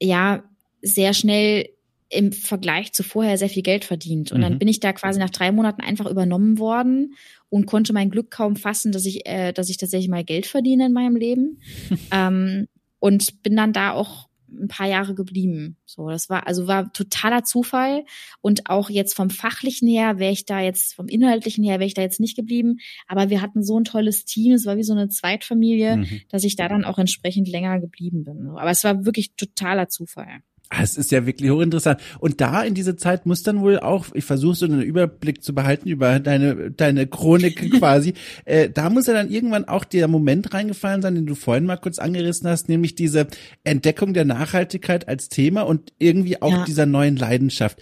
ja 0.00 0.44
sehr 0.82 1.14
schnell 1.14 1.68
im 2.10 2.32
Vergleich 2.32 2.92
zu 2.92 3.02
vorher 3.02 3.38
sehr 3.38 3.48
viel 3.48 3.62
Geld 3.62 3.84
verdient. 3.84 4.30
Und 4.30 4.38
mhm. 4.38 4.42
dann 4.42 4.58
bin 4.58 4.68
ich 4.68 4.80
da 4.80 4.92
quasi 4.92 5.18
nach 5.18 5.30
drei 5.30 5.50
Monaten 5.50 5.82
einfach 5.82 6.06
übernommen 6.06 6.58
worden 6.58 7.14
und 7.48 7.66
konnte 7.66 7.92
mein 7.92 8.10
Glück 8.10 8.30
kaum 8.30 8.56
fassen, 8.56 8.92
dass 8.92 9.06
ich, 9.06 9.26
äh, 9.26 9.52
dass 9.52 9.68
ich 9.68 9.78
tatsächlich 9.78 10.08
mal 10.08 10.24
Geld 10.24 10.46
verdiene 10.46 10.86
in 10.86 10.92
meinem 10.92 11.16
Leben. 11.16 11.60
ähm, 12.12 12.68
und 13.00 13.42
bin 13.42 13.56
dann 13.56 13.72
da 13.72 13.92
auch 13.92 14.28
ein 14.60 14.68
paar 14.68 14.86
Jahre 14.86 15.14
geblieben. 15.14 15.76
So, 15.84 16.08
das 16.08 16.30
war 16.30 16.46
also 16.46 16.66
war 16.66 16.92
totaler 16.92 17.44
Zufall 17.44 18.04
und 18.40 18.68
auch 18.70 18.90
jetzt 18.90 19.14
vom 19.14 19.30
fachlichen 19.30 19.88
her 19.88 20.18
wäre 20.18 20.32
ich 20.32 20.46
da 20.46 20.60
jetzt 20.60 20.94
vom 20.94 21.08
inhaltlichen 21.08 21.64
her 21.64 21.78
wäre 21.78 21.86
ich 21.86 21.94
da 21.94 22.02
jetzt 22.02 22.20
nicht 22.20 22.36
geblieben, 22.36 22.78
aber 23.06 23.30
wir 23.30 23.40
hatten 23.40 23.62
so 23.62 23.78
ein 23.78 23.84
tolles 23.84 24.24
Team, 24.24 24.52
es 24.52 24.66
war 24.66 24.76
wie 24.76 24.82
so 24.82 24.92
eine 24.92 25.08
Zweitfamilie, 25.08 25.98
mhm. 25.98 26.20
dass 26.28 26.44
ich 26.44 26.56
da 26.56 26.68
dann 26.68 26.84
auch 26.84 26.98
entsprechend 26.98 27.48
länger 27.48 27.80
geblieben 27.80 28.24
bin. 28.24 28.48
Aber 28.48 28.70
es 28.70 28.84
war 28.84 29.04
wirklich 29.04 29.34
totaler 29.36 29.88
Zufall. 29.88 30.42
Ah, 30.70 30.82
es 30.82 30.96
ist 30.96 31.12
ja 31.12 31.26
wirklich 31.26 31.50
hochinteressant. 31.50 32.00
Und 32.18 32.40
da 32.40 32.62
in 32.62 32.74
dieser 32.74 32.96
Zeit 32.96 33.26
muss 33.26 33.42
dann 33.42 33.60
wohl 33.60 33.78
auch, 33.78 34.06
ich 34.14 34.24
versuche 34.24 34.54
so 34.54 34.66
einen 34.66 34.80
Überblick 34.80 35.42
zu 35.42 35.54
behalten 35.54 35.88
über 35.88 36.18
deine, 36.18 36.70
deine 36.70 37.06
Chronik 37.06 37.70
quasi, 37.78 38.14
äh, 38.44 38.70
da 38.70 38.88
muss 38.90 39.06
ja 39.06 39.12
dann 39.12 39.30
irgendwann 39.30 39.66
auch 39.66 39.84
der 39.84 40.08
Moment 40.08 40.54
reingefallen 40.54 41.02
sein, 41.02 41.14
den 41.14 41.26
du 41.26 41.34
vorhin 41.34 41.66
mal 41.66 41.76
kurz 41.76 41.98
angerissen 41.98 42.48
hast, 42.48 42.68
nämlich 42.68 42.94
diese 42.94 43.26
Entdeckung 43.62 44.14
der 44.14 44.24
Nachhaltigkeit 44.24 45.06
als 45.06 45.28
Thema 45.28 45.62
und 45.62 45.92
irgendwie 45.98 46.40
auch 46.40 46.50
ja. 46.50 46.64
dieser 46.64 46.86
neuen 46.86 47.16
Leidenschaft. 47.16 47.80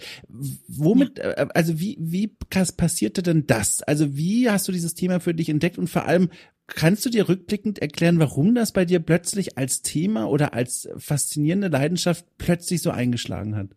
Womit, 0.67 1.19
ja. 1.19 1.31
Äh, 1.31 1.47
also 1.53 1.79
wie, 1.79 1.97
wie 1.99 2.35
passierte 2.77 3.23
denn 3.23 3.47
das? 3.47 3.81
Also 3.81 4.17
wie 4.17 4.49
hast 4.49 4.67
du 4.67 4.71
dieses 4.71 4.93
Thema 4.93 5.19
für 5.19 5.33
dich 5.33 5.49
entdeckt 5.49 5.77
und 5.77 5.89
vor 5.89 6.05
allem, 6.05 6.29
Kannst 6.67 7.05
du 7.05 7.09
dir 7.09 7.27
rückblickend 7.27 7.79
erklären, 7.79 8.19
warum 8.19 8.55
das 8.55 8.71
bei 8.71 8.85
dir 8.85 8.99
plötzlich 8.99 9.57
als 9.57 9.81
Thema 9.81 10.29
oder 10.29 10.53
als 10.53 10.87
faszinierende 10.97 11.67
Leidenschaft 11.67 12.25
plötzlich 12.37 12.81
so 12.81 12.91
eingeschlagen 12.91 13.55
hat? 13.55 13.67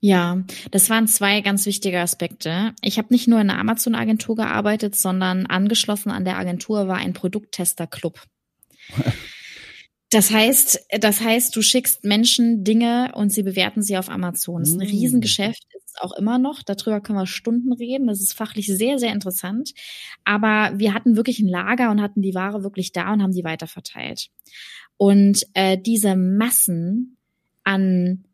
Ja, 0.00 0.44
das 0.70 0.88
waren 0.90 1.08
zwei 1.08 1.40
ganz 1.40 1.66
wichtige 1.66 2.00
Aspekte. 2.00 2.74
Ich 2.82 2.98
habe 2.98 3.08
nicht 3.10 3.28
nur 3.28 3.40
in 3.40 3.50
einer 3.50 3.58
Amazon-Agentur 3.58 4.36
gearbeitet, 4.36 4.94
sondern 4.94 5.46
angeschlossen 5.46 6.10
an 6.10 6.24
der 6.24 6.38
Agentur 6.38 6.86
war 6.88 6.96
ein 6.96 7.12
Produkttester-Club. 7.12 8.20
Das 10.10 10.30
heißt, 10.30 10.86
das 11.00 11.20
heißt, 11.20 11.54
du 11.56 11.62
schickst 11.62 12.04
Menschen 12.04 12.62
Dinge 12.62 13.12
und 13.14 13.32
sie 13.32 13.42
bewerten 13.42 13.82
sie 13.82 13.98
auf 13.98 14.08
Amazon. 14.08 14.60
Das 14.60 14.70
ist 14.70 14.80
ein 14.80 14.86
mm. 14.86 14.90
Riesengeschäft, 14.90 15.66
ist 15.96 16.00
auch 16.00 16.12
immer 16.12 16.38
noch. 16.38 16.62
Darüber 16.62 17.00
können 17.00 17.18
wir 17.18 17.26
Stunden 17.26 17.72
reden. 17.72 18.06
Das 18.06 18.20
ist 18.20 18.32
fachlich 18.32 18.66
sehr, 18.66 18.98
sehr 18.98 19.12
interessant. 19.12 19.72
Aber 20.24 20.78
wir 20.78 20.94
hatten 20.94 21.16
wirklich 21.16 21.40
ein 21.40 21.48
Lager 21.48 21.90
und 21.90 22.00
hatten 22.00 22.22
die 22.22 22.34
Ware 22.34 22.62
wirklich 22.62 22.92
da 22.92 23.12
und 23.12 23.22
haben 23.22 23.32
die 23.32 23.44
weiterverteilt. 23.44 24.28
Und 24.96 25.44
äh, 25.54 25.76
diese 25.76 26.16
Massen 26.16 27.16
an 27.64 28.24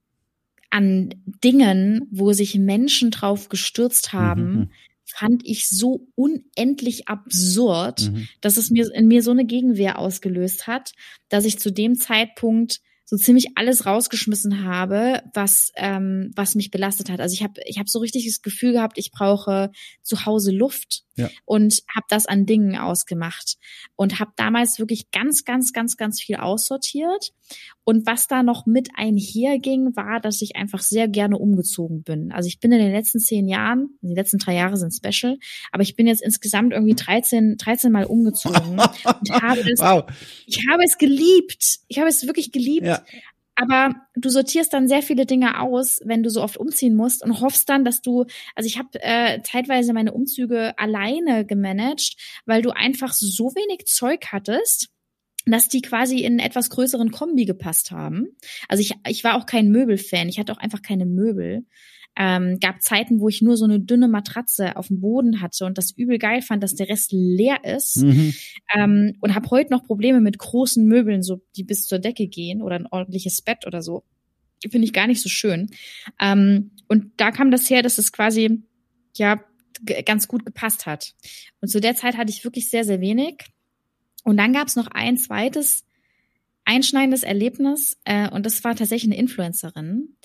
an 0.73 1.15
Dingen, 1.27 2.09
wo 2.11 2.33
sich 2.33 2.59
Menschen 2.59 3.11
drauf 3.11 3.51
gestürzt 3.51 4.15
haben, 4.15 4.53
mhm. 4.53 4.71
Fand 5.13 5.43
ich 5.45 5.69
so 5.69 6.09
unendlich 6.15 7.09
absurd, 7.09 8.11
mhm. 8.11 8.29
dass 8.41 8.57
es 8.57 8.71
mir 8.71 8.93
in 8.93 9.09
mir 9.09 9.23
so 9.23 9.31
eine 9.31 9.45
Gegenwehr 9.45 9.99
ausgelöst 9.99 10.67
hat, 10.67 10.93
dass 11.29 11.45
ich 11.45 11.59
zu 11.59 11.71
dem 11.71 11.97
Zeitpunkt 11.97 12.81
so 13.05 13.19
ziemlich 13.19 13.49
alles 13.57 13.85
rausgeschmissen 13.85 14.65
habe, 14.65 15.23
was 15.35 15.71
ähm, 15.77 16.31
was 16.35 16.55
mich 16.55 16.71
belastet 16.71 17.11
hat. 17.11 17.21
Also 17.21 17.35
ich 17.35 17.43
habe 17.43 17.61
ich 17.67 17.79
habe 17.79 17.89
so 17.89 17.99
richtig 17.99 18.25
das 18.25 18.41
Gefühl 18.41 18.73
gehabt, 18.73 18.97
ich 18.97 19.11
brauche 19.11 19.71
zu 20.03 20.25
Hause 20.25 20.51
Luft 20.51 21.03
ja. 21.17 21.29
und 21.45 21.83
habe 21.95 22.07
das 22.09 22.27
an 22.27 22.47
Dingen 22.47 22.77
ausgemacht 22.77 23.57
und 23.97 24.21
habe 24.21 24.33
damals 24.37 24.79
wirklich 24.79 25.11
ganz 25.11 25.45
ganz 25.45 25.73
ganz 25.73 25.97
ganz 25.97 26.21
viel 26.21 26.37
aussortiert 26.37 27.33
und 27.85 28.07
was 28.07 28.29
da 28.29 28.43
noch 28.43 28.65
mit 28.65 28.91
einherging, 28.95 29.97
war, 29.97 30.21
dass 30.21 30.41
ich 30.41 30.55
einfach 30.55 30.81
sehr 30.81 31.09
gerne 31.09 31.37
umgezogen 31.37 32.03
bin. 32.03 32.31
Also 32.31 32.47
ich 32.47 32.61
bin 32.61 32.71
in 32.71 32.79
den 32.79 32.93
letzten 32.93 33.19
zehn 33.19 33.49
Jahren, 33.49 33.99
die 34.03 34.15
letzten 34.15 34.39
drei 34.39 34.55
Jahre 34.55 34.77
sind 34.77 34.95
special, 34.95 35.37
aber 35.73 35.83
ich 35.83 35.97
bin 35.97 36.07
jetzt 36.07 36.23
insgesamt 36.23 36.73
irgendwie 36.73 36.95
13, 36.95 37.57
13 37.57 37.91
Mal 37.91 38.05
umgezogen 38.05 38.79
und 38.79 39.43
habe 39.43 39.61
es, 39.61 39.81
wow. 39.81 40.05
ich 40.47 40.65
habe 40.71 40.83
es 40.85 40.97
geliebt. 40.97 41.81
Ich 41.89 41.99
habe 41.99 42.09
es 42.09 42.27
wirklich 42.27 42.53
geliebt. 42.53 42.87
Ja. 42.87 43.03
Aber 43.55 43.95
du 44.15 44.31
sortierst 44.31 44.73
dann 44.73 44.89
sehr 44.89 45.03
viele 45.03 45.27
Dinge 45.27 45.61
aus, 45.61 46.01
wenn 46.05 46.23
du 46.23 46.31
so 46.31 46.43
oft 46.43 46.57
umziehen 46.57 46.95
musst 46.95 47.23
und 47.23 47.41
hoffst 47.41 47.69
dann, 47.69 47.85
dass 47.85 48.01
du, 48.01 48.25
also 48.55 48.67
ich 48.67 48.79
habe 48.79 48.89
äh, 49.03 49.43
zeitweise 49.43 49.93
meine 49.93 50.13
Umzüge 50.13 50.79
alleine 50.79 51.45
gemanagt, 51.45 52.17
weil 52.47 52.63
du 52.63 52.71
einfach 52.71 53.13
so 53.13 53.55
wenig 53.55 53.87
Zeug 53.87 54.27
hattest 54.33 54.89
dass 55.47 55.69
die 55.69 55.83
quasi 55.83 56.21
in 56.21 56.35
einen 56.35 56.39
etwas 56.39 56.71
größeren 56.71 57.11
Kombi 57.11 57.45
gepasst 57.45 57.91
haben. 57.91 58.29
Also 58.69 58.81
ich, 58.81 58.95
ich 59.09 59.25
war 59.25 59.35
auch 59.35 59.47
kein 59.47 59.71
Möbelfan, 59.71 60.29
ich 60.29 60.39
hatte 60.39 60.53
auch 60.53 60.59
einfach 60.59 60.83
keine 60.83 61.07
Möbel. 61.07 61.65
Ähm, 62.15 62.59
gab 62.61 62.83
Zeiten, 62.83 63.21
wo 63.21 63.29
ich 63.29 63.41
nur 63.41 63.57
so 63.57 63.65
eine 63.65 63.81
dünne 63.81 64.07
Matratze 64.07 64.77
auf 64.77 64.89
dem 64.89 65.01
Boden 65.01 65.41
hatte 65.41 65.65
und 65.65 65.79
das 65.79 65.93
übel 65.93 66.19
geil 66.19 66.43
fand, 66.43 66.63
dass 66.63 66.75
der 66.75 66.89
Rest 66.89 67.11
leer 67.13 67.65
ist. 67.65 68.03
Mhm. 68.03 68.35
Ähm, 68.77 69.17
und 69.21 69.35
habe 69.35 69.49
heute 69.51 69.71
noch 69.71 69.85
Probleme 69.85 70.21
mit 70.21 70.39
großen 70.39 70.87
Möbeln, 70.87 71.23
so 71.23 71.41
die 71.57 71.65
bis 71.65 71.87
zur 71.87 71.99
Decke 71.99 72.27
gehen 72.27 72.61
oder 72.61 72.77
ein 72.77 72.87
ordentliches 72.87 73.41
Bett 73.41 73.67
oder 73.67 73.81
so. 73.81 74.05
Finde 74.71 74.85
ich 74.85 74.93
gar 74.93 75.07
nicht 75.07 75.23
so 75.23 75.29
schön. 75.29 75.71
Ähm, 76.21 76.73
und 76.87 77.13
da 77.17 77.31
kam 77.31 77.51
das 77.51 77.69
her, 77.71 77.83
dass 77.83 77.99
es 77.99 78.13
quasi 78.13 78.63
ja 79.17 79.43
ganz 80.05 80.29
gut 80.29 80.45
gepasst 80.45 80.87
hat. 80.87 81.15
Und 81.61 81.69
zu 81.69 81.81
der 81.81 81.97
Zeit 81.97 82.17
hatte 82.17 82.31
ich 82.31 82.45
wirklich 82.45 82.69
sehr, 82.69 82.85
sehr 82.85 83.01
wenig. 83.01 83.45
Und 84.23 84.37
dann 84.37 84.53
gab 84.53 84.69
es 84.69 84.77
noch 84.77 84.87
ein 84.89 85.17
zweites 85.17 85.85
einschneidendes 86.65 87.23
Erlebnis, 87.23 87.99
äh, 88.05 88.29
und 88.31 88.47
das 88.47 88.63
war 88.65 88.77
tatsächlich 88.77 89.11
eine 89.11 89.21
Influencerin 89.21 90.17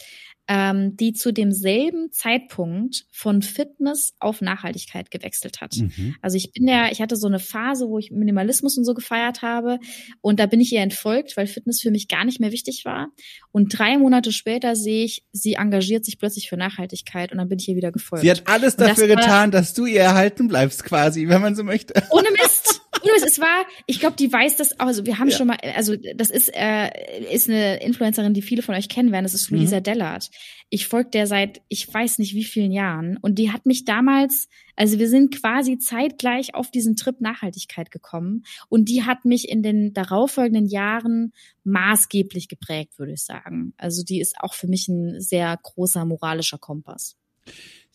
ähm, 0.47 0.95
die 0.95 1.13
zu 1.13 1.33
demselben 1.33 2.11
Zeitpunkt 2.11 3.05
von 3.11 3.41
Fitness 3.41 4.13
auf 4.19 4.41
Nachhaltigkeit 4.41 5.11
gewechselt 5.11 5.59
hat. 5.59 5.75
Mhm. 5.75 6.15
Also 6.21 6.37
ich 6.37 6.53
bin 6.53 6.67
ja, 6.67 6.89
ich 6.91 7.01
hatte 7.01 7.15
so 7.15 7.27
eine 7.27 7.39
Phase, 7.39 7.89
wo 7.89 7.99
ich 7.99 8.11
Minimalismus 8.11 8.77
und 8.77 8.85
so 8.85 8.93
gefeiert 8.93 9.41
habe 9.41 9.79
und 10.21 10.39
da 10.39 10.45
bin 10.45 10.61
ich 10.61 10.71
ihr 10.71 10.81
entfolgt, 10.81 11.35
weil 11.35 11.47
Fitness 11.47 11.81
für 11.81 11.91
mich 11.91 12.07
gar 12.07 12.23
nicht 12.23 12.39
mehr 12.39 12.51
wichtig 12.51 12.85
war. 12.85 13.09
Und 13.51 13.77
drei 13.77 13.97
Monate 13.97 14.31
später 14.31 14.75
sehe 14.75 15.03
ich, 15.03 15.23
sie 15.31 15.53
engagiert 15.53 16.05
sich 16.05 16.17
plötzlich 16.17 16.47
für 16.49 16.57
Nachhaltigkeit 16.57 17.31
und 17.31 17.39
dann 17.39 17.49
bin 17.49 17.59
ich 17.59 17.67
ihr 17.67 17.75
wieder 17.75 17.91
gefolgt. 17.91 18.23
Sie 18.23 18.31
hat 18.31 18.43
alles 18.45 18.77
dafür 18.77 19.07
das 19.07 19.17
getan, 19.17 19.51
dass 19.51 19.73
du 19.73 19.85
ihr 19.85 20.01
erhalten 20.01 20.47
bleibst, 20.47 20.83
quasi, 20.83 21.27
wenn 21.27 21.41
man 21.41 21.55
so 21.55 21.63
möchte. 21.63 21.93
Ohne 22.11 22.29
Mist. 22.31 22.81
es 23.25 23.39
war, 23.39 23.65
ich 23.85 23.99
glaube, 23.99 24.15
die 24.15 24.31
weiß 24.31 24.57
das, 24.57 24.79
also 24.79 25.05
wir 25.05 25.19
haben 25.19 25.29
ja. 25.29 25.37
schon 25.37 25.47
mal, 25.47 25.57
also 25.75 25.95
das 26.15 26.29
ist, 26.29 26.49
äh, 26.53 26.89
ist 27.31 27.49
eine 27.49 27.81
Influencerin, 27.81 28.33
die 28.33 28.41
viele 28.41 28.61
von 28.61 28.75
euch 28.75 28.89
kennen 28.89 29.11
werden, 29.11 29.23
das 29.23 29.33
ist 29.33 29.49
Luisa 29.49 29.79
mhm. 29.79 29.83
Dellert. 29.83 30.29
Ich 30.69 30.87
folge 30.87 31.09
der 31.11 31.27
seit, 31.27 31.61
ich 31.67 31.91
weiß 31.91 32.19
nicht 32.19 32.33
wie 32.33 32.43
vielen 32.43 32.71
Jahren 32.71 33.17
und 33.21 33.35
die 33.35 33.51
hat 33.51 33.65
mich 33.65 33.85
damals, 33.85 34.47
also 34.75 34.99
wir 34.99 35.09
sind 35.09 35.33
quasi 35.33 35.77
zeitgleich 35.77 36.55
auf 36.55 36.71
diesen 36.71 36.95
Trip 36.95 37.19
Nachhaltigkeit 37.21 37.91
gekommen 37.91 38.43
und 38.69 38.89
die 38.89 39.03
hat 39.03 39.25
mich 39.25 39.49
in 39.49 39.63
den 39.63 39.93
darauffolgenden 39.93 40.67
Jahren 40.67 41.33
maßgeblich 41.63 42.47
geprägt, 42.47 42.99
würde 42.99 43.13
ich 43.13 43.23
sagen. 43.23 43.73
Also 43.77 44.03
die 44.03 44.19
ist 44.19 44.35
auch 44.39 44.53
für 44.53 44.67
mich 44.67 44.87
ein 44.87 45.19
sehr 45.19 45.57
großer 45.61 46.05
moralischer 46.05 46.57
Kompass. 46.57 47.17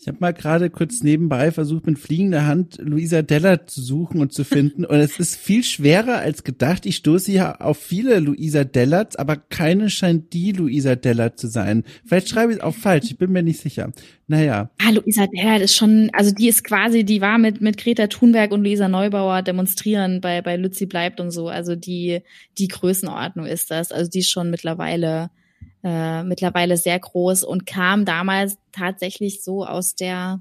Ich 0.02 0.08
habe 0.08 0.18
mal 0.18 0.32
gerade 0.32 0.68
kurz 0.68 1.04
nebenbei 1.04 1.52
versucht, 1.52 1.86
mit 1.86 1.96
fliegender 1.96 2.44
Hand 2.44 2.76
Luisa 2.82 3.22
Dellert 3.22 3.70
zu 3.70 3.80
suchen 3.80 4.20
und 4.20 4.32
zu 4.32 4.42
finden. 4.42 4.84
Und 4.84 4.96
es 4.96 5.20
ist 5.20 5.36
viel 5.36 5.62
schwerer 5.62 6.18
als 6.18 6.42
gedacht. 6.42 6.86
Ich 6.86 6.96
stoße 6.96 7.30
ja 7.30 7.60
auf 7.60 7.78
viele 7.78 8.18
Luisa 8.18 8.64
Dellerts, 8.64 9.14
aber 9.14 9.36
keine 9.36 9.90
scheint 9.90 10.32
die 10.32 10.50
Luisa 10.50 10.96
Dellert 10.96 11.38
zu 11.38 11.46
sein. 11.46 11.84
Vielleicht 12.04 12.28
schreibe 12.28 12.50
ich 12.50 12.58
es 12.58 12.64
auch 12.64 12.74
falsch, 12.74 13.12
ich 13.12 13.16
bin 13.16 13.30
mir 13.30 13.44
nicht 13.44 13.60
sicher. 13.60 13.92
Naja. 14.26 14.70
Ah, 14.84 14.90
Luisa 14.90 15.28
Dellert 15.28 15.62
ist 15.62 15.76
schon, 15.76 16.10
also 16.12 16.34
die 16.34 16.48
ist 16.48 16.64
quasi, 16.64 17.04
die 17.04 17.20
war 17.20 17.38
mit, 17.38 17.60
mit 17.60 17.78
Greta 17.78 18.08
Thunberg 18.08 18.50
und 18.50 18.64
Luisa 18.64 18.88
Neubauer 18.88 19.42
demonstrieren 19.42 20.20
bei, 20.20 20.42
bei 20.42 20.56
Lützi 20.56 20.86
bleibt 20.86 21.20
und 21.20 21.30
so. 21.30 21.46
Also 21.46 21.76
die, 21.76 22.22
die 22.58 22.66
Größenordnung 22.66 23.46
ist 23.46 23.70
das. 23.70 23.92
Also 23.92 24.10
die 24.10 24.18
ist 24.18 24.32
schon 24.32 24.50
mittlerweile 24.50 25.30
äh, 25.82 26.22
mittlerweile 26.22 26.76
sehr 26.76 26.98
groß 26.98 27.44
und 27.44 27.66
kam 27.66 28.04
damals 28.04 28.56
tatsächlich 28.72 29.42
so 29.42 29.66
aus 29.66 29.94
der 29.94 30.40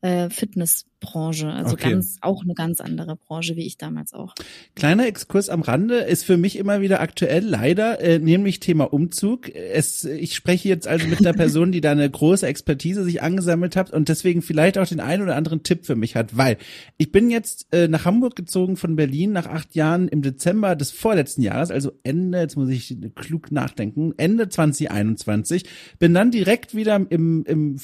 äh, 0.00 0.30
Fitness 0.30 0.86
Branche. 1.00 1.48
Also 1.50 1.74
okay. 1.74 1.90
ganz, 1.90 2.18
auch 2.20 2.42
eine 2.42 2.54
ganz 2.54 2.80
andere 2.80 3.16
Branche, 3.16 3.56
wie 3.56 3.66
ich 3.66 3.78
damals 3.78 4.12
auch. 4.12 4.34
Kleiner 4.74 5.06
Exkurs 5.06 5.48
am 5.48 5.62
Rande 5.62 5.98
ist 5.98 6.24
für 6.24 6.36
mich 6.36 6.56
immer 6.56 6.80
wieder 6.80 7.00
aktuell, 7.00 7.44
leider, 7.44 8.00
äh, 8.00 8.18
nämlich 8.18 8.60
Thema 8.60 8.92
Umzug. 8.92 9.54
Es, 9.54 10.04
ich 10.04 10.34
spreche 10.34 10.68
jetzt 10.68 10.88
also 10.88 11.06
mit 11.06 11.20
einer 11.20 11.32
Person, 11.32 11.72
die 11.72 11.80
da 11.80 11.92
eine 11.92 12.08
große 12.08 12.46
Expertise 12.46 13.04
sich 13.04 13.22
angesammelt 13.22 13.76
hat 13.76 13.92
und 13.92 14.08
deswegen 14.08 14.42
vielleicht 14.42 14.78
auch 14.78 14.86
den 14.86 15.00
einen 15.00 15.22
oder 15.22 15.36
anderen 15.36 15.62
Tipp 15.62 15.86
für 15.86 15.96
mich 15.96 16.16
hat, 16.16 16.36
weil 16.36 16.58
ich 16.96 17.12
bin 17.12 17.30
jetzt 17.30 17.66
äh, 17.72 17.88
nach 17.88 18.04
Hamburg 18.04 18.36
gezogen 18.36 18.76
von 18.76 18.96
Berlin 18.96 19.32
nach 19.32 19.46
acht 19.46 19.74
Jahren 19.74 20.08
im 20.08 20.22
Dezember 20.22 20.76
des 20.76 20.90
vorletzten 20.90 21.42
Jahres, 21.42 21.70
also 21.70 21.92
Ende, 22.02 22.38
jetzt 22.40 22.56
muss 22.56 22.68
ich 22.68 22.96
klug 23.14 23.52
nachdenken, 23.52 24.14
Ende 24.16 24.48
2021, 24.48 25.64
bin 25.98 26.14
dann 26.14 26.30
direkt 26.30 26.74
wieder 26.74 26.96
im, 26.96 27.44
im, 27.44 27.76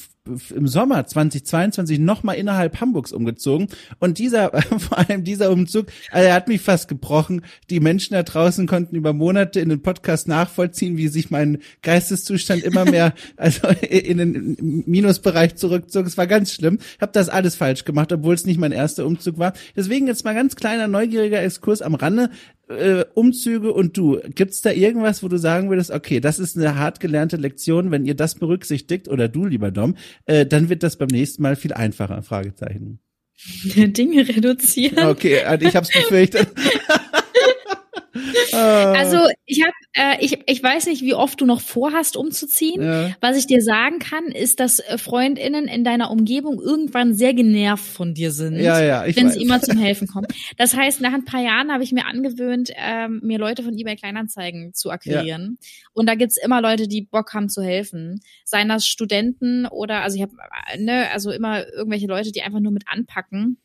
im 0.55 0.67
Sommer 0.67 1.05
2022 1.05 1.99
nochmal 1.99 2.35
innerhalb 2.35 2.79
Hamburgs 3.05 3.11
umgezogen 3.11 3.67
und 3.99 4.17
dieser, 4.17 4.51
vor 4.79 4.97
allem 4.97 5.23
dieser 5.23 5.51
Umzug, 5.51 5.87
also 6.11 6.27
er 6.27 6.33
hat 6.33 6.47
mich 6.47 6.61
fast 6.61 6.87
gebrochen. 6.87 7.41
Die 7.69 7.79
Menschen 7.79 8.13
da 8.13 8.23
draußen 8.23 8.67
konnten 8.67 8.95
über 8.95 9.13
Monate 9.13 9.59
in 9.59 9.69
den 9.69 9.81
Podcast 9.81 10.27
nachvollziehen, 10.27 10.97
wie 10.97 11.07
sich 11.07 11.29
mein 11.29 11.59
Geisteszustand 11.81 12.63
immer 12.63 12.85
mehr 12.89 13.13
also 13.37 13.67
in 13.67 14.17
den 14.17 14.83
Minusbereich 14.85 15.55
zurückzog. 15.55 16.05
Es 16.05 16.17
war 16.17 16.27
ganz 16.27 16.53
schlimm. 16.53 16.79
Ich 16.95 17.01
habe 17.01 17.11
das 17.11 17.29
alles 17.29 17.55
falsch 17.55 17.85
gemacht, 17.85 18.11
obwohl 18.11 18.35
es 18.35 18.45
nicht 18.45 18.59
mein 18.59 18.71
erster 18.71 19.05
Umzug 19.05 19.37
war. 19.37 19.53
Deswegen 19.75 20.07
jetzt 20.07 20.25
mal 20.25 20.33
ganz 20.33 20.55
kleiner 20.55 20.87
neugieriger 20.87 21.41
Exkurs 21.41 21.81
am 21.81 21.95
Rande 21.95 22.29
äh, 22.69 23.05
Umzüge 23.13 23.73
und 23.73 23.97
du, 23.97 24.19
gibt's 24.33 24.61
da 24.61 24.71
irgendwas, 24.71 25.23
wo 25.23 25.27
du 25.27 25.37
sagen 25.37 25.69
würdest, 25.69 25.91
okay, 25.91 26.19
das 26.19 26.39
ist 26.39 26.57
eine 26.57 26.75
hart 26.75 26.99
gelernte 26.99 27.37
Lektion, 27.37 27.91
wenn 27.91 28.05
ihr 28.05 28.15
das 28.15 28.35
berücksichtigt 28.35 29.07
oder 29.07 29.27
du, 29.27 29.45
lieber 29.45 29.71
Dom, 29.71 29.95
äh, 30.25 30.45
dann 30.45 30.69
wird 30.69 30.83
das 30.83 30.97
beim 30.97 31.07
nächsten 31.07 31.43
Mal 31.43 31.55
viel 31.55 31.73
einfacher? 31.73 32.21
Fragezeichen. 32.23 32.99
Dinge 33.75 34.27
reduzieren. 34.27 35.07
Okay, 35.07 35.41
also 35.41 35.67
ich 35.67 35.75
hab's 35.75 35.91
befürchtet. 35.91 36.47
Ah. 38.53 38.93
Also 38.93 39.17
ich 39.45 39.61
habe, 39.63 39.73
äh, 39.93 40.23
ich, 40.23 40.39
ich 40.45 40.63
weiß 40.63 40.87
nicht, 40.87 41.01
wie 41.01 41.13
oft 41.13 41.41
du 41.41 41.45
noch 41.45 41.61
vorhast, 41.61 42.15
umzuziehen. 42.15 42.81
Ja. 42.81 43.15
Was 43.19 43.37
ich 43.37 43.47
dir 43.47 43.61
sagen 43.61 43.99
kann, 43.99 44.25
ist, 44.27 44.59
dass 44.59 44.79
äh, 44.79 44.97
Freundinnen 44.97 45.67
in 45.67 45.83
deiner 45.83 46.11
Umgebung 46.11 46.61
irgendwann 46.61 47.13
sehr 47.13 47.33
genervt 47.33 47.85
von 47.85 48.13
dir 48.13 48.31
sind, 48.31 48.55
ja, 48.55 48.81
ja, 48.81 49.05
ich 49.05 49.15
wenn 49.15 49.27
weiß. 49.27 49.33
sie 49.33 49.41
immer 49.41 49.61
zum 49.61 49.77
Helfen 49.77 50.07
kommen. 50.07 50.27
Das 50.57 50.75
heißt, 50.75 51.01
nach 51.01 51.13
ein 51.13 51.25
paar 51.25 51.41
Jahren 51.41 51.71
habe 51.71 51.83
ich 51.83 51.91
mir 51.91 52.05
angewöhnt, 52.05 52.71
ähm, 52.75 53.19
mir 53.23 53.37
Leute 53.37 53.63
von 53.63 53.77
eBay 53.77 53.95
Kleinanzeigen 53.95 54.73
zu 54.73 54.91
akquirieren. 54.91 55.57
Ja. 55.59 55.67
Und 55.93 56.07
da 56.07 56.15
gibt's 56.15 56.37
immer 56.37 56.61
Leute, 56.61 56.87
die 56.87 57.01
Bock 57.01 57.33
haben 57.33 57.49
zu 57.49 57.61
helfen. 57.61 58.21
Seien 58.43 58.69
das 58.69 58.87
Studenten 58.87 59.65
oder, 59.65 60.01
also 60.01 60.15
ich 60.15 60.21
habe, 60.21 60.33
äh, 60.71 60.77
ne, 60.77 61.11
also 61.11 61.31
immer 61.31 61.67
irgendwelche 61.67 62.07
Leute, 62.07 62.31
die 62.31 62.41
einfach 62.41 62.59
nur 62.59 62.71
mit 62.71 62.83
anpacken 62.87 63.57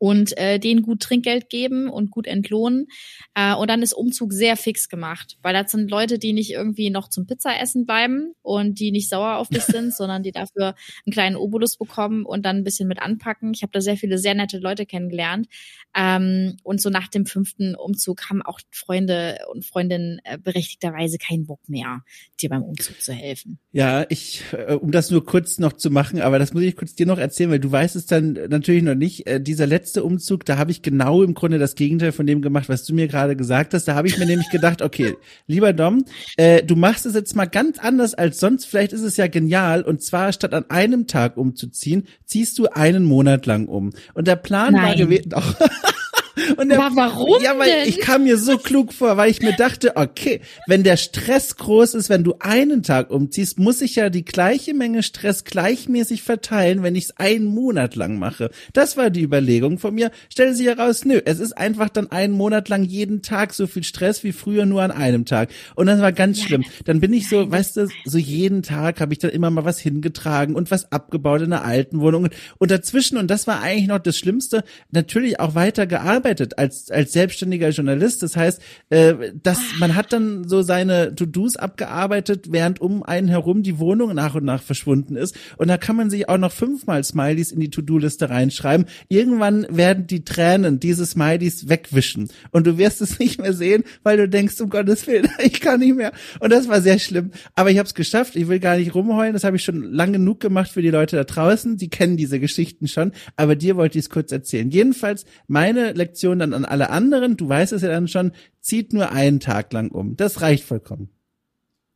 und 0.00 0.36
äh, 0.38 0.58
denen 0.58 0.80
gut 0.80 1.00
Trinkgeld 1.00 1.50
geben 1.50 1.90
und 1.90 2.10
gut 2.10 2.26
entlohnen. 2.26 2.86
Äh, 3.34 3.54
und 3.54 3.68
dann 3.68 3.82
ist 3.82 3.92
Umzug 3.92 4.32
sehr 4.32 4.56
fix 4.56 4.88
gemacht, 4.88 5.36
weil 5.42 5.52
das 5.52 5.70
sind 5.70 5.90
Leute, 5.90 6.18
die 6.18 6.32
nicht 6.32 6.52
irgendwie 6.52 6.88
noch 6.88 7.08
zum 7.08 7.26
Pizzaessen 7.26 7.84
bleiben 7.84 8.32
und 8.40 8.80
die 8.80 8.92
nicht 8.92 9.10
sauer 9.10 9.36
auf 9.36 9.48
dich 9.48 9.64
sind, 9.64 9.94
sondern 9.94 10.22
die 10.22 10.32
dafür 10.32 10.74
einen 11.04 11.12
kleinen 11.12 11.36
Obolus 11.36 11.76
bekommen 11.76 12.24
und 12.24 12.46
dann 12.46 12.56
ein 12.56 12.64
bisschen 12.64 12.88
mit 12.88 13.02
anpacken. 13.02 13.52
Ich 13.52 13.60
habe 13.60 13.72
da 13.72 13.82
sehr 13.82 13.98
viele 13.98 14.16
sehr 14.16 14.34
nette 14.34 14.58
Leute 14.58 14.86
kennengelernt. 14.86 15.48
Ähm, 15.94 16.56
und 16.62 16.80
so 16.80 16.88
nach 16.88 17.08
dem 17.08 17.26
fünften 17.26 17.74
Umzug 17.74 18.30
haben 18.30 18.40
auch 18.40 18.60
Freunde 18.70 19.40
und 19.52 19.66
Freundinnen 19.66 20.20
äh, 20.24 20.38
berechtigterweise 20.38 21.18
keinen 21.18 21.44
Bock 21.44 21.60
mehr, 21.68 22.04
dir 22.40 22.48
beim 22.48 22.62
Umzug 22.62 23.02
zu 23.02 23.12
helfen. 23.12 23.58
Ja, 23.72 24.06
ich, 24.08 24.44
äh, 24.52 24.74
um 24.74 24.92
das 24.92 25.10
nur 25.10 25.26
kurz 25.26 25.58
noch 25.58 25.74
zu 25.74 25.90
machen, 25.90 26.22
aber 26.22 26.38
das 26.38 26.54
muss 26.54 26.62
ich 26.62 26.74
kurz 26.74 26.94
dir 26.94 27.06
noch 27.06 27.18
erzählen, 27.18 27.50
weil 27.50 27.60
du 27.60 27.70
weißt 27.70 27.96
es 27.96 28.06
dann 28.06 28.32
natürlich 28.48 28.82
noch 28.82 28.94
nicht. 28.94 29.26
Äh, 29.26 29.42
dieser 29.42 29.66
letzte 29.66 29.89
letzte 29.90 30.04
Umzug, 30.04 30.44
da 30.44 30.56
habe 30.56 30.70
ich 30.70 30.82
genau 30.82 31.24
im 31.24 31.34
Grunde 31.34 31.58
das 31.58 31.74
Gegenteil 31.74 32.12
von 32.12 32.24
dem 32.24 32.42
gemacht, 32.42 32.68
was 32.68 32.84
du 32.84 32.94
mir 32.94 33.08
gerade 33.08 33.34
gesagt 33.34 33.74
hast. 33.74 33.88
Da 33.88 33.96
habe 33.96 34.06
ich 34.06 34.18
mir 34.18 34.26
nämlich 34.26 34.48
gedacht, 34.50 34.82
okay, 34.82 35.16
lieber 35.48 35.72
Dom, 35.72 36.04
äh, 36.36 36.62
du 36.62 36.76
machst 36.76 37.06
es 37.06 37.14
jetzt 37.14 37.34
mal 37.34 37.46
ganz 37.46 37.76
anders 37.80 38.14
als 38.14 38.38
sonst. 38.38 38.66
Vielleicht 38.66 38.92
ist 38.92 39.02
es 39.02 39.16
ja 39.16 39.26
genial. 39.26 39.82
Und 39.82 40.00
zwar 40.00 40.32
statt 40.32 40.54
an 40.54 40.70
einem 40.70 41.08
Tag 41.08 41.36
umzuziehen, 41.36 42.06
ziehst 42.24 42.56
du 42.60 42.68
einen 42.68 43.04
Monat 43.04 43.46
lang 43.46 43.66
um. 43.66 43.90
Und 44.14 44.28
der 44.28 44.36
Plan 44.36 44.74
Nein. 44.74 44.82
war 44.84 44.94
gewesen. 44.94 45.34
Und 46.56 46.68
der, 46.68 46.80
Aber 46.80 46.96
warum? 46.96 47.42
Ja, 47.42 47.58
weil 47.58 47.70
denn? 47.70 47.88
ich 47.88 47.98
kam 48.00 48.24
mir 48.24 48.36
so 48.36 48.58
klug 48.58 48.92
vor, 48.92 49.16
weil 49.16 49.30
ich 49.30 49.40
mir 49.40 49.52
dachte, 49.52 49.96
okay, 49.96 50.40
wenn 50.66 50.82
der 50.82 50.96
Stress 50.96 51.56
groß 51.56 51.94
ist, 51.94 52.08
wenn 52.08 52.24
du 52.24 52.34
einen 52.40 52.82
Tag 52.82 53.10
umziehst, 53.10 53.58
muss 53.58 53.80
ich 53.80 53.96
ja 53.96 54.10
die 54.10 54.24
gleiche 54.24 54.74
Menge 54.74 55.02
Stress 55.02 55.44
gleichmäßig 55.44 56.22
verteilen, 56.22 56.82
wenn 56.82 56.94
ich 56.94 57.04
es 57.04 57.16
einen 57.16 57.44
Monat 57.44 57.96
lang 57.96 58.18
mache. 58.18 58.50
Das 58.72 58.96
war 58.96 59.10
die 59.10 59.22
Überlegung 59.22 59.78
von 59.78 59.94
mir. 59.94 60.10
Stellen 60.30 60.54
sich 60.54 60.66
heraus, 60.66 61.04
nö, 61.04 61.20
es 61.24 61.40
ist 61.40 61.56
einfach 61.56 61.88
dann 61.88 62.10
einen 62.10 62.34
Monat 62.34 62.68
lang 62.68 62.84
jeden 62.84 63.22
Tag 63.22 63.54
so 63.54 63.66
viel 63.66 63.84
Stress 63.84 64.24
wie 64.24 64.32
früher 64.32 64.66
nur 64.66 64.82
an 64.82 64.90
einem 64.90 65.24
Tag. 65.24 65.50
Und 65.74 65.86
das 65.86 66.00
war 66.00 66.12
ganz 66.12 66.42
schlimm. 66.42 66.64
Dann 66.84 67.00
bin 67.00 67.12
ich 67.12 67.28
so, 67.28 67.50
weißt 67.50 67.76
du, 67.76 67.88
so 68.04 68.18
jeden 68.18 68.62
Tag 68.62 69.00
habe 69.00 69.12
ich 69.12 69.18
dann 69.18 69.30
immer 69.30 69.50
mal 69.50 69.64
was 69.64 69.78
hingetragen 69.78 70.54
und 70.54 70.70
was 70.70 70.90
abgebaut 70.92 71.42
in 71.42 71.50
der 71.50 71.64
alten 71.64 72.00
Wohnung. 72.00 72.28
Und 72.58 72.70
dazwischen, 72.70 73.18
und 73.18 73.30
das 73.30 73.46
war 73.46 73.60
eigentlich 73.60 73.88
noch 73.88 73.98
das 73.98 74.18
Schlimmste, 74.18 74.64
natürlich 74.90 75.40
auch 75.40 75.54
weiter 75.54 75.86
gearbeitet 75.86 76.39
gearbeitet 76.40 76.58
als 76.58 76.90
als 76.90 77.12
selbstständiger 77.12 77.70
Journalist. 77.70 78.22
Das 78.22 78.36
heißt, 78.36 78.60
äh, 78.90 79.14
dass 79.42 79.58
man 79.78 79.94
hat 79.94 80.12
dann 80.12 80.48
so 80.48 80.62
seine 80.62 81.14
To-Dos 81.14 81.56
abgearbeitet, 81.56 82.48
während 82.50 82.80
um 82.80 83.02
einen 83.02 83.28
herum 83.28 83.62
die 83.62 83.78
Wohnung 83.78 84.14
nach 84.14 84.34
und 84.34 84.44
nach 84.44 84.62
verschwunden 84.62 85.16
ist. 85.16 85.36
Und 85.56 85.68
da 85.68 85.76
kann 85.76 85.96
man 85.96 86.10
sich 86.10 86.28
auch 86.28 86.38
noch 86.38 86.52
fünfmal 86.52 87.04
Smileys 87.04 87.52
in 87.52 87.60
die 87.60 87.70
To-Do-Liste 87.70 88.30
reinschreiben. 88.30 88.86
Irgendwann 89.08 89.66
werden 89.70 90.06
die 90.06 90.24
Tränen 90.24 90.80
diese 90.80 91.06
Smileys 91.06 91.68
wegwischen 91.68 92.28
und 92.50 92.66
du 92.66 92.78
wirst 92.78 93.00
es 93.00 93.18
nicht 93.18 93.40
mehr 93.40 93.52
sehen, 93.52 93.84
weil 94.02 94.16
du 94.16 94.28
denkst, 94.28 94.60
um 94.60 94.70
Gottes 94.70 95.06
Willen, 95.06 95.28
ich 95.42 95.60
kann 95.60 95.80
nicht 95.80 95.96
mehr. 95.96 96.12
Und 96.40 96.52
das 96.52 96.68
war 96.68 96.80
sehr 96.80 96.98
schlimm. 96.98 97.30
Aber 97.54 97.70
ich 97.70 97.78
habe 97.78 97.86
es 97.86 97.94
geschafft. 97.94 98.36
Ich 98.36 98.48
will 98.48 98.60
gar 98.60 98.76
nicht 98.76 98.94
rumheulen. 98.94 99.32
Das 99.32 99.44
habe 99.44 99.56
ich 99.56 99.64
schon 99.64 99.82
lang 99.82 100.12
genug 100.12 100.40
gemacht 100.40 100.70
für 100.70 100.82
die 100.82 100.90
Leute 100.90 101.16
da 101.16 101.24
draußen. 101.24 101.76
Die 101.76 101.90
kennen 101.90 102.16
diese 102.16 102.40
Geschichten 102.40 102.88
schon. 102.88 103.12
Aber 103.36 103.56
dir 103.56 103.76
wollte 103.76 103.98
ich 103.98 104.04
es 104.04 104.10
kurz 104.10 104.32
erzählen. 104.32 104.70
Jedenfalls 104.70 105.24
meine 105.46 105.92
Lektion 105.92 106.19
Lektion 106.20 106.38
dann 106.38 106.52
an 106.52 106.64
alle 106.66 106.90
anderen, 106.90 107.36
du 107.36 107.48
weißt 107.48 107.72
es 107.72 107.82
ja 107.82 107.88
dann 107.88 108.06
schon, 108.06 108.32
zieht 108.60 108.92
nur 108.92 109.10
einen 109.10 109.40
Tag 109.40 109.72
lang 109.72 109.90
um. 109.90 110.16
Das 110.16 110.42
reicht 110.42 110.64
vollkommen. 110.64 111.08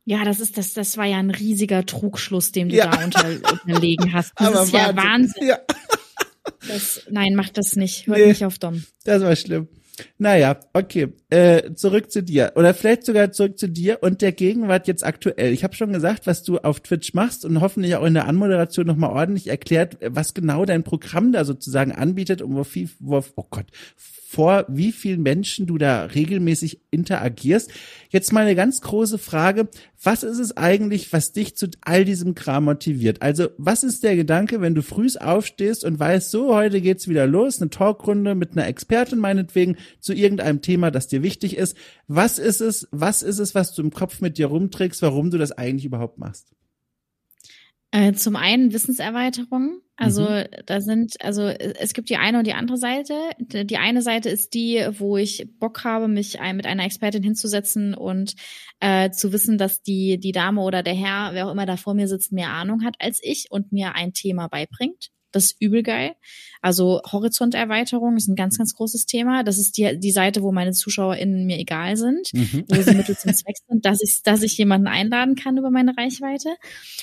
Ja, 0.03 0.23
das 0.23 0.39
ist 0.39 0.57
das, 0.57 0.73
das 0.73 0.97
war 0.97 1.05
ja 1.05 1.17
ein 1.17 1.29
riesiger 1.29 1.85
Trugschluss, 1.85 2.51
dem 2.51 2.69
du 2.69 2.75
ja. 2.75 2.87
da 2.87 3.03
unter, 3.03 3.27
unterlegen 3.51 4.13
hast. 4.13 4.33
Das 4.35 4.47
Aber 4.53 4.63
ist 4.63 4.73
ja 4.73 4.95
Wahnsinn. 4.95 5.47
Ja. 5.47 5.59
Das, 6.67 7.01
nein, 7.09 7.35
mach 7.35 7.49
das 7.49 7.75
nicht. 7.75 8.07
Hör 8.07 8.17
nee, 8.17 8.27
nicht 8.27 8.45
auf 8.45 8.57
Dom. 8.57 8.83
Das 9.03 9.21
war 9.21 9.35
schlimm. 9.35 9.67
Naja, 10.17 10.59
okay. 10.73 11.09
Äh, 11.29 11.73
zurück 11.75 12.11
zu 12.11 12.23
dir. 12.23 12.53
Oder 12.55 12.73
vielleicht 12.73 13.05
sogar 13.05 13.31
zurück 13.31 13.57
zu 13.57 13.67
dir 13.67 13.99
und 14.01 14.21
der 14.21 14.31
Gegenwart 14.31 14.87
jetzt 14.87 15.05
aktuell. 15.05 15.53
Ich 15.53 15.63
habe 15.63 15.75
schon 15.75 15.93
gesagt, 15.93 16.27
was 16.27 16.43
du 16.43 16.57
auf 16.59 16.79
Twitch 16.79 17.13
machst 17.13 17.45
und 17.45 17.61
hoffentlich 17.61 17.95
auch 17.95 18.05
in 18.05 18.13
der 18.13 18.27
Anmoderation 18.27 18.85
nochmal 18.87 19.11
ordentlich 19.11 19.47
erklärt, 19.47 19.97
was 20.01 20.33
genau 20.33 20.65
dein 20.65 20.83
Programm 20.83 21.31
da 21.31 21.45
sozusagen 21.45 21.91
anbietet 21.91 22.41
und 22.41 22.55
wo 22.55 22.63
viel, 22.63 22.89
wo, 22.99 23.23
oh 23.35 23.45
Gott, 23.49 23.67
vor 24.27 24.65
wie 24.67 24.91
vielen 24.91 25.21
Menschen 25.21 25.67
du 25.67 25.77
da 25.77 26.05
regelmäßig 26.05 26.81
interagierst. 26.89 27.71
Jetzt 28.09 28.33
mal 28.33 28.41
eine 28.41 28.55
ganz 28.55 28.81
große 28.81 29.19
Frage. 29.19 29.69
Was 30.01 30.23
ist 30.23 30.39
es 30.39 30.57
eigentlich, 30.57 31.13
was 31.13 31.31
dich 31.31 31.55
zu 31.55 31.67
all 31.81 32.05
diesem 32.05 32.33
Kram 32.33 32.65
motiviert? 32.65 33.21
Also, 33.21 33.49
was 33.57 33.83
ist 33.83 34.03
der 34.03 34.15
Gedanke, 34.15 34.61
wenn 34.61 34.73
du 34.73 34.81
frühs 34.81 35.15
aufstehst 35.15 35.85
und 35.85 35.99
weißt, 35.99 36.31
so, 36.31 36.55
heute 36.55 36.81
geht's 36.81 37.07
wieder 37.07 37.27
los, 37.27 37.61
eine 37.61 37.69
Talkrunde 37.69 38.33
mit 38.33 38.53
einer 38.53 38.67
Expertin 38.67 39.19
meinetwegen 39.19 39.77
zu 39.99 40.13
irgendeinem 40.13 40.61
Thema, 40.61 40.89
das 40.89 41.07
dir 41.07 41.21
wichtig 41.21 41.55
ist. 41.55 41.77
Was 42.07 42.39
ist 42.39 42.61
es, 42.61 42.87
was 42.91 43.21
ist 43.21 43.37
es, 43.37 43.53
was 43.53 43.75
du 43.75 43.83
im 43.83 43.91
Kopf 43.91 44.21
mit 44.21 44.39
dir 44.39 44.47
rumträgst, 44.47 45.03
warum 45.03 45.29
du 45.29 45.37
das 45.37 45.51
eigentlich 45.51 45.85
überhaupt 45.85 46.17
machst? 46.17 46.54
Äh, 47.95 48.11
zum 48.11 48.35
einen 48.35 48.73
Wissenserweiterung. 48.73 49.79
Also 49.95 50.23
mhm. 50.23 50.43
da 50.65 50.81
sind, 50.81 51.13
also 51.21 51.43
es 51.43 51.93
gibt 51.93 52.09
die 52.09 52.17
eine 52.17 52.39
und 52.39 52.45
die 52.45 52.53
andere 52.53 52.75
Seite. 52.75 53.13
Die 53.39 53.77
eine 53.77 54.01
Seite 54.01 54.27
ist 54.27 54.53
die, 54.53 54.85
wo 54.97 55.15
ich 55.15 55.47
Bock 55.59 55.85
habe, 55.85 56.09
mich 56.09 56.37
mit 56.53 56.65
einer 56.65 56.83
Expertin 56.83 57.23
hinzusetzen 57.23 57.93
und 57.93 58.35
äh, 58.81 59.11
zu 59.11 59.31
wissen, 59.31 59.57
dass 59.57 59.81
die, 59.81 60.19
die 60.19 60.33
Dame 60.33 60.59
oder 60.59 60.83
der 60.83 60.93
Herr, 60.93 61.29
wer 61.31 61.47
auch 61.47 61.53
immer 61.53 61.65
da 61.65 61.77
vor 61.77 61.93
mir 61.93 62.09
sitzt, 62.09 62.33
mehr 62.33 62.49
Ahnung 62.49 62.83
hat 62.83 62.97
als 62.99 63.21
ich 63.23 63.47
und 63.49 63.71
mir 63.71 63.95
ein 63.95 64.11
Thema 64.11 64.49
beibringt. 64.49 65.11
Das 65.35 65.47
ist 65.47 65.57
übel 65.59 65.83
geil. 65.83 66.15
Also 66.61 67.01
Horizonterweiterung 67.11 68.15
ist 68.15 68.29
ein 68.29 68.37
ganz, 68.37 68.57
ganz 68.57 68.73
großes 68.73 69.05
Thema. 69.05 69.43
Das 69.43 69.57
ist 69.57 69.77
die, 69.77 69.99
die 69.99 70.11
Seite, 70.11 70.41
wo 70.41 70.53
meine 70.53 70.71
ZuschauerInnen 70.71 71.45
mir 71.45 71.59
egal 71.59 71.97
sind, 71.97 72.33
mhm. 72.33 72.63
wo 72.69 72.81
sie 72.81 72.95
Mittel 72.95 73.17
zum 73.17 73.33
Zweck 73.33 73.57
sind, 73.67 73.85
dass 73.85 74.01
ich, 74.01 74.23
dass 74.23 74.43
ich 74.43 74.57
jemanden 74.57 74.87
einladen 74.87 75.35
kann 75.35 75.57
über 75.57 75.71
meine 75.71 75.97
Reichweite. 75.97 76.55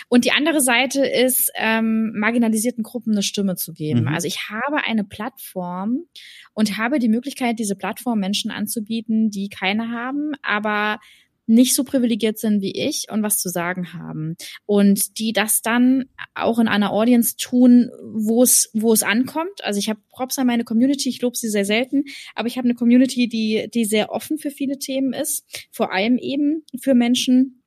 Und 0.09 0.25
die 0.25 0.33
andere 0.33 0.63
Seite 0.63 1.05
ist, 1.05 1.53
ähm, 1.57 2.13
marginalisierten 2.15 2.83
Gruppen 2.83 3.13
eine 3.13 3.23
Stimme 3.23 3.55
zu 3.55 3.75
geben. 3.75 4.03
Mhm. 4.03 4.09
Also 4.09 4.27
ich 4.27 4.49
habe 4.49 4.83
eine 4.83 5.05
Plattform 5.05 6.07
und 6.55 6.79
habe 6.79 6.99
die 6.99 7.11
Möglichkeit, 7.11 7.59
diese 7.59 7.77
Plattform 7.77 8.19
Menschen 8.19 8.51
anzubieten, 8.51 9.29
die 9.31 9.51
keine 9.51 9.91
haben, 9.91 10.33
aber 10.43 11.01
nicht 11.47 11.75
so 11.75 11.85
privilegiert 11.85 12.39
sind 12.39 12.63
wie 12.63 12.73
ich 12.73 13.07
und 13.11 13.23
was 13.23 13.39
zu 13.39 13.49
sagen 13.49 13.93
haben. 13.93 14.37
Und 14.67 15.19
die 15.19 15.33
das 15.33 15.63
dann 15.63 16.07
auch 16.35 16.59
in 16.59 16.69
einer 16.69 16.93
Audience 16.93 17.37
tun, 17.37 17.91
wo 18.03 18.43
es 18.43 18.71
wo 18.73 18.93
es 18.93 19.03
ankommt. 19.03 19.63
Also 19.63 19.79
ich 19.79 19.89
habe 19.89 20.01
Props 20.11 20.39
an 20.39 20.47
meine 20.47 20.65
Community, 20.65 21.09
ich 21.09 21.21
lobe 21.21 21.37
sie 21.37 21.49
sehr 21.49 21.65
selten, 21.65 22.05
aber 22.35 22.49
ich 22.49 22.59
habe 22.59 22.67
eine 22.67 22.75
Community, 22.75 23.29
die 23.29 23.69
die 23.73 23.85
sehr 23.85 24.11
offen 24.11 24.39
für 24.39 24.51
viele 24.51 24.79
Themen 24.79 25.13
ist, 25.13 25.45
vor 25.71 25.93
allem 25.93 26.19
eben 26.19 26.65
für 26.81 26.95
Menschen, 26.95 27.62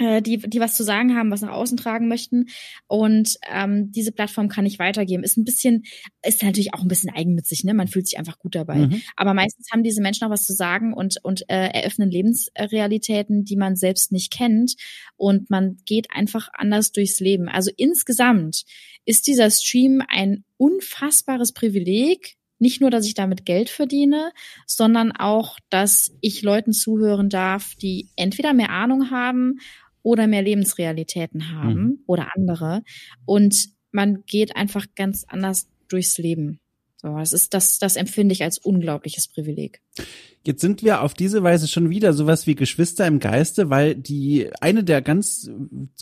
die, 0.00 0.38
die 0.38 0.60
was 0.60 0.76
zu 0.76 0.82
sagen 0.82 1.16
haben, 1.16 1.30
was 1.30 1.42
nach 1.42 1.52
außen 1.52 1.76
tragen 1.76 2.08
möchten. 2.08 2.46
Und 2.86 3.36
ähm, 3.52 3.92
diese 3.92 4.12
Plattform 4.12 4.48
kann 4.48 4.66
ich 4.66 4.78
weitergeben. 4.78 5.22
Ist 5.22 5.36
ein 5.36 5.44
bisschen, 5.44 5.84
ist 6.26 6.42
natürlich 6.42 6.74
auch 6.74 6.80
ein 6.82 6.88
bisschen 6.88 7.10
eigennützig, 7.10 7.64
ne? 7.64 7.74
Man 7.74 7.88
fühlt 7.88 8.06
sich 8.06 8.18
einfach 8.18 8.38
gut 8.38 8.54
dabei. 8.54 8.76
Mhm. 8.76 9.02
Aber 9.16 9.34
meistens 9.34 9.68
haben 9.70 9.82
diese 9.82 10.00
Menschen 10.00 10.24
auch 10.24 10.30
was 10.30 10.44
zu 10.44 10.54
sagen 10.54 10.94
und, 10.94 11.22
und 11.22 11.42
äh, 11.48 11.68
eröffnen 11.68 12.10
Lebensrealitäten, 12.10 13.44
die 13.44 13.56
man 13.56 13.76
selbst 13.76 14.10
nicht 14.10 14.32
kennt. 14.32 14.74
Und 15.16 15.50
man 15.50 15.76
geht 15.84 16.08
einfach 16.10 16.48
anders 16.54 16.92
durchs 16.92 17.20
Leben. 17.20 17.48
Also 17.48 17.70
insgesamt 17.76 18.64
ist 19.04 19.26
dieser 19.26 19.50
Stream 19.50 20.02
ein 20.08 20.44
unfassbares 20.56 21.52
Privileg, 21.52 22.36
nicht 22.60 22.80
nur, 22.80 22.90
dass 22.90 23.06
ich 23.06 23.14
damit 23.14 23.46
Geld 23.46 23.70
verdiene, 23.70 24.32
sondern 24.66 25.12
auch, 25.12 25.58
dass 25.70 26.12
ich 26.20 26.42
Leuten 26.42 26.72
zuhören 26.72 27.30
darf, 27.30 27.74
die 27.76 28.10
entweder 28.16 28.52
mehr 28.52 28.70
Ahnung 28.70 29.10
haben 29.10 29.60
oder 30.02 30.26
mehr 30.26 30.42
Lebensrealitäten 30.42 31.52
haben 31.52 31.74
mhm. 31.74 31.98
oder 32.06 32.28
andere. 32.34 32.82
Und 33.24 33.70
man 33.92 34.24
geht 34.26 34.56
einfach 34.56 34.86
ganz 34.94 35.24
anders 35.28 35.68
durchs 35.88 36.18
Leben. 36.18 36.60
So, 36.96 37.16
das 37.16 37.32
ist 37.32 37.54
das, 37.54 37.78
das 37.78 37.96
empfinde 37.96 38.32
ich 38.32 38.42
als 38.42 38.58
unglaubliches 38.58 39.28
Privileg. 39.28 39.80
Jetzt 40.42 40.62
sind 40.62 40.82
wir 40.82 41.02
auf 41.02 41.12
diese 41.12 41.42
Weise 41.42 41.68
schon 41.68 41.90
wieder 41.90 42.14
sowas 42.14 42.46
wie 42.46 42.54
Geschwister 42.54 43.06
im 43.06 43.18
Geiste, 43.18 43.68
weil 43.68 43.94
die 43.94 44.48
eine 44.62 44.84
der 44.84 45.02
ganz 45.02 45.50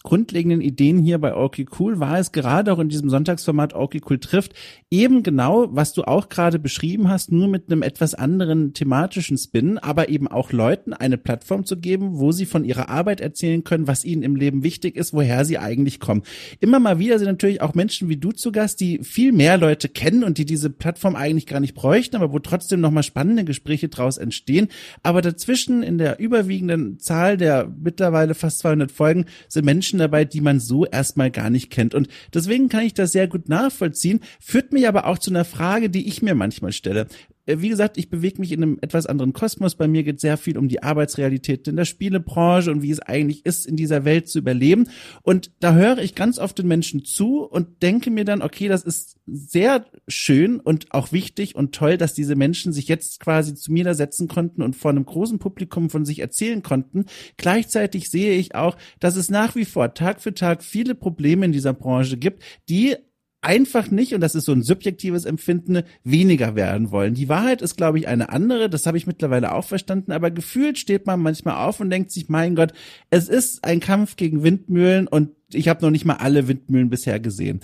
grundlegenden 0.05 0.61
Ideen 0.61 0.99
hier 1.01 1.18
bei 1.18 1.34
Okay 1.34 1.66
Cool 1.76 1.99
war 1.99 2.20
es 2.20 2.30
gerade 2.30 2.72
auch 2.72 2.78
in 2.78 2.89
diesem 2.89 3.11
Sonntagsformat 3.11 3.74
Okay 3.74 4.01
Cool 4.09 4.20
trifft 4.20 4.55
eben 4.93 5.24
genau, 5.24 5.66
was 5.72 5.93
du 5.93 6.05
auch 6.05 6.28
gerade 6.28 6.61
beschrieben 6.61 7.09
hast, 7.09 7.32
nur 7.32 7.49
mit 7.49 7.64
einem 7.70 7.82
etwas 7.82 8.14
anderen 8.14 8.74
thematischen 8.74 9.36
Spin, 9.36 9.76
aber 9.76 10.09
eben 10.09 10.28
auch 10.28 10.53
Leuten 10.53 10.93
eine 10.93 11.18
Plattform 11.18 11.64
zu 11.64 11.76
geben, 11.76 12.20
wo 12.20 12.30
sie 12.30 12.47
von 12.47 12.64
ihrer 12.64 12.89
Arbeit 12.89 13.20
erzählen 13.20 13.64
können, 13.64 13.89
was 13.89 14.05
ihnen 14.05 14.22
im 14.22 14.36
Leben 14.36 14.62
wichtig 14.62 14.97
ist, 14.97 15.12
woher 15.12 15.45
sie 15.45 15.59
eigentlich 15.59 15.99
kommen. 15.99 16.22
Immer 16.61 16.78
mal 16.78 17.01
wieder 17.01 17.18
sind 17.18 17.26
natürlich 17.26 17.61
auch 17.61 17.74
Menschen 17.74 18.09
wie 18.09 18.16
du 18.16 18.30
zu 18.30 18.53
Gast, 18.53 18.78
die 18.78 19.01
viel 19.03 19.32
mehr 19.32 19.59
Leute 19.59 19.89
kennen 19.89 20.22
und 20.22 20.39
die 20.39 20.47
diese 20.47 20.70
Plattform 20.70 21.16
eigentlich 21.16 21.47
gar 21.47 21.59
nicht 21.59 21.74
bräuchten, 21.74 22.14
aber 22.14 22.32
wo 22.32 22.39
trotzdem 22.39 22.80
nochmal 22.80 23.03
spannende 23.03 23.45
Gespräche 23.45 23.78
draus 23.87 24.18
entstehen. 24.18 24.66
Aber 25.05 25.22
dazwischen 25.22 25.85
in 25.85 25.99
der 25.99 26.18
überwiegenden 26.18 26.99
Zahl 26.99 27.37
der 27.37 27.72
mittlerweile 27.81 28.35
fast 28.35 28.59
200 28.59 28.91
Folgen 28.91 29.26
sind 29.49 29.64
Menschen 29.64 30.01
dabei, 30.01 30.24
die 30.24 30.41
man 30.41 30.59
so 30.59 30.85
erstmal 30.85 31.31
gar 31.31 31.51
nicht 31.51 31.70
kennt. 31.70 31.95
Und 31.95 32.09
deswegen 32.35 32.68
kann 32.68 32.85
ich 32.85 32.95
das 32.95 33.12
sehr 33.12 33.29
gut 33.29 33.49
nachvollziehen, 33.49 34.20
führt 34.41 34.72
mich 34.72 34.89
aber 34.89 35.07
auch 35.07 35.18
zu 35.18 35.31
einer 35.31 35.45
Frage, 35.45 35.91
die 35.91 36.09
ich 36.09 36.22
mir 36.22 36.35
manchmal 36.35 36.72
stelle. 36.72 37.07
Äh, 37.49 37.61
wie 37.61 37.71
gesagt, 37.71 37.97
ich 37.97 38.11
bewege 38.11 38.41
mich 38.41 38.53
in 38.53 38.63
einem 38.63 38.79
etwas 38.81 39.07
anderen 39.07 39.33
Kosmos. 39.33 39.75
Bei 39.75 39.89
mir 39.89 40.05
geht 40.05 40.21
sehr 40.21 40.37
viel 40.37 40.59
um 40.59 40.69
die 40.69 40.83
Arbeitsrealität 40.83 41.67
in 41.67 41.77
der 41.77 41.87
Spielebranche 41.87 42.71
und 42.71 42.83
wie 42.83 42.91
es 42.91 43.01
eigentlich 43.01 43.45
ist, 43.47 43.67
in 43.67 43.77
dieser 43.77 44.05
Welt 44.05 44.29
zu 44.29 44.39
überleben. 44.39 44.89
Und 45.23 45.51
da 45.61 45.75
höre 45.75 45.99
ich 45.99 46.15
ganz 46.15 46.39
oft 46.39 46.59
den 46.59 46.69
Menschen 46.69 47.05
zu 47.05 47.43
und 47.45 47.83
denke 47.83 48.11
mir 48.11 48.25
dann, 48.25 48.43
okay, 48.43 48.69
das 48.69 48.85
ist 48.85 49.17
sehr 49.27 49.87
schön 50.07 50.61
und 50.61 50.93
auch 50.93 51.13
wichtig 51.13 51.55
und 51.55 51.75
toll, 51.75 51.97
dass 51.97 52.15
diese 52.15 52.37
Menschen 52.37 52.73
sich 52.73 52.89
jetzt 52.89 53.21
quasi 53.21 53.55
zu 53.55 53.73
mir 53.73 53.85
da 53.85 53.95
setzen 53.95 54.29
konnten 54.29 54.63
und 54.63 54.77
vor 54.77 54.91
einem 54.91 55.07
großen 55.07 55.39
Publikum 55.39 55.91
von 55.91 56.05
sich 56.05 56.21
erzählen 56.21 56.63
konnten. 56.63 57.07
Gleichzeitig 57.37 58.11
sehe 58.11 58.33
ich 58.33 58.55
auch, 58.55 58.77
dass 59.01 59.17
es 59.17 59.31
nach 59.31 59.55
wie 59.55 59.65
vor 59.65 59.95
Tag 59.95 60.21
für 60.21 60.35
Tag 60.35 60.63
viele 60.63 60.95
Probleme 60.95 61.47
in 61.47 61.53
dieser 61.53 61.73
Branche 61.73 62.17
gibt, 62.17 62.43
die 62.69 62.97
einfach 63.41 63.91
nicht, 63.91 64.14
und 64.14 64.20
das 64.20 64.34
ist 64.34 64.47
so 64.47 64.53
ein 64.53 64.62
subjektives 64.62 65.24
Empfinden, 65.24 65.82
weniger 66.05 66.57
werden 66.57 66.91
wollen. 66.91 67.14
Die 67.14 67.28
Wahrheit 67.28 67.62
ist, 67.62 67.76
glaube 67.76 67.99
ich, 67.99 68.09
eine 68.09 68.30
andere, 68.30 68.68
das 68.68 68.86
habe 68.86 68.99
ich 68.99 69.07
mittlerweile 69.07 69.53
auch 69.53 69.64
verstanden, 69.64 70.12
aber 70.12 70.30
gefühlt 70.30 70.78
steht 70.78 71.07
man 71.07 71.20
manchmal 71.20 71.57
auf 71.66 71.80
und 71.80 71.91
denkt 71.91 72.11
sich, 72.11 72.28
mein 72.28 72.57
Gott, 72.57 72.72
es 73.11 73.28
ist 73.28 73.64
ein 73.64 73.80
Kampf 73.80 74.16
gegen 74.16 74.43
Windmühlen 74.43 75.07
und 75.07 75.30
ich 75.53 75.68
habe 75.68 75.82
noch 75.82 75.91
nicht 75.91 76.05
mal 76.05 76.16
alle 76.16 76.49
Windmühlen 76.49 76.91
bisher 76.91 77.20
gesehen. 77.20 77.61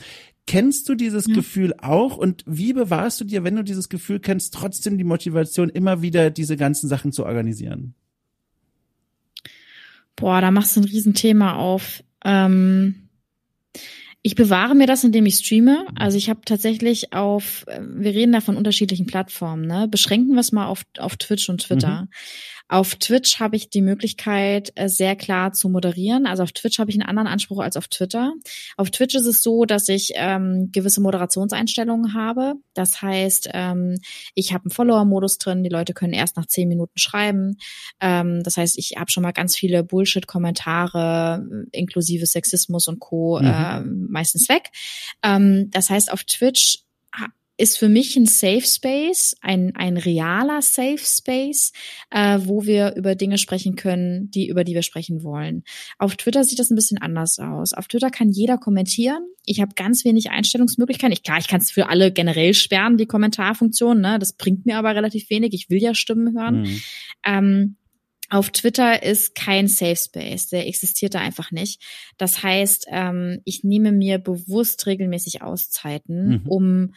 Kennst 0.46 0.88
du 0.88 0.94
dieses 0.94 1.26
ja. 1.26 1.34
Gefühl 1.34 1.74
auch 1.78 2.16
und 2.16 2.44
wie 2.46 2.72
bewahrst 2.72 3.20
du 3.20 3.24
dir, 3.24 3.44
wenn 3.44 3.56
du 3.56 3.64
dieses 3.64 3.88
Gefühl 3.88 4.20
kennst, 4.20 4.54
trotzdem 4.54 4.98
die 4.98 5.04
Motivation, 5.04 5.70
immer 5.70 6.02
wieder 6.02 6.30
diese 6.30 6.56
ganzen 6.56 6.88
Sachen 6.88 7.12
zu 7.12 7.24
organisieren? 7.24 7.94
Boah, 10.16 10.40
da 10.40 10.50
machst 10.50 10.76
du 10.76 10.80
ein 10.80 10.84
Riesenthema 10.84 11.54
auf. 11.54 12.04
Ähm 12.24 13.08
ich 14.26 14.36
bewahre 14.36 14.74
mir 14.74 14.86
das, 14.86 15.04
indem 15.04 15.26
ich 15.26 15.36
streame. 15.36 15.86
Also 15.96 16.16
ich 16.16 16.30
habe 16.30 16.40
tatsächlich 16.46 17.12
auf, 17.12 17.66
äh, 17.68 17.78
wir 17.82 18.12
reden 18.12 18.32
da 18.32 18.40
von 18.40 18.56
unterschiedlichen 18.56 19.04
Plattformen, 19.04 19.66
ne? 19.66 19.86
Beschränken 19.86 20.32
wir 20.32 20.40
es 20.40 20.50
mal 20.50 20.66
auf, 20.66 20.84
auf 20.98 21.16
Twitch 21.16 21.50
und 21.50 21.60
Twitter. 21.60 22.02
Mhm. 22.02 22.08
Auf 22.68 22.94
Twitch 22.96 23.40
habe 23.40 23.56
ich 23.56 23.68
die 23.68 23.82
Möglichkeit, 23.82 24.72
äh, 24.74 24.88
sehr 24.88 25.16
klar 25.16 25.52
zu 25.52 25.68
moderieren. 25.68 26.26
Also 26.26 26.42
auf 26.42 26.52
Twitch 26.52 26.78
habe 26.78 26.90
ich 26.90 26.96
einen 26.96 27.08
anderen 27.08 27.28
Anspruch 27.28 27.60
als 27.60 27.76
auf 27.76 27.88
Twitter. 27.88 28.32
Auf 28.76 28.90
Twitch 28.90 29.14
ist 29.14 29.26
es 29.26 29.42
so, 29.42 29.64
dass 29.64 29.88
ich 29.88 30.12
ähm, 30.14 30.70
gewisse 30.72 31.02
Moderationseinstellungen 31.02 32.14
habe. 32.14 32.54
Das 32.72 33.02
heißt, 33.02 33.50
ähm, 33.52 33.96
ich 34.34 34.54
habe 34.54 34.64
einen 34.64 34.70
Follower-Modus 34.70 35.38
drin. 35.38 35.62
Die 35.62 35.70
Leute 35.70 35.92
können 35.92 36.14
erst 36.14 36.36
nach 36.36 36.46
zehn 36.46 36.68
Minuten 36.68 36.98
schreiben. 36.98 37.58
Ähm, 38.00 38.42
das 38.42 38.56
heißt, 38.56 38.78
ich 38.78 38.94
habe 38.96 39.10
schon 39.10 39.22
mal 39.22 39.32
ganz 39.32 39.56
viele 39.56 39.84
Bullshit-Kommentare 39.84 41.46
inklusive 41.72 42.26
Sexismus 42.26 42.88
und 42.88 42.98
Co. 42.98 43.40
Mhm. 43.40 43.46
Äh, 43.46 43.80
meistens 43.80 44.48
weg. 44.48 44.70
Ähm, 45.22 45.70
das 45.70 45.90
heißt, 45.90 46.10
auf 46.10 46.24
Twitch 46.24 46.83
ist 47.56 47.78
für 47.78 47.88
mich 47.88 48.16
ein 48.16 48.26
Safe 48.26 48.62
Space, 48.62 49.36
ein, 49.40 49.72
ein 49.76 49.96
realer 49.96 50.60
Safe 50.60 50.98
Space, 50.98 51.72
äh, 52.10 52.40
wo 52.42 52.66
wir 52.66 52.96
über 52.96 53.14
Dinge 53.14 53.38
sprechen 53.38 53.76
können, 53.76 54.30
die, 54.30 54.48
über 54.48 54.64
die 54.64 54.74
wir 54.74 54.82
sprechen 54.82 55.22
wollen. 55.22 55.62
Auf 55.98 56.16
Twitter 56.16 56.42
sieht 56.42 56.58
das 56.58 56.70
ein 56.70 56.76
bisschen 56.76 56.98
anders 56.98 57.38
aus. 57.38 57.72
Auf 57.72 57.86
Twitter 57.86 58.10
kann 58.10 58.30
jeder 58.30 58.58
kommentieren. 58.58 59.24
Ich 59.46 59.60
habe 59.60 59.74
ganz 59.76 60.04
wenig 60.04 60.30
Einstellungsmöglichkeiten. 60.30 61.12
Ich, 61.12 61.22
klar, 61.22 61.38
ich 61.38 61.48
kann 61.48 61.60
es 61.60 61.70
für 61.70 61.88
alle 61.88 62.10
generell 62.10 62.54
sperren, 62.54 62.96
die 62.96 63.06
Kommentarfunktion. 63.06 64.00
Ne? 64.00 64.18
Das 64.18 64.32
bringt 64.32 64.66
mir 64.66 64.76
aber 64.76 64.94
relativ 64.96 65.30
wenig. 65.30 65.54
Ich 65.54 65.70
will 65.70 65.80
ja 65.80 65.94
Stimmen 65.94 66.36
hören. 66.36 66.62
Mhm. 66.62 66.82
Ähm, 67.24 67.76
auf 68.30 68.50
Twitter 68.50 69.02
ist 69.02 69.34
kein 69.34 69.68
Safe 69.68 69.96
Space, 69.96 70.48
der 70.48 70.66
existiert 70.66 71.14
da 71.14 71.20
einfach 71.20 71.52
nicht. 71.52 71.80
Das 72.16 72.42
heißt, 72.42 72.86
ähm, 72.90 73.40
ich 73.44 73.62
nehme 73.62 73.92
mir 73.92 74.18
bewusst 74.18 74.86
regelmäßig 74.86 75.42
Auszeiten, 75.42 76.28
mhm. 76.28 76.46
um 76.46 76.94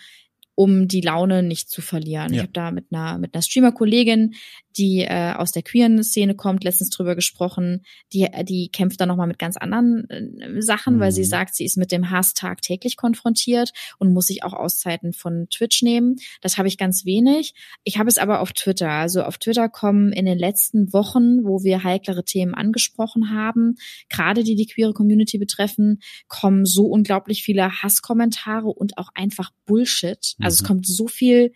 um 0.57 0.87
die 0.87 1.01
Laune 1.01 1.43
nicht 1.43 1.69
zu 1.69 1.83
verlieren. 1.83 2.33
Ja. 2.33 2.37
Ich 2.37 2.41
habe 2.41 2.51
da 2.51 2.71
mit 2.71 2.87
einer 2.91 3.19
mit 3.19 3.35
einer 3.35 3.43
Streamer-Kollegin 3.43 4.33
die 4.77 4.99
äh, 5.01 5.33
aus 5.33 5.51
der 5.51 5.63
queeren 5.63 6.03
Szene 6.03 6.35
kommt, 6.35 6.63
letztens 6.63 6.89
drüber 6.89 7.15
gesprochen. 7.15 7.83
Die, 8.13 8.27
die 8.43 8.69
kämpft 8.69 9.01
dann 9.01 9.09
nochmal 9.09 9.27
mit 9.27 9.39
ganz 9.39 9.57
anderen 9.57 10.09
äh, 10.09 10.61
Sachen, 10.61 10.95
mhm. 10.95 10.99
weil 10.99 11.11
sie 11.11 11.21
mhm. 11.21 11.27
sagt, 11.27 11.55
sie 11.55 11.65
ist 11.65 11.77
mit 11.77 11.91
dem 11.91 12.09
Hass 12.11 12.33
tagtäglich 12.33 12.97
konfrontiert 12.97 13.71
und 13.97 14.13
muss 14.13 14.27
sich 14.27 14.43
auch 14.43 14.53
Auszeiten 14.53 15.13
von 15.13 15.47
Twitch 15.49 15.81
nehmen. 15.81 16.17
Das 16.41 16.57
habe 16.57 16.67
ich 16.67 16.77
ganz 16.77 17.05
wenig. 17.05 17.53
Ich 17.83 17.97
habe 17.97 18.09
es 18.09 18.17
aber 18.17 18.39
auf 18.41 18.53
Twitter. 18.53 18.89
Also 18.89 19.23
auf 19.23 19.37
Twitter 19.37 19.69
kommen 19.69 20.11
in 20.11 20.25
den 20.25 20.37
letzten 20.37 20.93
Wochen, 20.93 21.43
wo 21.43 21.63
wir 21.63 21.83
heiklere 21.83 22.23
Themen 22.23 22.53
angesprochen 22.53 23.31
haben, 23.31 23.75
gerade 24.09 24.43
die 24.43 24.55
die 24.55 24.67
queere 24.67 24.93
Community 24.93 25.37
betreffen, 25.37 25.99
kommen 26.27 26.65
so 26.65 26.85
unglaublich 26.85 27.43
viele 27.43 27.81
Hasskommentare 27.81 28.67
und 28.67 28.97
auch 28.97 29.09
einfach 29.15 29.51
Bullshit. 29.65 30.35
Also 30.39 30.39
mhm. 30.39 30.47
es 30.47 30.63
kommt 30.63 30.87
so 30.87 31.07
viel, 31.07 31.53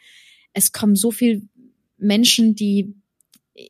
es 0.53 0.72
kommen 0.72 0.95
so 0.95 1.11
viel 1.11 1.47
Menschen, 1.97 2.55
die 2.55 2.95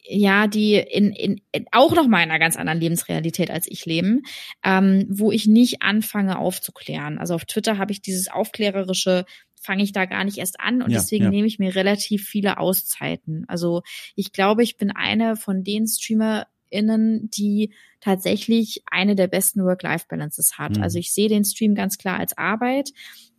ja, 0.03 0.47
die 0.47 0.75
in, 0.75 1.11
in, 1.11 1.41
in 1.51 1.65
auch 1.71 1.93
noch 1.93 2.07
mal 2.07 2.23
in 2.23 2.29
einer 2.29 2.39
ganz 2.39 2.57
anderen 2.57 2.79
Lebensrealität 2.79 3.51
als 3.51 3.67
ich 3.69 3.85
leben, 3.85 4.23
ähm, 4.63 5.05
wo 5.09 5.31
ich 5.31 5.47
nicht 5.47 5.81
anfange 5.81 6.37
aufzuklären. 6.37 7.17
Also 7.17 7.35
auf 7.35 7.45
Twitter 7.45 7.77
habe 7.77 7.91
ich 7.91 8.01
dieses 8.01 8.29
aufklärerische 8.29 9.25
fange 9.61 9.83
ich 9.83 9.91
da 9.93 10.05
gar 10.05 10.23
nicht 10.23 10.39
erst 10.39 10.59
an 10.59 10.81
und 10.81 10.89
ja, 10.89 10.97
deswegen 10.97 11.25
ja. 11.25 11.29
nehme 11.29 11.47
ich 11.47 11.59
mir 11.59 11.75
relativ 11.75 12.27
viele 12.27 12.57
Auszeiten. 12.57 13.45
Also 13.47 13.83
ich 14.15 14.31
glaube, 14.31 14.63
ich 14.63 14.75
bin 14.75 14.91
eine 14.91 15.35
von 15.35 15.63
den 15.63 15.87
StreamerInnen, 15.87 17.29
die 17.29 17.71
tatsächlich 17.99 18.81
eine 18.89 19.15
der 19.15 19.27
besten 19.27 19.63
Work-Life-Balances 19.63 20.57
hat. 20.57 20.77
Mhm. 20.77 20.83
Also 20.83 20.97
ich 20.97 21.13
sehe 21.13 21.29
den 21.29 21.45
Stream 21.45 21.75
ganz 21.75 21.99
klar 21.99 22.19
als 22.19 22.35
Arbeit 22.35 22.89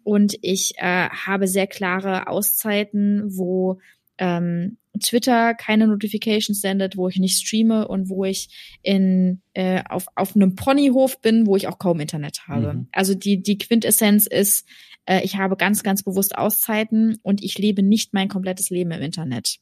und 0.05 0.37
ich 0.43 0.75
äh, 0.77 1.09
habe 1.09 1.49
sehr 1.49 1.67
klare 1.67 2.29
Auszeiten, 2.29 3.25
wo 3.27 3.81
ähm, 4.23 4.79
Twitter 5.03 5.55
keine 5.55 5.89
Notifications 5.89 6.61
sendet, 6.61 6.97
wo 6.97 7.09
ich 7.09 7.19
nicht 7.19 7.45
streame 7.45 7.89
und 7.89 8.09
wo 8.09 8.25
ich 8.25 8.79
in 8.83 9.43
äh, 9.53 9.83
auf, 9.89 10.07
auf 10.15 10.37
einem 10.37 10.55
Ponyhof 10.55 11.21
bin, 11.21 11.47
wo 11.47 11.57
ich 11.57 11.67
auch 11.67 11.79
kaum 11.79 11.99
Internet 11.99 12.47
habe. 12.47 12.75
Mhm. 12.75 12.89
Also 12.93 13.15
die, 13.15 13.43
die 13.43 13.59
Quintessenz 13.59 14.29
ist, 14.29 14.65
äh, 15.07 15.23
ich 15.25 15.39
habe 15.39 15.57
ganz, 15.57 15.83
ganz 15.83 16.05
bewusst 16.05 16.39
Auszeiten 16.39 17.19
und 17.23 17.43
ich 17.43 17.59
lebe 17.59 17.83
nicht 17.83 18.15
mein 18.15 18.29
komplettes 18.29 18.71
Leben 18.71 18.93
im 18.93 19.03
Internet. 19.03 19.57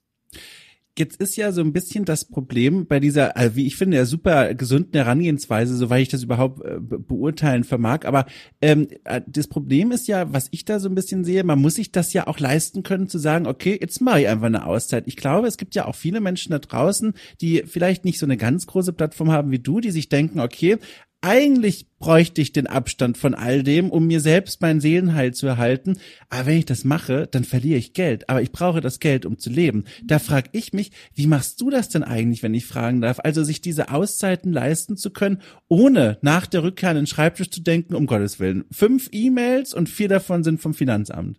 Jetzt 1.00 1.18
ist 1.18 1.36
ja 1.36 1.50
so 1.50 1.62
ein 1.62 1.72
bisschen 1.72 2.04
das 2.04 2.26
Problem 2.26 2.86
bei 2.86 3.00
dieser, 3.00 3.34
also 3.34 3.56
wie 3.56 3.66
ich 3.66 3.76
finde, 3.76 3.96
ja 3.96 4.04
super 4.04 4.52
gesunden 4.54 4.92
Herangehensweise, 4.92 5.74
soweit 5.74 6.02
ich 6.02 6.08
das 6.10 6.22
überhaupt 6.22 6.62
äh, 6.62 6.78
beurteilen 6.78 7.64
vermag. 7.64 8.04
Aber 8.04 8.26
ähm, 8.60 8.86
äh, 9.04 9.22
das 9.26 9.48
Problem 9.48 9.92
ist 9.92 10.08
ja, 10.08 10.30
was 10.30 10.48
ich 10.50 10.66
da 10.66 10.78
so 10.78 10.90
ein 10.90 10.94
bisschen 10.94 11.24
sehe, 11.24 11.42
man 11.42 11.58
muss 11.58 11.76
sich 11.76 11.90
das 11.90 12.12
ja 12.12 12.26
auch 12.26 12.38
leisten 12.38 12.82
können, 12.82 13.08
zu 13.08 13.16
sagen, 13.16 13.46
okay, 13.46 13.78
jetzt 13.80 14.02
mache 14.02 14.20
ich 14.20 14.28
einfach 14.28 14.48
eine 14.48 14.66
Auszeit. 14.66 15.04
Ich 15.06 15.16
glaube, 15.16 15.48
es 15.48 15.56
gibt 15.56 15.74
ja 15.74 15.86
auch 15.86 15.94
viele 15.94 16.20
Menschen 16.20 16.52
da 16.52 16.58
draußen, 16.58 17.14
die 17.40 17.62
vielleicht 17.64 18.04
nicht 18.04 18.18
so 18.18 18.26
eine 18.26 18.36
ganz 18.36 18.66
große 18.66 18.92
Plattform 18.92 19.32
haben 19.32 19.50
wie 19.52 19.58
du, 19.58 19.80
die 19.80 19.92
sich 19.92 20.10
denken, 20.10 20.38
okay, 20.38 20.76
eigentlich 21.22 21.86
bräuchte 21.98 22.40
ich 22.40 22.52
den 22.52 22.66
Abstand 22.66 23.18
von 23.18 23.34
all 23.34 23.62
dem, 23.62 23.90
um 23.90 24.06
mir 24.06 24.20
selbst 24.20 24.62
meinen 24.62 24.80
Seelenheil 24.80 25.34
zu 25.34 25.46
erhalten. 25.46 25.98
Aber 26.30 26.46
wenn 26.46 26.58
ich 26.58 26.64
das 26.64 26.84
mache, 26.84 27.26
dann 27.26 27.44
verliere 27.44 27.78
ich 27.78 27.92
Geld. 27.92 28.30
Aber 28.30 28.40
ich 28.40 28.52
brauche 28.52 28.80
das 28.80 29.00
Geld, 29.00 29.26
um 29.26 29.38
zu 29.38 29.50
leben. 29.50 29.84
Da 30.02 30.18
frage 30.18 30.48
ich 30.52 30.72
mich, 30.72 30.92
wie 31.14 31.26
machst 31.26 31.60
du 31.60 31.68
das 31.68 31.90
denn 31.90 32.02
eigentlich, 32.02 32.42
wenn 32.42 32.54
ich 32.54 32.64
fragen 32.64 33.02
darf? 33.02 33.20
Also 33.22 33.44
sich 33.44 33.60
diese 33.60 33.90
Auszeiten 33.90 34.52
leisten 34.52 34.96
zu 34.96 35.10
können, 35.10 35.42
ohne 35.68 36.16
nach 36.22 36.46
der 36.46 36.62
Rückkehr 36.62 36.90
an 36.90 36.96
den 36.96 37.06
Schreibtisch 37.06 37.50
zu 37.50 37.60
denken, 37.60 37.94
um 37.94 38.06
Gottes 38.06 38.40
Willen. 38.40 38.64
Fünf 38.70 39.10
E-Mails 39.12 39.74
und 39.74 39.90
vier 39.90 40.08
davon 40.08 40.42
sind 40.42 40.60
vom 40.60 40.72
Finanzamt. 40.72 41.38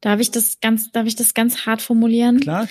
Darf 0.00 0.20
ich 0.20 0.30
das 0.30 0.60
ganz, 0.60 0.90
darf 0.92 1.06
ich 1.06 1.16
das 1.16 1.34
ganz 1.34 1.66
hart 1.66 1.82
formulieren? 1.82 2.40
Klar 2.40 2.68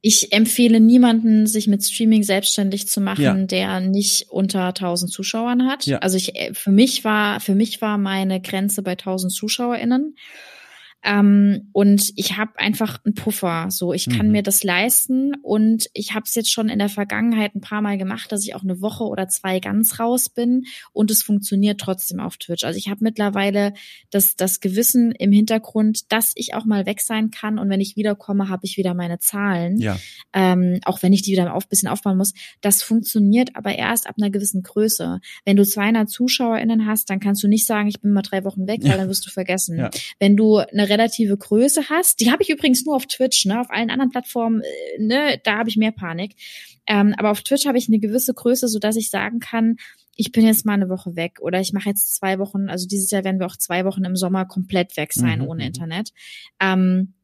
ich 0.00 0.32
empfehle 0.32 0.80
niemanden, 0.80 1.46
sich 1.46 1.66
mit 1.66 1.84
Streaming 1.84 2.22
selbstständig 2.22 2.88
zu 2.88 3.00
machen, 3.00 3.22
ja. 3.22 3.34
der 3.34 3.80
nicht 3.80 4.30
unter 4.30 4.66
1000 4.68 5.12
Zuschauern 5.12 5.66
hat. 5.66 5.86
Ja. 5.86 5.98
Also 5.98 6.16
ich, 6.16 6.36
äh, 6.36 6.54
für 6.54 6.70
mich 6.70 7.04
war, 7.04 7.40
für 7.40 7.54
mich 7.54 7.80
war 7.80 7.98
meine 7.98 8.40
Grenze 8.40 8.82
bei 8.82 8.92
1000 8.92 9.32
ZuschauerInnen. 9.32 10.16
Ähm, 11.08 11.70
und 11.72 12.12
ich 12.16 12.36
habe 12.36 12.58
einfach 12.58 12.98
einen 13.02 13.14
Puffer. 13.14 13.68
So, 13.70 13.94
ich 13.94 14.10
kann 14.10 14.26
mhm. 14.26 14.32
mir 14.32 14.42
das 14.42 14.62
leisten 14.62 15.34
und 15.42 15.88
ich 15.94 16.12
habe 16.12 16.24
es 16.26 16.34
jetzt 16.34 16.52
schon 16.52 16.68
in 16.68 16.78
der 16.78 16.90
Vergangenheit 16.90 17.54
ein 17.54 17.62
paar 17.62 17.80
Mal 17.80 17.96
gemacht, 17.96 18.30
dass 18.30 18.44
ich 18.44 18.54
auch 18.54 18.62
eine 18.62 18.82
Woche 18.82 19.04
oder 19.04 19.26
zwei 19.26 19.58
ganz 19.58 19.98
raus 19.98 20.28
bin 20.28 20.66
und 20.92 21.10
es 21.10 21.22
funktioniert 21.22 21.80
trotzdem 21.80 22.20
auf 22.20 22.36
Twitch. 22.36 22.64
Also 22.64 22.76
ich 22.76 22.90
habe 22.90 23.02
mittlerweile 23.02 23.72
das, 24.10 24.36
das 24.36 24.60
Gewissen 24.60 25.12
im 25.12 25.32
Hintergrund, 25.32 26.12
dass 26.12 26.32
ich 26.34 26.52
auch 26.52 26.66
mal 26.66 26.84
weg 26.84 27.00
sein 27.00 27.30
kann 27.30 27.58
und 27.58 27.70
wenn 27.70 27.80
ich 27.80 27.96
wiederkomme, 27.96 28.50
habe 28.50 28.66
ich 28.66 28.76
wieder 28.76 28.92
meine 28.92 29.18
Zahlen. 29.18 29.78
Ja. 29.78 29.98
Ähm, 30.34 30.80
auch 30.84 31.02
wenn 31.02 31.14
ich 31.14 31.22
die 31.22 31.32
wieder 31.32 31.54
auf 31.54 31.68
bisschen 31.68 31.88
aufbauen 31.88 32.18
muss. 32.18 32.34
Das 32.60 32.82
funktioniert 32.82 33.56
aber 33.56 33.74
erst 33.74 34.06
ab 34.06 34.16
einer 34.18 34.30
gewissen 34.30 34.62
Größe. 34.62 35.20
Wenn 35.46 35.56
du 35.56 35.64
200 35.64 36.10
ZuschauerInnen 36.10 36.84
hast, 36.86 37.08
dann 37.08 37.18
kannst 37.18 37.42
du 37.42 37.48
nicht 37.48 37.64
sagen, 37.64 37.88
ich 37.88 38.00
bin 38.00 38.12
mal 38.12 38.20
drei 38.20 38.44
Wochen 38.44 38.66
weg, 38.66 38.80
weil 38.82 38.98
dann 38.98 39.08
wirst 39.08 39.24
du 39.26 39.30
vergessen. 39.30 39.78
Ja. 39.78 39.90
Wenn 40.18 40.36
du 40.36 40.58
eine 40.58 40.88
relative 40.98 41.36
Größe 41.36 41.88
hast, 41.88 42.20
die 42.20 42.30
habe 42.30 42.42
ich 42.42 42.50
übrigens 42.50 42.84
nur 42.84 42.96
auf 42.96 43.06
Twitch, 43.06 43.46
ne? 43.46 43.60
Auf 43.60 43.70
allen 43.70 43.90
anderen 43.90 44.10
Plattformen, 44.10 44.62
äh, 44.62 45.02
ne, 45.02 45.40
da 45.44 45.58
habe 45.58 45.68
ich 45.68 45.76
mehr 45.76 45.92
Panik. 45.92 46.34
Ähm, 46.86 47.14
aber 47.16 47.30
auf 47.30 47.42
Twitch 47.42 47.66
habe 47.66 47.78
ich 47.78 47.88
eine 47.88 47.98
gewisse 47.98 48.34
Größe, 48.34 48.68
so 48.68 48.78
dass 48.78 48.96
ich 48.96 49.10
sagen 49.10 49.40
kann, 49.40 49.76
ich 50.16 50.32
bin 50.32 50.44
jetzt 50.44 50.66
mal 50.66 50.72
eine 50.72 50.88
Woche 50.88 51.14
weg 51.14 51.38
oder 51.40 51.60
ich 51.60 51.72
mache 51.72 51.88
jetzt 51.88 52.14
zwei 52.14 52.38
Wochen, 52.38 52.68
also 52.68 52.88
dieses 52.88 53.10
Jahr 53.10 53.24
werden 53.24 53.38
wir 53.38 53.46
auch 53.46 53.56
zwei 53.56 53.84
Wochen 53.84 54.04
im 54.04 54.16
Sommer 54.16 54.46
komplett 54.46 54.96
weg 54.96 55.12
sein 55.12 55.40
mhm. 55.40 55.46
ohne 55.46 55.62
mhm. 55.62 55.68
Internet. 55.68 56.12
Ähm, 56.60 57.14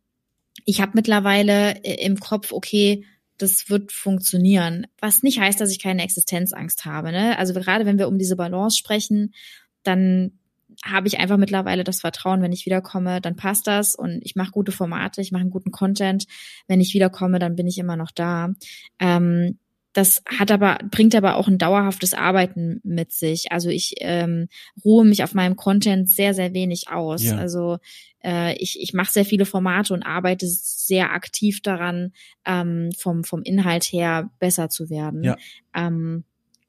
ich 0.64 0.80
habe 0.80 0.92
mittlerweile 0.94 1.82
äh, 1.82 2.04
im 2.04 2.20
Kopf, 2.20 2.52
okay, 2.52 3.04
das 3.36 3.68
wird 3.68 3.90
funktionieren. 3.90 4.86
Was 5.00 5.24
nicht 5.24 5.40
heißt, 5.40 5.60
dass 5.60 5.72
ich 5.72 5.82
keine 5.82 6.04
Existenzangst 6.04 6.84
habe. 6.84 7.10
Ne? 7.10 7.36
Also 7.36 7.52
gerade 7.52 7.84
wenn 7.84 7.98
wir 7.98 8.06
um 8.06 8.16
diese 8.16 8.36
Balance 8.36 8.78
sprechen, 8.78 9.34
dann 9.82 10.38
habe 10.84 11.08
ich 11.08 11.18
einfach 11.18 11.36
mittlerweile 11.36 11.84
das 11.84 12.00
Vertrauen, 12.00 12.42
wenn 12.42 12.52
ich 12.52 12.66
wiederkomme, 12.66 13.20
dann 13.20 13.36
passt 13.36 13.66
das 13.66 13.94
und 13.94 14.20
ich 14.22 14.36
mache 14.36 14.50
gute 14.52 14.72
Formate, 14.72 15.20
ich 15.20 15.32
mache 15.32 15.42
einen 15.42 15.50
guten 15.50 15.70
Content. 15.70 16.26
Wenn 16.66 16.80
ich 16.80 16.94
wiederkomme, 16.94 17.38
dann 17.38 17.56
bin 17.56 17.66
ich 17.66 17.78
immer 17.78 17.96
noch 17.96 18.10
da. 18.10 18.50
Ähm, 18.98 19.58
das 19.94 20.22
hat 20.26 20.50
aber, 20.50 20.78
bringt 20.90 21.14
aber 21.14 21.36
auch 21.36 21.46
ein 21.46 21.56
dauerhaftes 21.56 22.14
Arbeiten 22.14 22.80
mit 22.82 23.12
sich. 23.12 23.52
Also 23.52 23.70
ich 23.70 23.94
ähm, 24.00 24.48
ruhe 24.84 25.04
mich 25.04 25.22
auf 25.22 25.34
meinem 25.34 25.54
Content 25.54 26.10
sehr, 26.10 26.34
sehr 26.34 26.52
wenig 26.52 26.88
aus. 26.88 27.22
Ja. 27.22 27.36
Also 27.36 27.78
äh, 28.24 28.56
ich, 28.56 28.80
ich 28.80 28.92
mache 28.92 29.12
sehr 29.12 29.24
viele 29.24 29.46
Formate 29.46 29.94
und 29.94 30.02
arbeite 30.02 30.48
sehr 30.48 31.12
aktiv 31.12 31.62
daran, 31.62 32.12
ähm, 32.44 32.90
vom, 32.98 33.22
vom 33.22 33.42
Inhalt 33.42 33.84
her 33.84 34.30
besser 34.40 34.68
zu 34.68 34.90
werden. 34.90 35.22
Ja. 35.22 35.36
Ähm, 35.74 36.24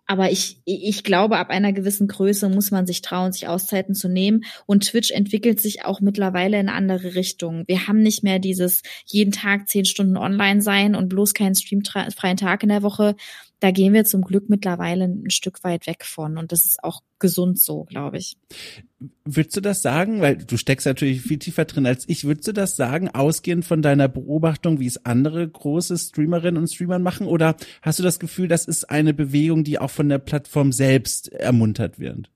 aber 0.07 0.31
ich, 0.31 0.61
ich 0.65 1.03
glaube, 1.03 1.37
ab 1.37 1.49
einer 1.49 1.73
gewissen 1.73 2.07
Größe 2.07 2.49
muss 2.49 2.71
man 2.71 2.85
sich 2.85 3.01
trauen, 3.01 3.31
sich 3.31 3.47
Auszeiten 3.47 3.95
zu 3.95 4.07
nehmen. 4.07 4.43
Und 4.65 4.85
Twitch 4.85 5.11
entwickelt 5.11 5.59
sich 5.59 5.83
auch 5.83 5.99
mittlerweile 5.99 6.59
in 6.59 6.69
andere 6.69 7.15
Richtungen. 7.15 7.63
Wir 7.67 7.87
haben 7.87 8.01
nicht 8.01 8.23
mehr 8.23 8.39
dieses 8.39 8.83
jeden 9.05 9.31
Tag 9.31 9.67
zehn 9.67 9.85
Stunden 9.85 10.17
online 10.17 10.61
sein 10.61 10.95
und 10.95 11.09
bloß 11.09 11.33
keinen 11.33 11.55
streamfreien 11.55 12.37
Tag 12.37 12.61
in 12.61 12.69
der 12.69 12.83
Woche, 12.83 13.15
da 13.59 13.71
gehen 13.71 13.93
wir 13.93 14.05
zum 14.05 14.21
Glück 14.21 14.49
mittlerweile 14.49 15.05
ein 15.05 15.29
Stück 15.29 15.63
weit 15.63 15.87
weg 15.87 16.05
von. 16.05 16.37
Und 16.37 16.51
das 16.51 16.65
ist 16.65 16.83
auch 16.83 17.01
gesund 17.19 17.59
so, 17.59 17.85
glaube 17.85 18.17
ich. 18.17 18.37
Würdest 19.23 19.55
du 19.55 19.61
das 19.61 19.81
sagen, 19.81 20.21
weil 20.21 20.37
du 20.37 20.57
steckst 20.57 20.85
natürlich 20.85 21.21
viel 21.21 21.39
tiefer 21.39 21.65
drin 21.65 21.85
als 21.85 22.07
ich, 22.07 22.25
würdest 22.25 22.47
du 22.47 22.51
das 22.51 22.75
sagen, 22.75 23.09
ausgehend 23.09 23.65
von 23.65 23.81
deiner 23.81 24.07
Beobachtung, 24.07 24.79
wie 24.79 24.87
es 24.87 25.05
andere 25.05 25.47
große 25.47 25.97
Streamerinnen 25.97 26.61
und 26.61 26.67
Streamer 26.67 26.99
machen? 26.99 27.27
Oder 27.27 27.55
hast 27.81 27.99
du 27.99 28.03
das 28.03 28.19
Gefühl, 28.19 28.47
das 28.47 28.65
ist 28.65 28.89
eine 28.89 29.13
Bewegung, 29.13 29.63
die 29.63 29.79
auch 29.79 29.91
von 29.91 30.09
der 30.09 30.19
Plattform 30.19 30.71
selbst 30.71 31.31
ermuntert 31.31 31.99
wird? 31.99 32.29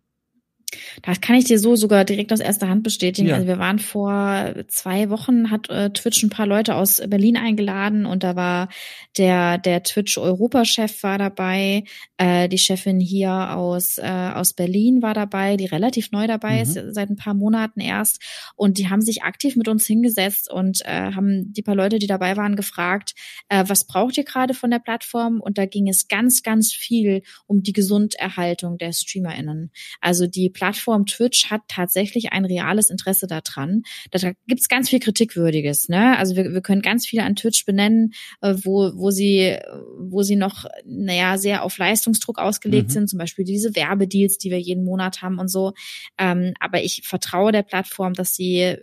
Das 1.01 1.21
kann 1.21 1.35
ich 1.35 1.45
dir 1.45 1.59
so 1.59 1.75
sogar 1.75 2.05
direkt 2.05 2.31
aus 2.31 2.39
erster 2.39 2.69
Hand 2.69 2.83
bestätigen. 2.83 3.29
Ja. 3.29 3.35
Also 3.35 3.47
wir 3.47 3.59
waren 3.59 3.79
vor 3.79 4.53
zwei 4.67 5.09
Wochen, 5.09 5.49
hat 5.49 5.69
äh, 5.69 5.89
Twitch 5.91 6.21
ein 6.23 6.29
paar 6.29 6.45
Leute 6.45 6.75
aus 6.75 7.01
Berlin 7.07 7.37
eingeladen 7.37 8.05
und 8.05 8.23
da 8.23 8.35
war 8.35 8.69
der, 9.17 9.57
der 9.57 9.83
Twitch-Europa-Chef 9.83 11.03
war 11.03 11.17
dabei, 11.17 11.83
äh, 12.17 12.47
die 12.49 12.57
Chefin 12.57 12.99
hier 12.99 13.55
aus, 13.55 13.97
äh, 13.97 14.31
aus 14.33 14.53
Berlin 14.53 15.01
war 15.01 15.13
dabei, 15.13 15.57
die 15.57 15.65
relativ 15.65 16.11
neu 16.11 16.27
dabei 16.27 16.55
mhm. 16.55 16.61
ist, 16.61 16.79
seit 16.93 17.09
ein 17.09 17.15
paar 17.15 17.33
Monaten 17.33 17.79
erst. 17.79 18.21
Und 18.55 18.77
die 18.77 18.89
haben 18.89 19.01
sich 19.01 19.23
aktiv 19.23 19.55
mit 19.55 19.67
uns 19.67 19.85
hingesetzt 19.85 20.51
und 20.51 20.81
äh, 20.85 21.13
haben 21.13 21.51
die 21.53 21.61
paar 21.61 21.75
Leute, 21.75 21.99
die 21.99 22.07
dabei 22.07 22.37
waren, 22.37 22.55
gefragt, 22.55 23.13
äh, 23.49 23.63
was 23.67 23.85
braucht 23.85 24.17
ihr 24.17 24.23
gerade 24.23 24.53
von 24.53 24.71
der 24.71 24.79
Plattform? 24.79 25.39
Und 25.41 25.57
da 25.57 25.65
ging 25.65 25.87
es 25.87 26.07
ganz, 26.07 26.43
ganz 26.43 26.71
viel 26.73 27.23
um 27.47 27.63
die 27.63 27.73
Gesunderhaltung 27.73 28.77
der 28.77 28.91
StreamerInnen. 28.91 29.71
Also 30.01 30.27
die 30.27 30.49
Plattform 30.59 31.05
Twitch 31.05 31.49
hat 31.49 31.61
tatsächlich 31.69 32.33
ein 32.33 32.43
reales 32.43 32.89
Interesse 32.89 33.27
daran. 33.27 33.83
Da 34.11 34.33
gibt's 34.45 34.67
ganz 34.67 34.89
viel 34.89 34.99
Kritikwürdiges. 34.99 35.87
Ne? 35.87 36.17
Also 36.17 36.35
wir, 36.35 36.51
wir 36.53 36.59
können 36.59 36.81
ganz 36.81 37.07
viel 37.07 37.21
an 37.21 37.37
Twitch 37.37 37.65
benennen, 37.65 38.11
äh, 38.41 38.55
wo, 38.63 38.91
wo 38.93 39.09
sie, 39.09 39.57
wo 39.97 40.21
sie 40.21 40.35
noch, 40.35 40.65
naja, 40.85 41.37
sehr 41.37 41.63
auf 41.63 41.77
Leistungsdruck 41.77 42.39
ausgelegt 42.39 42.89
mhm. 42.89 42.93
sind, 42.93 43.09
zum 43.09 43.19
Beispiel 43.19 43.45
diese 43.45 43.73
Werbedeals, 43.73 44.37
die 44.37 44.51
wir 44.51 44.59
jeden 44.59 44.83
Monat 44.83 45.21
haben 45.21 45.39
und 45.39 45.47
so. 45.47 45.71
Ähm, 46.17 46.53
aber 46.59 46.83
ich 46.83 47.03
vertraue 47.05 47.53
der 47.53 47.63
Plattform, 47.63 48.13
dass 48.13 48.35
sie 48.35 48.59
äh, 48.59 48.77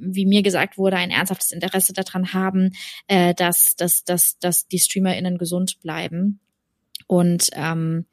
wie 0.00 0.26
mir 0.26 0.42
gesagt 0.42 0.78
wurde, 0.78 0.96
ein 0.96 1.10
ernsthaftes 1.10 1.50
Interesse 1.50 1.92
daran 1.92 2.32
haben, 2.32 2.70
äh, 3.08 3.34
dass, 3.34 3.74
dass, 3.76 4.04
dass, 4.04 4.38
dass 4.38 4.68
die 4.68 4.78
StreamerInnen 4.78 5.38
gesund 5.38 5.80
bleiben. 5.82 6.40
Und 7.08 7.50
ähm, 7.52 8.06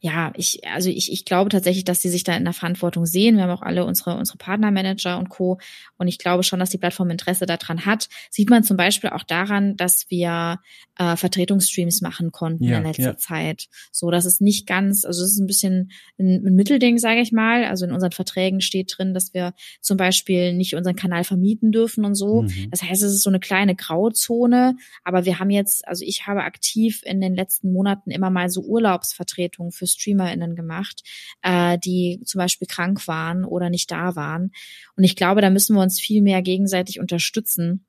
ja, 0.00 0.30
ich, 0.36 0.60
also 0.68 0.90
ich, 0.90 1.10
ich 1.10 1.24
glaube 1.24 1.48
tatsächlich, 1.48 1.84
dass 1.84 2.02
sie 2.02 2.10
sich 2.10 2.22
da 2.22 2.36
in 2.36 2.44
der 2.44 2.52
Verantwortung 2.52 3.06
sehen. 3.06 3.36
Wir 3.36 3.44
haben 3.44 3.50
auch 3.50 3.62
alle 3.62 3.86
unsere, 3.86 4.16
unsere 4.16 4.36
Partnermanager 4.36 5.18
und 5.18 5.30
Co. 5.30 5.58
Und 5.96 6.06
ich 6.06 6.18
glaube 6.18 6.42
schon, 6.42 6.60
dass 6.60 6.68
die 6.68 6.76
Plattform 6.76 7.08
Interesse 7.08 7.46
daran 7.46 7.86
hat. 7.86 8.08
Sieht 8.30 8.50
man 8.50 8.62
zum 8.62 8.76
Beispiel 8.76 9.10
auch 9.10 9.22
daran, 9.22 9.76
dass 9.76 10.06
wir 10.10 10.60
äh, 10.98 11.16
Vertretungsstreams 11.16 12.02
machen 12.02 12.30
konnten 12.30 12.64
ja, 12.64 12.76
in 12.76 12.84
letzter 12.84 13.02
ja. 13.02 13.16
Zeit. 13.16 13.68
So, 13.90 14.10
das 14.10 14.26
ist 14.26 14.42
nicht 14.42 14.66
ganz, 14.66 15.06
also 15.06 15.24
es 15.24 15.32
ist 15.32 15.38
ein 15.38 15.46
bisschen 15.46 15.90
ein, 16.18 16.46
ein 16.46 16.54
Mittelding, 16.54 16.98
sage 16.98 17.20
ich 17.20 17.32
mal. 17.32 17.64
Also 17.64 17.86
in 17.86 17.92
unseren 17.92 18.12
Verträgen 18.12 18.60
steht 18.60 18.94
drin, 18.96 19.14
dass 19.14 19.32
wir 19.32 19.54
zum 19.80 19.96
Beispiel 19.96 20.52
nicht 20.52 20.74
unseren 20.74 20.96
Kanal 20.96 21.24
vermieten 21.24 21.72
dürfen 21.72 22.04
und 22.04 22.16
so. 22.16 22.42
Mhm. 22.42 22.68
Das 22.70 22.82
heißt, 22.82 23.02
es 23.02 23.12
ist 23.12 23.22
so 23.22 23.30
eine 23.30 23.40
kleine 23.40 23.74
Grauzone. 23.74 24.76
Aber 25.04 25.24
wir 25.24 25.38
haben 25.38 25.50
jetzt, 25.50 25.88
also 25.88 26.04
ich 26.04 26.26
habe 26.26 26.42
aktiv 26.42 27.00
in 27.04 27.22
den 27.22 27.34
letzten 27.34 27.72
Monaten 27.72 28.10
immer 28.10 28.28
mal 28.28 28.50
so 28.50 28.60
Urlaubsvertretungen 28.60 29.72
für 29.72 29.85
StreamerInnen 29.86 30.56
gemacht, 30.56 31.02
äh, 31.42 31.78
die 31.78 32.20
zum 32.24 32.38
Beispiel 32.38 32.68
krank 32.68 33.06
waren 33.08 33.44
oder 33.44 33.70
nicht 33.70 33.90
da 33.90 34.16
waren. 34.16 34.52
Und 34.96 35.04
ich 35.04 35.16
glaube, 35.16 35.40
da 35.40 35.50
müssen 35.50 35.76
wir 35.76 35.82
uns 35.82 36.00
viel 36.00 36.22
mehr 36.22 36.42
gegenseitig 36.42 37.00
unterstützen 37.00 37.86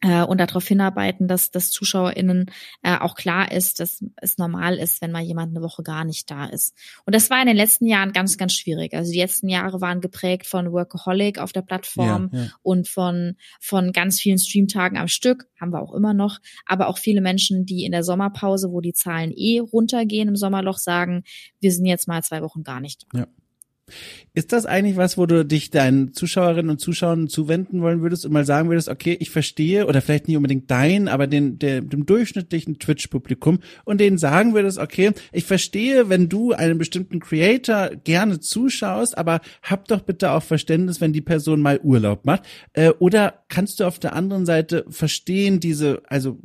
äh, 0.00 0.22
und 0.22 0.38
darauf 0.38 0.66
hinarbeiten, 0.66 1.26
dass 1.26 1.50
das 1.50 1.70
ZuschauerInnen 1.70 2.46
äh, 2.82 2.96
auch 2.98 3.14
klar 3.14 3.50
ist, 3.50 3.80
dass 3.80 4.04
es 4.16 4.38
normal 4.38 4.76
ist, 4.76 5.02
wenn 5.02 5.10
mal 5.10 5.22
jemand 5.22 5.56
eine 5.56 5.64
Woche 5.64 5.82
gar 5.82 6.04
nicht 6.04 6.30
da 6.30 6.46
ist. 6.46 6.74
Und 7.04 7.14
das 7.14 7.30
war 7.30 7.40
in 7.40 7.48
den 7.48 7.56
letzten 7.56 7.86
Jahren 7.86 8.12
ganz, 8.12 8.38
ganz 8.38 8.52
schwierig. 8.52 8.94
Also 8.94 9.10
die 9.10 9.18
letzten 9.18 9.48
Jahre 9.48 9.80
waren 9.80 10.00
geprägt 10.00 10.46
von 10.46 10.72
Workaholic 10.72 11.38
auf 11.38 11.52
der 11.52 11.62
Plattform 11.62 12.30
ja, 12.32 12.38
ja. 12.38 12.48
und 12.62 12.88
von, 12.88 13.36
von 13.60 13.92
ganz 13.92 14.20
vielen 14.20 14.38
Streamtagen 14.38 14.98
am 14.98 15.08
Stück, 15.08 15.48
haben 15.60 15.72
wir 15.72 15.82
auch 15.82 15.94
immer 15.94 16.14
noch, 16.14 16.38
aber 16.66 16.88
auch 16.88 16.98
viele 16.98 17.20
Menschen, 17.20 17.66
die 17.66 17.84
in 17.84 17.92
der 17.92 18.04
Sommerpause, 18.04 18.70
wo 18.70 18.80
die 18.80 18.92
Zahlen 18.92 19.32
eh 19.32 19.58
runtergehen 19.58 20.28
im 20.28 20.36
Sommerloch, 20.36 20.78
sagen, 20.78 21.24
wir 21.60 21.72
sind 21.72 21.86
jetzt 21.86 22.06
mal 22.06 22.22
zwei 22.22 22.42
Wochen 22.42 22.62
gar 22.62 22.80
nicht 22.80 23.06
da. 23.12 23.20
Ja. 23.20 23.26
Ist 24.34 24.52
das 24.52 24.66
eigentlich 24.66 24.96
was, 24.96 25.18
wo 25.18 25.26
du 25.26 25.44
dich 25.44 25.70
deinen 25.70 26.12
Zuschauerinnen 26.12 26.70
und 26.70 26.80
Zuschauern 26.80 27.28
zuwenden 27.28 27.82
wollen 27.82 28.02
würdest 28.02 28.24
und 28.24 28.32
mal 28.32 28.44
sagen 28.44 28.68
würdest, 28.68 28.88
okay, 28.88 29.16
ich 29.18 29.30
verstehe, 29.30 29.86
oder 29.86 30.00
vielleicht 30.00 30.28
nicht 30.28 30.36
unbedingt 30.36 30.70
dein, 30.70 31.08
aber 31.08 31.26
den, 31.26 31.58
der, 31.58 31.80
dem 31.80 32.06
durchschnittlichen 32.06 32.78
Twitch-Publikum 32.78 33.58
und 33.84 34.00
denen 34.00 34.18
sagen 34.18 34.54
würdest, 34.54 34.78
okay, 34.78 35.12
ich 35.32 35.44
verstehe, 35.44 36.08
wenn 36.08 36.28
du 36.28 36.52
einem 36.52 36.78
bestimmten 36.78 37.20
Creator 37.20 37.90
gerne 38.04 38.40
zuschaust, 38.40 39.18
aber 39.18 39.40
hab 39.62 39.88
doch 39.88 40.02
bitte 40.02 40.30
auch 40.30 40.42
Verständnis, 40.42 41.00
wenn 41.00 41.12
die 41.12 41.20
Person 41.20 41.60
mal 41.60 41.80
Urlaub 41.82 42.24
macht. 42.24 42.42
Äh, 42.74 42.90
oder 42.98 43.42
kannst 43.48 43.80
du 43.80 43.84
auf 43.84 43.98
der 43.98 44.14
anderen 44.14 44.46
Seite 44.46 44.84
verstehen, 44.88 45.60
diese, 45.60 46.02
also 46.08 46.38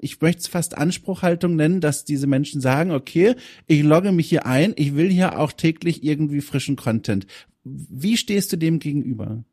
ich 0.00 0.20
möchte 0.20 0.40
es 0.40 0.48
fast 0.48 0.76
Anspruchhaltung 0.76 1.56
nennen, 1.56 1.80
dass 1.80 2.04
diese 2.04 2.26
Menschen 2.26 2.60
sagen, 2.60 2.90
okay, 2.90 3.34
ich 3.66 3.82
logge 3.82 4.12
mich 4.12 4.28
hier 4.28 4.46
ein, 4.46 4.74
ich 4.76 4.94
will 4.94 5.10
hier 5.10 5.38
auch 5.38 5.52
täglich 5.52 6.04
irgendwie 6.04 6.40
frischen 6.40 6.76
Content. 6.76 7.26
Wie 7.64 8.16
stehst 8.16 8.52
du 8.52 8.56
dem 8.56 8.78
gegenüber? 8.78 9.44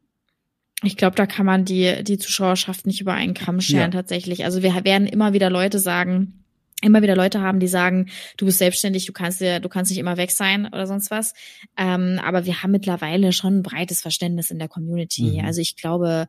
Ich 0.83 0.97
glaube, 0.97 1.15
da 1.15 1.25
kann 1.25 1.45
man 1.45 1.65
die, 1.65 2.03
die 2.03 2.17
Zuschauerschaft 2.17 2.85
nicht 2.85 3.01
über 3.01 3.13
einen 3.13 3.33
Kamm 3.33 3.59
scheren 3.59 3.91
ja. 3.91 3.99
tatsächlich. 3.99 4.45
Also 4.45 4.63
wir 4.63 4.73
werden 4.85 5.07
immer 5.07 5.33
wieder 5.33 5.49
Leute 5.49 5.79
sagen, 5.79 6.38
immer 6.81 7.01
wieder 7.01 7.15
Leute 7.15 7.41
haben, 7.41 7.59
die 7.59 7.67
sagen, 7.67 8.09
du 8.37 8.45
bist 8.45 8.57
selbstständig, 8.57 9.05
du 9.05 9.13
kannst 9.13 9.41
dir, 9.41 9.59
du 9.59 9.69
kannst 9.69 9.91
nicht 9.91 9.99
immer 9.99 10.17
weg 10.17 10.31
sein 10.31 10.67
oder 10.67 10.87
sonst 10.87 11.11
was. 11.11 11.33
Ähm, 11.77 12.19
aber 12.23 12.45
wir 12.45 12.63
haben 12.63 12.71
mittlerweile 12.71 13.33
schon 13.33 13.59
ein 13.59 13.63
breites 13.63 14.01
Verständnis 14.01 14.49
in 14.51 14.59
der 14.59 14.69
Community. 14.69 15.39
Mhm. 15.39 15.45
Also 15.45 15.61
ich 15.61 15.75
glaube, 15.75 16.27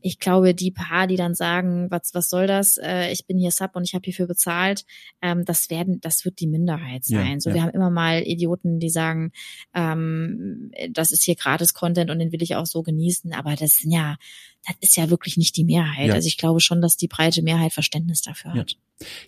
ich 0.00 0.18
glaube, 0.20 0.54
die 0.54 0.70
paar, 0.70 1.06
die 1.06 1.16
dann 1.16 1.34
sagen, 1.34 1.90
was, 1.90 2.14
was 2.14 2.30
soll 2.30 2.46
das? 2.46 2.78
Äh, 2.78 3.10
ich 3.10 3.26
bin 3.26 3.38
hier 3.38 3.50
Sub 3.50 3.74
und 3.74 3.84
ich 3.84 3.94
habe 3.94 4.04
hierfür 4.04 4.26
bezahlt, 4.26 4.84
ähm, 5.20 5.44
das 5.44 5.70
werden, 5.70 6.00
das 6.00 6.24
wird 6.24 6.38
die 6.40 6.46
Minderheit 6.46 7.04
sein. 7.04 7.34
Ja, 7.34 7.40
so, 7.40 7.50
ja. 7.50 7.56
wir 7.56 7.62
haben 7.62 7.70
immer 7.70 7.90
mal 7.90 8.22
Idioten, 8.22 8.78
die 8.78 8.90
sagen, 8.90 9.32
ähm, 9.74 10.70
das 10.90 11.10
ist 11.10 11.24
hier 11.24 11.34
gratis 11.34 11.74
Content 11.74 12.10
und 12.10 12.20
den 12.20 12.30
will 12.30 12.42
ich 12.42 12.54
auch 12.54 12.66
so 12.66 12.82
genießen. 12.82 13.32
Aber 13.32 13.56
das 13.56 13.78
sind 13.78 13.90
ja, 13.90 14.16
das 14.66 14.76
ist 14.80 14.96
ja 14.96 15.10
wirklich 15.10 15.36
nicht 15.36 15.56
die 15.56 15.64
Mehrheit. 15.64 16.08
Ja. 16.08 16.14
Also 16.14 16.26
ich 16.28 16.36
glaube 16.36 16.60
schon, 16.60 16.80
dass 16.80 16.96
die 16.96 17.08
breite 17.08 17.42
Mehrheit 17.42 17.72
Verständnis 17.72 18.22
dafür 18.22 18.54
hat. 18.54 18.76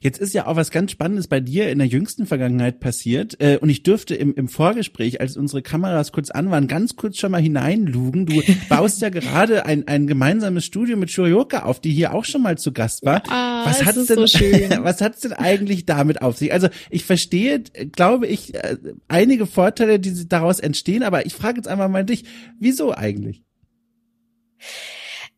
Jetzt 0.00 0.18
ist 0.18 0.34
ja 0.34 0.46
auch 0.46 0.56
was 0.56 0.72
ganz 0.72 0.90
Spannendes 0.90 1.28
bei 1.28 1.38
dir 1.38 1.70
in 1.70 1.78
der 1.78 1.86
jüngsten 1.86 2.26
Vergangenheit 2.26 2.80
passiert. 2.80 3.40
Äh, 3.40 3.58
und 3.58 3.70
ich 3.70 3.84
dürfte 3.84 4.16
im, 4.16 4.34
im 4.34 4.48
Vorgespräch, 4.48 5.20
als 5.20 5.36
unsere 5.36 5.62
Kameras 5.62 6.10
kurz 6.10 6.30
an 6.30 6.50
waren, 6.50 6.66
ganz 6.66 6.96
kurz 6.96 7.18
schon 7.18 7.30
mal 7.30 7.40
hineinlugen. 7.40 8.26
Du 8.26 8.42
baust 8.68 9.00
ja 9.00 9.10
gerade 9.10 9.66
ein, 9.66 9.86
ein 9.86 10.08
gemeinsames 10.08 10.64
Studio 10.64 10.96
mit 10.96 11.10
Shurioka 11.10 11.62
auf, 11.62 11.80
die 11.80 11.92
hier 11.92 12.14
auch 12.14 12.24
schon 12.24 12.42
mal 12.42 12.58
zu 12.58 12.72
Gast 12.72 13.04
war. 13.04 13.22
Ah, 13.28 13.64
was 13.64 13.84
hat's 13.84 14.06
denn, 14.06 14.16
so 14.16 14.22
was 14.82 15.00
hat's 15.00 15.20
denn 15.20 15.32
eigentlich 15.32 15.86
damit 15.86 16.20
auf 16.20 16.36
sich? 16.36 16.52
Also 16.52 16.68
ich 16.90 17.04
verstehe, 17.04 17.60
glaube 17.60 18.26
ich, 18.26 18.54
äh, 18.54 18.76
einige 19.06 19.46
Vorteile, 19.46 20.00
die 20.00 20.28
daraus 20.28 20.58
entstehen, 20.58 21.04
aber 21.04 21.26
ich 21.26 21.34
frage 21.34 21.58
jetzt 21.58 21.68
einfach 21.68 21.88
mal 21.88 22.04
dich, 22.04 22.24
wieso 22.58 22.92
eigentlich? 22.92 23.44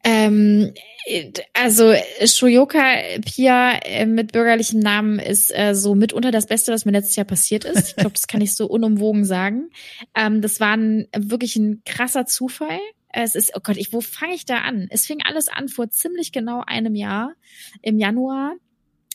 Ähm, 0.04 0.72
also 1.54 1.94
Shoyoka 2.24 2.82
Pia 3.24 3.78
äh, 3.84 4.06
mit 4.06 4.32
bürgerlichem 4.32 4.80
Namen 4.80 5.18
ist 5.18 5.56
äh, 5.56 5.74
so 5.74 5.94
mitunter 5.94 6.30
das 6.30 6.46
Beste, 6.46 6.72
was 6.72 6.84
mir 6.84 6.92
letztes 6.92 7.16
Jahr 7.16 7.26
passiert 7.26 7.64
ist. 7.64 7.88
Ich 7.88 7.96
glaube, 7.96 8.12
das 8.12 8.26
kann 8.26 8.40
ich 8.40 8.54
so 8.54 8.66
unumwogen 8.66 9.24
sagen. 9.24 9.70
Ähm, 10.14 10.40
das 10.40 10.60
war 10.60 10.76
ein, 10.76 11.08
wirklich 11.16 11.56
ein 11.56 11.82
krasser 11.84 12.26
Zufall. 12.26 12.78
Es 13.12 13.34
ist, 13.34 13.52
oh 13.54 13.60
Gott, 13.62 13.76
ich, 13.76 13.92
wo 13.92 14.00
fange 14.00 14.34
ich 14.34 14.46
da 14.46 14.58
an? 14.58 14.88
Es 14.90 15.06
fing 15.06 15.18
alles 15.22 15.48
an 15.48 15.68
vor 15.68 15.90
ziemlich 15.90 16.32
genau 16.32 16.62
einem 16.66 16.94
Jahr 16.94 17.34
im 17.82 17.98
Januar 17.98 18.54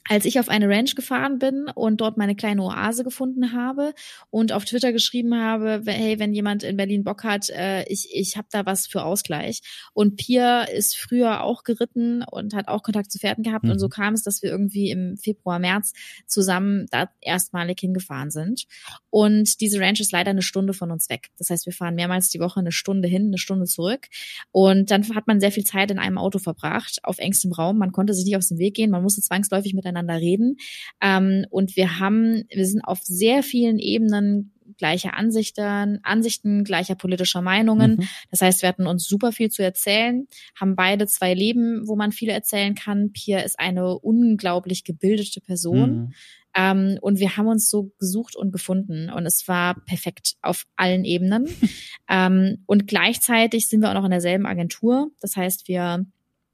als 0.08 0.26
ich 0.26 0.40
auf 0.40 0.50
eine 0.50 0.70
Ranch 0.70 0.96
gefahren 0.96 1.40
bin 1.40 1.68
und 1.74 2.02
dort 2.02 2.18
meine 2.18 2.36
kleine 2.36 2.64
Oase 2.64 3.04
gefunden 3.04 3.54
habe 3.54 3.94
und 4.30 4.52
auf 4.52 4.66
Twitter 4.66 4.92
geschrieben 4.92 5.36
habe, 5.36 5.82
hey, 5.86 6.20
wenn 6.20 6.34
jemand 6.34 6.64
in 6.64 6.78
Berlin 6.78 7.04
Bock 7.04 7.24
hat, 7.24 7.50
äh, 7.50 7.84
ich, 7.88 8.10
ich 8.14 8.38
habe 8.38 8.48
da 8.52 8.66
was 8.66 8.88
für 8.88 9.04
Ausgleich. 9.04 9.62
Und 9.94 10.18
Pia 10.18 10.64
ist 10.64 10.98
früher 10.98 11.44
auch 11.44 11.64
geritten 11.64 12.24
und 12.24 12.54
hat 12.54 12.68
auch 12.68 12.84
Kontakt 12.84 13.12
zu 13.12 13.20
Pferden 13.20 13.44
gehabt. 13.44 13.66
Mhm. 13.66 13.72
Und 13.72 13.80
so 13.80 13.90
kam 13.90 14.14
es, 14.14 14.24
dass 14.24 14.42
wir 14.42 14.50
irgendwie 14.50 14.92
im 14.92 15.18
Februar, 15.18 15.60
März 15.60 15.94
zusammen 16.26 16.86
da 16.92 17.10
erstmalig 17.22 17.80
hingefahren 17.80 18.32
sind. 18.32 18.66
Und 19.10 19.60
diese 19.62 19.80
Ranch 19.80 20.00
ist 20.00 20.12
leider 20.12 20.32
eine 20.32 20.42
Stunde 20.42 20.74
von 20.74 20.92
uns 20.92 21.10
weg. 21.10 21.30
Das 21.38 21.50
heißt, 21.50 21.66
wir 21.66 21.74
fahren 21.74 21.96
mehrmals 21.96 22.30
die 22.30 22.40
Woche 22.40 22.60
eine 22.60 22.72
Stunde 22.72 23.08
hin, 23.08 23.28
eine 23.28 23.38
Stunde 23.38 23.66
zurück. 23.66 24.08
Und 24.52 24.92
dann 24.92 25.04
hat 25.16 25.28
man 25.28 25.40
sehr 25.40 25.52
viel 25.52 25.64
Zeit 25.64 25.92
in 25.92 26.00
einem 26.00 26.18
Auto 26.18 26.40
verbracht, 26.40 27.00
auf 27.04 27.18
engstem 27.18 27.52
Raum. 27.52 27.78
Man 27.78 27.92
konnte 27.92 28.14
sich 28.14 28.26
nicht 28.26 28.38
aus 28.38 28.50
dem 28.50 28.58
Weg 28.58 28.76
gehen. 28.76 28.92
Man 28.92 29.04
musste 29.04 29.22
zwangsläufig 29.22 29.74
miteinander 29.74 29.97
miteinander 29.98 30.22
reden. 30.22 30.58
Ähm, 31.02 31.46
und 31.50 31.76
wir 31.76 32.00
haben, 32.00 32.44
wir 32.50 32.66
sind 32.66 32.82
auf 32.82 33.00
sehr 33.04 33.44
vielen 33.44 33.80
Ebenen 33.80 34.54
gleicher 34.78 35.16
Ansichten, 35.16 36.00
Ansichten, 36.04 36.64
gleicher 36.64 36.96
politischer 36.96 37.42
Meinungen. 37.42 37.98
Mhm. 37.98 38.08
Das 38.30 38.42
heißt, 38.42 38.62
wir 38.62 38.70
hatten 38.70 38.86
uns 38.86 39.08
super 39.08 39.32
viel 39.32 39.50
zu 39.50 39.64
erzählen, 39.64 40.28
haben 40.60 40.76
beide 40.76 41.08
zwei 41.08 41.34
Leben, 41.34 41.88
wo 41.88 41.96
man 41.96 42.12
viel 42.12 42.30
erzählen 42.30 42.76
kann. 42.76 43.12
Pia 43.12 43.40
ist 43.40 43.60
eine 43.60 43.98
unglaublich 43.98 44.84
gebildete 44.84 45.42
Person. 45.42 45.90
Mhm. 45.90 46.14
Ähm, 46.56 46.98
und 47.02 47.20
wir 47.20 47.38
haben 47.38 47.48
uns 47.48 47.70
so 47.70 47.92
gesucht 47.98 48.36
und 48.36 48.52
gefunden 48.52 49.10
und 49.10 49.26
es 49.26 49.48
war 49.48 49.76
perfekt 49.86 50.36
auf 50.42 50.66
allen 50.76 51.06
Ebenen. 51.06 51.48
ähm, 52.10 52.64
und 52.68 52.88
gleichzeitig 52.88 53.70
sind 53.70 53.82
wir 53.82 53.90
auch 53.90 53.96
noch 53.96 54.06
in 54.06 54.12
derselben 54.12 54.46
Agentur. 54.46 55.10
Das 55.22 55.36
heißt, 55.36 55.68
wir 55.68 56.06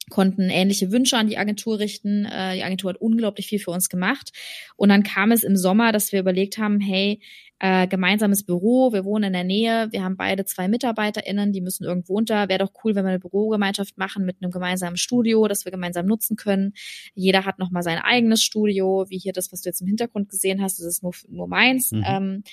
konnten 0.10 0.50
ähnliche 0.50 0.92
Wünsche 0.92 1.18
an 1.18 1.28
die 1.28 1.38
Agentur 1.38 1.80
richten. 1.80 2.26
Äh, 2.26 2.56
die 2.56 2.64
Agentur 2.64 2.92
hat 2.92 3.02
unglaublich 3.02 3.48
viel 3.48 3.60
für 3.60 3.72
uns 3.72 3.90
gemacht. 3.90 4.32
Und 4.76 4.90
dann 4.90 5.04
kam 5.04 5.32
es 5.32 5.44
im 5.44 5.56
Sommer, 5.56 5.92
dass 5.92 6.12
wir 6.12 6.20
überlegt 6.20 6.58
haben, 6.58 6.80
hey, 6.80 7.22
äh, 7.60 7.88
gemeinsames 7.88 8.44
Büro, 8.46 8.92
wir 8.92 9.06
wohnen 9.06 9.26
in 9.26 9.34
der 9.34 9.46
Nähe, 9.46 9.88
wir 9.92 10.04
haben 10.04 10.18
beide 10.18 10.44
zwei 10.44 10.68
MitarbeiterInnen, 10.68 11.54
die 11.54 11.62
müssen 11.62 11.86
irgendwo 11.86 12.16
unter. 12.16 12.50
Wäre 12.50 12.60
doch 12.60 12.74
cool, 12.84 12.94
wenn 12.94 13.06
wir 13.06 13.12
eine 13.12 13.20
Bürogemeinschaft 13.20 13.98
machen 13.98 14.26
mit 14.26 14.38
einem 14.42 14.52
gemeinsamen 14.52 14.98
Studio, 14.98 15.48
das 15.48 15.64
wir 15.64 15.72
gemeinsam 15.72 16.06
nutzen 16.06 16.36
können. 16.36 16.74
Jeder 17.14 17.46
hat 17.46 17.60
nochmal 17.60 17.84
sein 17.84 18.00
eigenes 18.00 18.44
Studio, 18.44 19.06
wie 19.08 19.18
hier 19.18 19.32
das, 19.32 19.54
was 19.54 19.62
du 19.62 19.70
jetzt 19.70 19.80
im 19.80 19.88
Hintergrund 19.88 20.28
gesehen 20.28 20.62
hast, 20.62 20.80
das 20.80 20.88
ist 20.88 21.04
nur, 21.04 21.14
nur 21.30 21.48
meins. 21.48 21.94
Mhm. 21.94 22.04
Ähm, 22.06 22.44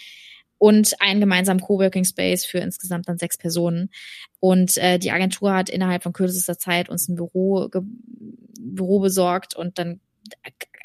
und 0.60 1.00
einen 1.00 1.20
gemeinsamen 1.20 1.62
Coworking 1.62 2.04
Space 2.04 2.44
für 2.44 2.58
insgesamt 2.58 3.08
dann 3.08 3.16
sechs 3.16 3.38
Personen. 3.38 3.88
Und 4.40 4.76
äh, 4.76 4.98
die 4.98 5.10
Agentur 5.10 5.54
hat 5.54 5.70
innerhalb 5.70 6.02
von 6.02 6.12
kürzester 6.12 6.58
Zeit 6.58 6.90
uns 6.90 7.08
ein 7.08 7.14
Büro, 7.14 7.70
Büro 8.60 9.00
besorgt 9.00 9.56
und 9.56 9.78
dann 9.78 10.00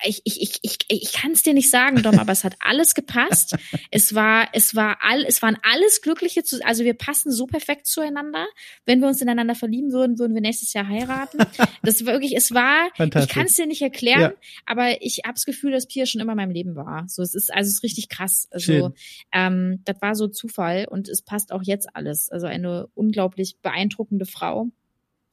ich, 0.04 0.22
ich, 0.26 0.42
ich, 0.42 0.60
ich, 0.62 0.78
ich 0.88 1.14
kann 1.14 1.32
es 1.32 1.44
dir 1.44 1.54
nicht 1.54 1.70
sagen, 1.70 2.02
Dom, 2.02 2.20
aber 2.20 2.32
es 2.32 2.44
hat 2.44 2.56
alles 2.60 2.96
gepasst. 2.96 3.56
Es 3.92 4.14
war, 4.14 4.50
es 4.52 4.76
war 4.76 4.98
all, 5.02 5.24
es 5.26 5.42
waren 5.42 5.58
alles 5.62 6.02
Glückliche 6.02 6.44
zu, 6.44 6.64
also 6.66 6.84
wir 6.84 6.96
passen 6.96 7.32
so 7.32 7.46
perfekt 7.46 7.88
zueinander. 7.88 8.46
Wenn 8.86 9.00
wir 9.00 9.08
uns 9.08 9.22
ineinander 9.22 9.56
verlieben 9.56 9.92
würden, 9.92 10.20
würden 10.20 10.34
wir 10.34 10.42
nächstes 10.42 10.74
Jahr 10.74 10.88
heiraten. 10.88 11.38
Das 11.82 12.06
war 12.06 12.14
wirklich, 12.14 12.36
es 12.36 12.54
war, 12.54 12.88
ich 12.98 13.30
kann 13.30 13.46
es 13.46 13.56
dir 13.56 13.68
nicht 13.68 13.82
erklären, 13.82 14.22
ja. 14.22 14.34
aber 14.66 15.02
ich 15.02 15.22
habe 15.24 15.36
das 15.36 15.46
Gefühl, 15.46 15.72
dass 15.72 15.88
Pia 15.88 16.06
schon 16.06 16.20
immer 16.20 16.34
in 16.34 16.38
meinem 16.38 16.52
Leben 16.52 16.76
war. 16.76 17.06
So, 17.08 17.22
es 17.22 17.36
ist, 17.36 17.54
also 17.54 17.68
es 17.68 17.76
ist 17.76 17.84
richtig 17.84 18.10
krass. 18.10 18.48
Also, 18.52 18.94
ähm, 19.32 19.82
das 19.86 20.02
war 20.02 20.16
so 20.16 20.28
Zufall 20.28 20.88
und 20.90 21.08
es 21.08 21.22
passt 21.22 21.52
auch 21.52 21.64
jetzt 21.64 21.96
alles. 21.96 22.30
Also 22.30 22.48
eine 22.48 22.88
unglaublich 22.96 23.58
beeindruckende 23.62 24.26
Frau 24.26 24.70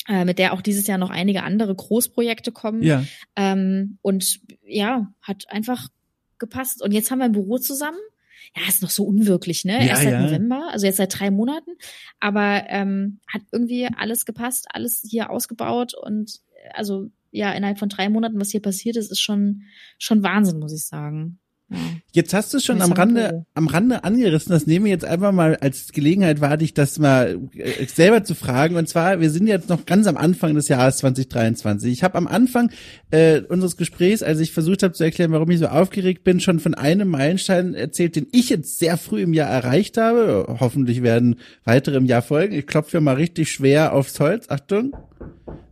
äh, 0.08 0.24
mit 0.24 0.38
der 0.38 0.52
auch 0.52 0.62
dieses 0.62 0.86
Jahr 0.86 0.98
noch 0.98 1.10
einige 1.10 1.42
andere 1.42 1.74
Großprojekte 1.74 2.52
kommen. 2.52 2.82
Ja. 2.82 3.04
Ähm, 3.36 3.98
und 4.02 4.40
ja, 4.64 5.12
hat 5.20 5.48
einfach 5.48 5.88
gepasst. 6.38 6.82
Und 6.82 6.92
jetzt 6.92 7.10
haben 7.10 7.18
wir 7.18 7.26
ein 7.26 7.32
Büro 7.32 7.58
zusammen. 7.58 7.98
Ja, 8.56 8.68
ist 8.68 8.82
noch 8.82 8.90
so 8.90 9.04
unwirklich, 9.04 9.64
ne? 9.64 9.74
Ja, 9.74 9.90
Erst 9.90 10.02
seit 10.02 10.12
ja. 10.12 10.20
November, 10.20 10.68
also 10.72 10.84
jetzt 10.84 10.96
seit 10.96 11.18
drei 11.18 11.30
Monaten. 11.30 11.70
Aber 12.20 12.64
ähm, 12.68 13.20
hat 13.26 13.42
irgendwie 13.52 13.88
alles 13.96 14.26
gepasst, 14.26 14.66
alles 14.70 15.06
hier 15.08 15.30
ausgebaut 15.30 15.94
und 15.94 16.40
also 16.74 17.10
ja, 17.30 17.52
innerhalb 17.52 17.78
von 17.78 17.88
drei 17.88 18.08
Monaten, 18.08 18.38
was 18.38 18.50
hier 18.50 18.60
passiert 18.60 18.96
ist, 18.96 19.10
ist 19.10 19.20
schon, 19.20 19.62
schon 19.98 20.22
Wahnsinn, 20.22 20.58
muss 20.58 20.74
ich 20.74 20.86
sagen. 20.86 21.38
Jetzt 22.12 22.34
hast 22.34 22.52
du 22.52 22.58
es 22.58 22.64
schon 22.64 22.82
am 22.82 22.92
Rande, 22.92 23.46
am 23.54 23.68
Rande 23.68 24.04
angerissen. 24.04 24.52
Das 24.52 24.66
nehme 24.66 24.88
ich 24.88 24.92
jetzt 24.92 25.04
einfach 25.04 25.32
mal 25.32 25.56
als 25.56 25.92
Gelegenheit 25.92 26.40
wahr, 26.42 26.58
dich 26.58 26.74
das 26.74 26.98
mal 26.98 27.38
äh, 27.54 27.86
selber 27.86 28.22
zu 28.22 28.34
fragen. 28.34 28.76
Und 28.76 28.88
zwar, 28.88 29.20
wir 29.20 29.30
sind 29.30 29.46
jetzt 29.46 29.70
noch 29.70 29.86
ganz 29.86 30.06
am 30.06 30.18
Anfang 30.18 30.54
des 30.54 30.68
Jahres 30.68 30.98
2023. 30.98 31.90
Ich 31.90 32.02
habe 32.02 32.18
am 32.18 32.26
Anfang 32.26 32.70
äh, 33.10 33.40
unseres 33.40 33.78
Gesprächs, 33.78 34.22
als 34.22 34.40
ich 34.40 34.52
versucht 34.52 34.82
habe 34.82 34.92
zu 34.92 35.04
erklären, 35.04 35.32
warum 35.32 35.50
ich 35.50 35.58
so 35.58 35.68
aufgeregt 35.68 36.22
bin, 36.22 36.40
schon 36.40 36.60
von 36.60 36.74
einem 36.74 37.08
Meilenstein 37.08 37.74
erzählt, 37.74 38.16
den 38.16 38.26
ich 38.32 38.50
jetzt 38.50 38.78
sehr 38.78 38.98
früh 38.98 39.22
im 39.22 39.32
Jahr 39.32 39.48
erreicht 39.48 39.96
habe. 39.96 40.56
Hoffentlich 40.60 41.02
werden 41.02 41.36
weitere 41.64 41.96
im 41.96 42.06
Jahr 42.06 42.22
folgen. 42.22 42.54
Ich 42.54 42.66
klopfe 42.66 43.00
mal 43.00 43.14
richtig 43.14 43.50
schwer 43.50 43.94
aufs 43.94 44.20
Holz. 44.20 44.50
Achtung. 44.50 44.94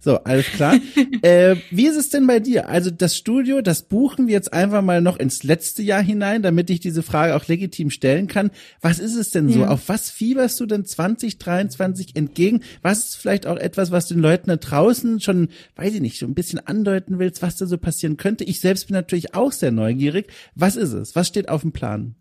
So, 0.03 0.17
alles 0.25 0.47
klar. 0.47 0.77
äh, 1.23 1.57
wie 1.71 1.87
ist 1.87 1.97
es 1.97 2.09
denn 2.09 2.27
bei 2.27 2.41
dir? 2.41 2.71
Also 2.71 2.91
das 2.91 3.17
Studio, 3.17 3.61
das 3.61 3.83
buchen 3.83 4.29
wir 4.29 4.33
jetzt 4.33 4.53
einfach 4.53 4.81
mal 4.81 5.03
noch 5.03 5.19
ins 5.19 5.43
letzte 5.43 5.83
Jahr 5.83 6.03
hinein, 6.03 6.43
damit 6.43 6.71
ich 6.71 6.81
diese 6.81 7.03
Frage 7.03 7.37
auch 7.37 7.47
legitim 7.49 7.91
stellen 7.91 8.27
kann. 8.27 8.51
Was 8.81 8.99
ist 8.99 9.15
es 9.15 9.31
denn 9.31 9.51
so? 9.51 9.61
Ja. 9.61 9.69
Auf 9.69 9.89
was 9.91 10.09
fieberst 10.11 10.59
du 10.59 10.65
denn 10.65 10.87
2023 10.87 12.17
entgegen? 12.17 12.63
Was 12.81 13.01
ist 13.01 13.17
vielleicht 13.17 13.47
auch 13.47 13.59
etwas, 13.59 13.91
was 13.91 14.07
den 14.07 14.21
Leuten 14.21 14.49
da 14.49 14.57
draußen 14.57 15.21
schon, 15.21 15.49
weiß 15.77 15.95
ich 15.95 16.01
nicht, 16.01 16.19
so 16.19 16.25
ein 16.25 16.35
bisschen 16.35 16.67
andeuten 16.67 17.19
willst, 17.19 17.43
was 17.43 17.57
da 17.57 17.67
so 17.67 17.77
passieren 17.77 18.17
könnte? 18.17 18.45
Ich 18.45 18.61
selbst 18.61 18.87
bin 18.87 18.95
natürlich 18.95 19.35
auch 19.35 19.53
sehr 19.53 19.71
neugierig. 19.71 20.29
Was 20.55 20.77
ist 20.77 20.95
es? 20.95 21.15
Was 21.15 21.29
steht 21.29 21.51
auf 21.51 21.61
dem 21.61 21.73
Plan? 21.73 22.15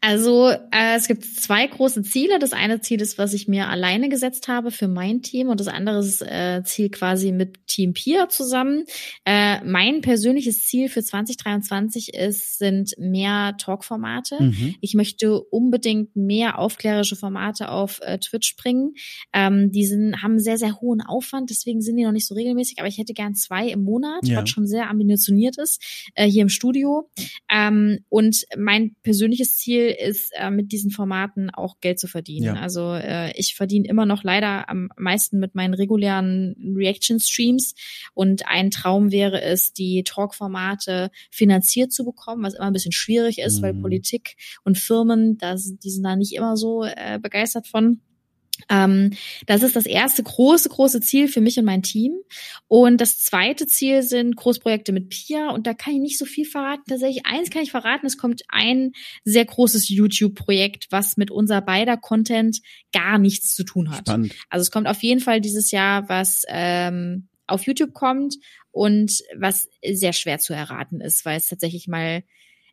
Also 0.00 0.48
äh, 0.48 0.96
es 0.96 1.08
gibt 1.08 1.24
zwei 1.24 1.66
große 1.66 2.02
Ziele. 2.02 2.38
Das 2.38 2.52
eine 2.52 2.80
Ziel 2.80 3.00
ist, 3.00 3.18
was 3.18 3.34
ich 3.34 3.48
mir 3.48 3.68
alleine 3.68 4.08
gesetzt 4.08 4.46
habe 4.46 4.70
für 4.70 4.86
mein 4.86 5.22
Team 5.22 5.48
und 5.48 5.58
das 5.58 5.66
andere 5.66 5.98
ist 5.98 6.22
äh, 6.22 6.62
Ziel 6.64 6.88
quasi 6.88 7.32
mit 7.32 7.66
Team 7.66 7.94
Pia 7.94 8.28
zusammen. 8.28 8.84
Äh, 9.24 9.62
mein 9.64 10.00
persönliches 10.00 10.64
Ziel 10.64 10.88
für 10.88 11.02
2023 11.02 12.14
ist, 12.14 12.58
sind 12.58 12.94
mehr 12.96 13.56
Talk-Formate. 13.58 14.40
Mhm. 14.40 14.76
Ich 14.80 14.94
möchte 14.94 15.40
unbedingt 15.40 16.14
mehr 16.14 16.60
aufklärerische 16.60 17.16
Formate 17.16 17.68
auf 17.68 17.98
äh, 18.02 18.18
Twitch 18.18 18.54
bringen. 18.54 18.94
Ähm, 19.32 19.72
die 19.72 19.84
sind, 19.84 20.22
haben 20.22 20.38
sehr, 20.38 20.58
sehr 20.58 20.80
hohen 20.80 21.00
Aufwand, 21.00 21.50
deswegen 21.50 21.80
sind 21.80 21.96
die 21.96 22.04
noch 22.04 22.12
nicht 22.12 22.28
so 22.28 22.36
regelmäßig, 22.36 22.78
aber 22.78 22.88
ich 22.88 22.98
hätte 22.98 23.14
gern 23.14 23.34
zwei 23.34 23.66
im 23.66 23.82
Monat, 23.82 24.28
ja. 24.28 24.40
was 24.40 24.48
schon 24.48 24.68
sehr 24.68 24.88
ambitioniert 24.88 25.58
ist, 25.58 25.82
äh, 26.14 26.26
hier 26.26 26.42
im 26.42 26.48
Studio. 26.48 27.10
Ähm, 27.50 27.98
und 28.08 28.44
mein 28.56 28.94
persönliches 29.02 29.56
Ziel 29.56 29.87
ist, 29.90 30.32
äh, 30.34 30.50
mit 30.50 30.72
diesen 30.72 30.90
Formaten 30.90 31.50
auch 31.50 31.80
Geld 31.80 31.98
zu 31.98 32.08
verdienen. 32.08 32.56
Ja. 32.56 32.60
Also 32.60 32.94
äh, 32.94 33.32
ich 33.38 33.54
verdiene 33.54 33.88
immer 33.88 34.06
noch 34.06 34.22
leider 34.22 34.68
am 34.68 34.88
meisten 34.96 35.38
mit 35.38 35.54
meinen 35.54 35.74
regulären 35.74 36.54
Reaction-Streams 36.76 37.74
und 38.14 38.46
ein 38.46 38.70
Traum 38.70 39.12
wäre 39.12 39.42
es, 39.42 39.72
die 39.72 40.02
Talk-Formate 40.04 41.10
finanziert 41.30 41.92
zu 41.92 42.04
bekommen, 42.04 42.42
was 42.42 42.54
immer 42.54 42.66
ein 42.66 42.72
bisschen 42.72 42.92
schwierig 42.92 43.38
ist, 43.38 43.58
mhm. 43.58 43.62
weil 43.62 43.74
Politik 43.74 44.36
und 44.64 44.78
Firmen, 44.78 45.38
das, 45.38 45.74
die 45.78 45.90
sind 45.90 46.04
da 46.04 46.16
nicht 46.16 46.34
immer 46.34 46.56
so 46.56 46.84
äh, 46.84 47.18
begeistert 47.20 47.66
von. 47.66 48.00
Ähm, 48.68 49.12
das 49.46 49.62
ist 49.62 49.76
das 49.76 49.86
erste 49.86 50.22
große, 50.22 50.68
große 50.68 51.00
Ziel 51.00 51.28
für 51.28 51.40
mich 51.40 51.58
und 51.58 51.64
mein 51.64 51.82
Team. 51.82 52.12
Und 52.66 53.00
das 53.00 53.18
zweite 53.18 53.66
Ziel 53.66 54.02
sind 54.02 54.36
Großprojekte 54.36 54.92
mit 54.92 55.08
Pia. 55.08 55.50
Und 55.50 55.66
da 55.66 55.74
kann 55.74 55.94
ich 55.94 56.00
nicht 56.00 56.18
so 56.18 56.24
viel 56.24 56.44
verraten. 56.44 56.84
Tatsächlich 56.88 57.26
eins 57.26 57.50
kann 57.50 57.62
ich 57.62 57.70
verraten. 57.70 58.06
Es 58.06 58.18
kommt 58.18 58.42
ein 58.48 58.92
sehr 59.24 59.44
großes 59.44 59.88
YouTube-Projekt, 59.88 60.86
was 60.90 61.16
mit 61.16 61.30
unser 61.30 61.60
beider 61.60 61.96
Content 61.96 62.60
gar 62.92 63.18
nichts 63.18 63.54
zu 63.54 63.64
tun 63.64 63.90
hat. 63.90 64.00
Spannend. 64.00 64.34
Also 64.50 64.62
es 64.62 64.70
kommt 64.70 64.86
auf 64.86 65.02
jeden 65.02 65.20
Fall 65.20 65.40
dieses 65.40 65.70
Jahr, 65.70 66.08
was 66.08 66.42
ähm, 66.48 67.28
auf 67.46 67.62
YouTube 67.62 67.94
kommt 67.94 68.36
und 68.70 69.22
was 69.36 69.68
sehr 69.84 70.12
schwer 70.12 70.38
zu 70.38 70.52
erraten 70.52 71.00
ist, 71.00 71.24
weil 71.24 71.38
es 71.38 71.46
tatsächlich 71.46 71.88
mal, 71.88 72.22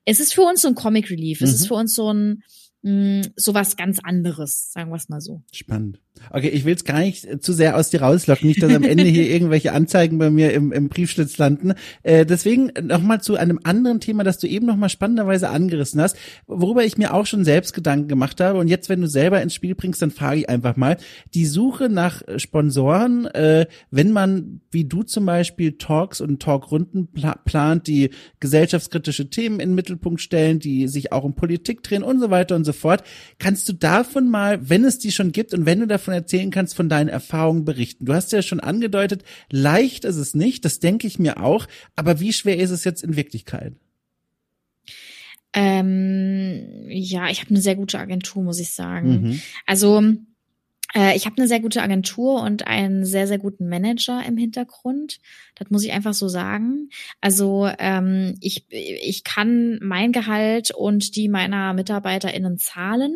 es 0.04 0.20
ist 0.20 0.34
für 0.34 0.44
uns 0.44 0.62
so 0.62 0.68
ein 0.68 0.76
Comic 0.76 1.10
Relief. 1.10 1.42
Mhm. 1.42 1.48
Es 1.48 1.54
ist 1.54 1.64
mhm. 1.64 1.68
für 1.68 1.74
uns 1.76 1.96
so 1.96 2.14
ein, 2.14 2.44
mh, 2.86 3.24
sowas 3.36 3.76
ganz 3.76 4.00
anderes, 4.02 4.72
sagen 4.72 4.92
wir 4.92 4.96
es 4.96 5.10
mal 5.10 5.20
so. 5.20 5.42
Spannend. 5.52 6.00
Okay, 6.32 6.48
ich 6.48 6.64
will 6.64 6.74
es 6.74 6.86
gar 6.86 7.00
nicht 7.00 7.44
zu 7.44 7.52
sehr 7.52 7.76
aus 7.76 7.90
dir 7.90 8.02
rauslocken, 8.02 8.48
nicht, 8.48 8.64
dass 8.64 8.74
am 8.74 8.84
Ende 8.84 9.04
hier 9.04 9.30
irgendwelche 9.30 9.74
Anzeigen 9.74 10.18
bei 10.18 10.30
mir 10.30 10.54
im, 10.54 10.72
im 10.72 10.88
Briefschlitz 10.88 11.38
landen. 11.38 11.74
Äh, 12.04 12.26
deswegen 12.26 12.72
nochmal 12.82 13.22
zu 13.22 13.36
einem 13.36 13.60
anderen 13.64 14.00
Thema, 14.00 14.24
das 14.24 14.40
du 14.40 14.48
eben 14.48 14.66
nochmal 14.66 14.90
spannenderweise 14.90 15.50
angerissen 15.50 16.00
hast, 16.00 16.16
worüber 16.48 16.86
ich 16.86 16.98
mir 16.98 17.14
auch 17.14 17.26
schon 17.26 17.44
selbst 17.44 17.74
Gedanken 17.74 18.08
gemacht 18.08 18.40
habe. 18.40 18.60
Und 18.60 18.70
jetzt, 18.70 18.88
wenn 18.88 19.02
du 19.02 19.08
selber 19.08 19.42
ins 19.42 19.54
Spiel 19.54 19.76
bringst, 19.76 20.02
dann 20.02 20.12
frage 20.12 20.40
ich 20.40 20.50
einfach 20.50 20.78
mal, 20.78 20.98
die 21.34 21.46
Suche 21.46 21.90
nach 21.90 22.22
Sponsoren, 22.38 23.26
äh, 23.26 23.66
wenn 23.92 24.12
man, 24.12 24.62
wie 24.72 24.86
du 24.86 25.04
zum 25.04 25.26
Beispiel, 25.26 25.74
Talks 25.74 26.22
und 26.22 26.42
Talkrunden 26.42 27.08
pla 27.12 27.36
plant, 27.36 27.88
die 27.88 28.12
gesellschaftskritische 28.40 29.30
Themen 29.30 29.60
in 29.60 29.70
den 29.70 29.76
Mittelpunkt 29.76 30.22
stellen, 30.22 30.60
die 30.60 30.88
sich 30.88 31.12
auch 31.12 31.24
um 31.24 31.36
Politik 31.36 31.84
drehen 31.84 32.04
und 32.04 32.20
so 32.20 32.30
weiter 32.30 32.56
und 32.56 32.64
so 32.64 32.74
fort. 32.76 33.04
Kannst 33.40 33.68
du 33.70 33.74
davon 33.74 34.30
mal, 34.30 34.70
wenn 34.70 34.84
es 34.86 35.00
die 35.00 35.12
schon 35.12 35.32
gibt 35.32 35.54
und 35.54 35.66
wenn 35.66 35.80
du 35.80 35.88
davon 35.88 36.14
erzählen 36.14 36.52
kannst, 36.52 36.76
von 36.76 36.90
deinen 36.90 37.10
Erfahrungen 37.10 37.66
berichten? 37.66 38.06
Du 38.06 38.14
hast 38.14 38.32
ja 38.32 38.42
schon 38.42 38.60
angedeutet, 38.60 39.24
leicht 39.50 40.06
ist 40.06 40.18
es 40.18 40.36
nicht, 40.36 40.66
das 40.66 40.80
denke 40.80 41.08
ich 41.08 41.20
mir 41.20 41.42
auch, 41.42 41.68
aber 41.96 42.20
wie 42.20 42.34
schwer 42.34 42.58
ist 42.58 42.72
es 42.72 42.84
jetzt 42.84 43.04
in 43.04 43.16
Wirklichkeit? 43.16 43.74
Ähm, 45.54 46.86
ja, 46.90 47.30
ich 47.30 47.40
habe 47.40 47.52
eine 47.52 47.62
sehr 47.62 47.78
gute 47.78 47.98
Agentur, 47.98 48.44
muss 48.44 48.60
ich 48.60 48.72
sagen. 48.72 49.22
Mhm. 49.22 49.42
Also 49.66 50.04
ich 51.16 51.26
habe 51.26 51.38
eine 51.38 51.48
sehr 51.48 51.60
gute 51.60 51.82
Agentur 51.82 52.42
und 52.42 52.68
einen 52.68 53.06
sehr, 53.06 53.28
sehr 53.28 53.38
guten 53.38 53.68
Manager 53.68 54.24
im 54.26 54.38
Hintergrund. 54.38 55.20
Das 55.56 55.70
muss 55.70 55.84
ich 55.84 55.92
einfach 55.92 56.14
so 56.14 56.30
sagen. 56.30 56.90
Also 57.20 57.70
ähm, 57.80 58.38
ich, 58.40 58.66
ich 58.70 59.24
kann 59.24 59.78
mein 59.82 60.14
Gehalt 60.14 60.72
und 60.72 61.16
die 61.16 61.28
meiner 61.28 61.74
MitarbeiterInnen 61.74 62.58
zahlen 62.60 63.14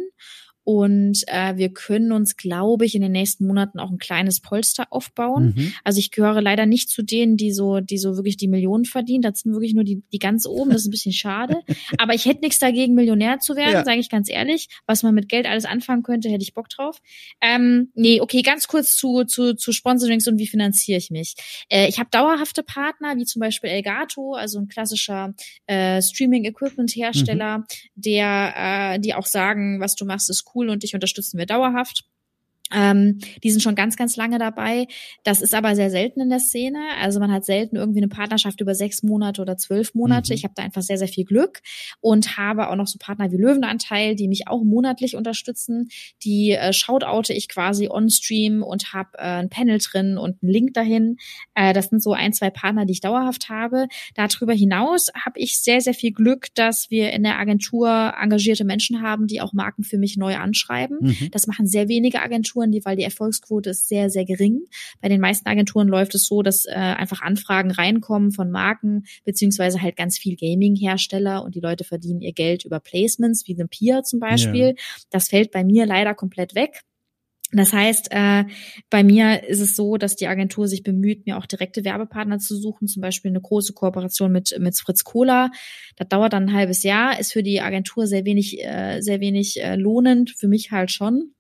und 0.70 1.24
äh, 1.26 1.58
wir 1.58 1.70
können 1.70 2.12
uns, 2.12 2.38
glaube 2.38 2.86
ich, 2.86 2.94
in 2.94 3.02
den 3.02 3.12
nächsten 3.12 3.48
Monaten 3.48 3.80
auch 3.80 3.90
ein 3.90 3.98
kleines 3.98 4.40
Polster 4.40 4.86
aufbauen. 4.92 5.56
Mhm. 5.58 5.74
Also 5.84 5.98
ich 5.98 6.12
gehöre 6.12 6.44
leider 6.44 6.68
nicht 6.68 6.92
zu 6.92 7.02
denen, 7.02 7.38
die 7.38 7.52
so, 7.52 7.80
die 7.80 7.98
so 7.98 8.18
wirklich 8.18 8.38
die 8.38 8.48
Millionen 8.48 8.86
verdienen. 8.86 9.24
Das 9.24 9.40
sind 9.40 9.54
wirklich 9.54 9.74
nur 9.74 9.84
die, 9.84 10.04
die 10.14 10.20
ganz 10.20 10.46
oben. 10.46 10.70
Das 10.70 10.82
ist 10.82 10.88
ein 10.88 10.92
bisschen 10.92 11.12
schade. 11.12 11.56
Aber 11.98 12.14
ich 12.14 12.26
hätte 12.26 12.42
nichts 12.42 12.60
dagegen, 12.60 12.94
Millionär 12.94 13.40
zu 13.40 13.56
werden, 13.56 13.74
ja. 13.74 13.84
sage 13.84 14.00
ich 14.00 14.12
ganz 14.12 14.30
ehrlich. 14.30 14.68
Was 14.86 15.02
man 15.02 15.16
mit 15.16 15.28
Geld 15.28 15.48
alles 15.48 15.66
anfangen 15.66 16.04
könnte, 16.04 16.30
hätte 16.30 16.44
ich 16.44 16.54
Bock 16.54 16.70
drauf. 16.70 17.02
Ähm, 17.42 17.90
nee, 17.96 18.22
okay, 18.22 18.44
ganz 18.44 18.68
kurz 18.68 18.96
zu, 18.96 19.24
zu, 19.24 19.56
zu 19.56 19.72
Sponsorings 19.72 20.28
und 20.28 20.38
wie 20.38 20.46
finanziere 20.46 21.00
ich 21.00 21.10
mich. 21.10 21.34
Äh, 21.70 21.88
ich 21.90 21.98
habe 21.98 22.12
dauerhafte 22.12 22.62
Partner, 22.62 23.18
wie 23.18 23.26
zum 23.26 23.40
Beispiel 23.40 23.72
Elgato, 23.72 24.36
also 24.36 24.60
ein 24.60 24.68
klassischer 24.68 25.34
äh, 25.66 26.00
Streaming-Equipment-Hersteller, 26.00 27.58
mhm. 27.58 27.64
der, 27.96 28.54
äh, 28.56 29.00
die 29.00 29.16
auch 29.16 29.26
sagen, 29.26 29.80
was 29.80 29.96
du 29.96 30.06
machst, 30.06 30.30
ist 30.30 30.46
cool 30.54 30.59
cool 30.60 30.70
und 30.70 30.84
dich 30.84 30.94
unterstützen 30.94 31.38
wir 31.38 31.46
dauerhaft. 31.46 32.06
Ähm, 32.74 33.20
die 33.44 33.52
sind 33.52 33.62
schon 33.62 33.76
ganz, 33.76 33.98
ganz 33.98 34.16
lange 34.16 34.40
dabei. 34.40 34.88
Das 35.24 35.42
ist 35.42 35.54
aber 35.54 35.76
sehr 35.76 35.90
selten 35.90 36.22
in 36.22 36.30
der 36.30 36.40
Szene. 36.40 36.80
Also 37.02 37.20
man 37.20 37.32
hat 37.32 37.46
selten 37.46 37.76
irgendwie 37.76 38.00
eine 38.00 38.08
Partnerschaft 38.08 38.62
über 38.62 38.76
sechs 38.76 39.04
Monate 39.04 39.42
oder 39.42 39.58
zwölf 39.58 39.96
Monate. 39.96 40.34
Mhm. 40.34 40.36
Ich 40.36 40.44
habe 40.44 40.54
da 40.56 40.64
einfach 40.64 40.82
sehr, 40.82 40.98
sehr 40.98 41.08
viel 41.08 41.26
Glück 41.26 41.62
und 42.02 42.38
habe 42.38 42.70
auch 42.70 42.76
noch 42.76 42.88
so 42.88 42.98
Partner 43.00 43.32
wie 43.32 43.38
Löwenanteil, 43.38 44.16
die 44.16 44.28
mich 44.28 44.48
auch 44.48 44.64
monatlich 44.64 45.16
unterstützen. 45.16 45.90
Die 46.24 46.52
äh, 46.52 46.74
shoutoute 46.74 47.34
ich 47.34 47.50
quasi 47.50 47.88
on-stream 47.90 48.62
und 48.62 48.94
habe 48.94 49.10
äh, 49.18 49.40
ein 49.40 49.50
Panel 49.50 49.80
drin 49.80 50.18
und 50.18 50.42
einen 50.42 50.52
Link 50.52 50.74
dahin. 50.74 51.18
Äh, 51.56 51.74
das 51.74 51.88
sind 51.88 52.04
so 52.04 52.14
ein, 52.14 52.34
zwei 52.34 52.50
Partner, 52.50 52.86
die 52.86 52.94
ich 52.94 53.02
dauerhaft 53.02 53.50
habe. 53.50 53.88
Darüber 54.16 54.54
hinaus 54.54 55.08
habe 55.16 55.40
ich 55.40 55.60
sehr, 55.60 55.82
sehr 55.82 55.94
viel 55.94 56.12
Glück, 56.12 56.48
dass 56.56 56.92
wir 56.92 57.12
in 57.12 57.24
der 57.24 57.40
Agentur 57.40 58.14
engagierte 58.20 58.66
Menschen 58.66 59.02
haben, 59.02 59.28
die 59.28 59.42
auch 59.42 59.54
Marken 59.54 59.84
für 59.84 59.98
mich 59.98 60.18
neu 60.18 60.38
anschreiben. 60.38 60.98
Mhm. 61.02 61.32
Das 61.32 61.48
machen 61.48 61.68
sehr 61.68 61.88
wenige 61.88 62.22
Agenturen 62.22 62.59
Agenturen, 62.60 62.72
die, 62.72 62.86
weil 62.86 62.96
die 62.96 63.04
Erfolgsquote 63.04 63.72
ist 63.72 63.88
sehr, 63.88 64.10
sehr 64.10 64.26
gering. 64.26 64.66
Bei 65.02 65.10
den 65.10 65.22
meisten 65.22 65.48
Agenturen 65.48 65.88
läuft 65.88 66.16
es 66.16 66.26
so, 66.26 66.42
dass 66.42 66.66
äh, 66.66 66.74
einfach 66.74 67.22
Anfragen 67.22 67.72
reinkommen 67.72 68.32
von 68.32 68.52
Marken, 68.52 69.06
beziehungsweise 69.26 69.82
halt 69.82 69.96
ganz 69.96 70.18
viel 70.18 70.36
Gaming-Hersteller 70.36 71.44
und 71.44 71.56
die 71.56 71.62
Leute 71.62 71.84
verdienen 71.84 72.22
ihr 72.22 72.34
Geld 72.34 72.66
über 72.66 72.80
Placements, 72.80 73.48
wie 73.48 73.56
eine 73.56 73.68
Pia 73.68 74.04
zum 74.04 74.20
Beispiel. 74.20 74.76
Ja. 74.78 74.84
Das 75.10 75.30
fällt 75.30 75.52
bei 75.52 75.64
mir 75.64 75.86
leider 75.86 76.14
komplett 76.14 76.56
weg. 76.56 76.84
Das 77.52 77.74
heißt, 77.74 78.10
äh, 78.12 78.44
bei 78.92 79.04
mir 79.04 79.44
ist 79.44 79.60
es 79.60 79.76
so, 79.76 79.98
dass 79.98 80.16
die 80.16 80.28
Agentur 80.28 80.68
sich 80.68 80.84
bemüht, 80.84 81.26
mir 81.26 81.38
auch 81.38 81.48
direkte 81.48 81.84
Werbepartner 81.84 82.38
zu 82.38 82.56
suchen, 82.56 82.88
zum 82.88 83.02
Beispiel 83.02 83.30
eine 83.30 83.42
große 83.42 83.74
Kooperation 83.74 84.32
mit 84.32 84.56
mit 84.60 84.78
Fritz 84.78 85.04
Cola. 85.04 85.50
Das 85.96 86.08
dauert 86.10 86.34
dann 86.34 86.50
ein 86.50 86.54
halbes 86.54 86.84
Jahr, 86.84 87.20
ist 87.20 87.34
für 87.34 87.42
die 87.42 87.62
Agentur 87.62 88.06
sehr 88.06 88.24
wenig 88.26 88.64
äh, 88.64 89.02
sehr 89.02 89.20
wenig 89.20 89.64
äh, 89.64 89.76
lohnend, 89.76 90.36
für 90.38 90.48
mich 90.48 90.72
halt 90.72 90.92
schon. 90.92 91.34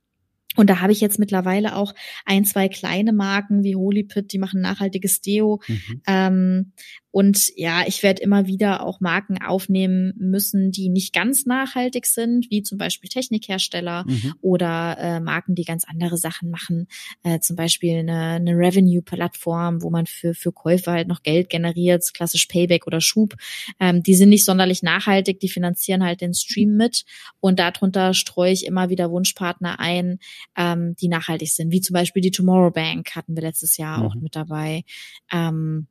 Und 0.59 0.69
da 0.69 0.81
habe 0.81 0.91
ich 0.91 0.99
jetzt 0.99 1.19
mittlerweile 1.19 1.77
auch 1.77 1.95
ein, 2.25 2.43
zwei 2.43 2.67
kleine 2.67 3.13
Marken 3.13 3.63
wie 3.63 3.77
Holy 3.77 4.03
Pit, 4.03 4.33
die 4.33 4.39
machen 4.39 4.59
nachhaltiges 4.59 5.21
Deo. 5.21 5.61
Mhm. 5.67 6.01
Ähm, 6.05 6.73
und 7.11 7.51
ja, 7.55 7.87
ich 7.87 8.03
werde 8.03 8.21
immer 8.21 8.45
wieder 8.45 8.85
auch 8.85 8.99
Marken 8.99 9.41
aufnehmen 9.41 10.13
müssen, 10.17 10.71
die 10.71 10.89
nicht 10.89 11.11
ganz 11.11 11.45
nachhaltig 11.45 12.05
sind, 12.05 12.51
wie 12.51 12.61
zum 12.61 12.77
Beispiel 12.77 13.09
Technikhersteller 13.09 14.05
mhm. 14.07 14.33
oder 14.41 14.97
äh, 14.99 15.19
Marken, 15.19 15.55
die 15.55 15.63
ganz 15.63 15.85
andere 15.85 16.17
Sachen 16.17 16.51
machen. 16.51 16.87
Äh, 17.23 17.39
zum 17.39 17.55
Beispiel 17.55 17.97
eine, 17.97 18.35
eine 18.35 18.51
Revenue-Plattform, 18.51 19.81
wo 19.81 19.89
man 19.89 20.05
für, 20.05 20.35
für 20.35 20.51
Käufer 20.51 20.91
halt 20.91 21.07
noch 21.07 21.23
Geld 21.23 21.49
generiert, 21.49 22.13
klassisch 22.13 22.45
Payback 22.45 22.85
oder 22.85 23.01
Schub. 23.01 23.35
Ähm, 23.79 24.03
die 24.03 24.13
sind 24.13 24.29
nicht 24.29 24.45
sonderlich 24.45 24.83
nachhaltig, 24.83 25.39
die 25.39 25.49
finanzieren 25.49 26.03
halt 26.03 26.21
den 26.21 26.35
Stream 26.35 26.75
mit. 26.75 27.05
Und 27.39 27.57
darunter 27.57 28.13
streue 28.13 28.51
ich 28.51 28.67
immer 28.67 28.89
wieder 28.89 29.09
Wunschpartner 29.09 29.79
ein, 29.79 30.19
ähm, 30.57 30.95
die 30.95 31.07
nachhaltig 31.07 31.49
sind, 31.51 31.71
wie 31.71 31.81
zum 31.81 31.93
Beispiel 31.93 32.21
die 32.21 32.31
Tomorrow 32.31 32.71
Bank 32.71 33.15
hatten 33.15 33.35
wir 33.35 33.43
letztes 33.43 33.77
Jahr 33.77 33.99
mhm. 33.99 34.05
auch 34.05 34.15
mit 34.15 34.35
dabei. 34.35 34.83
Ähm, 35.31 35.87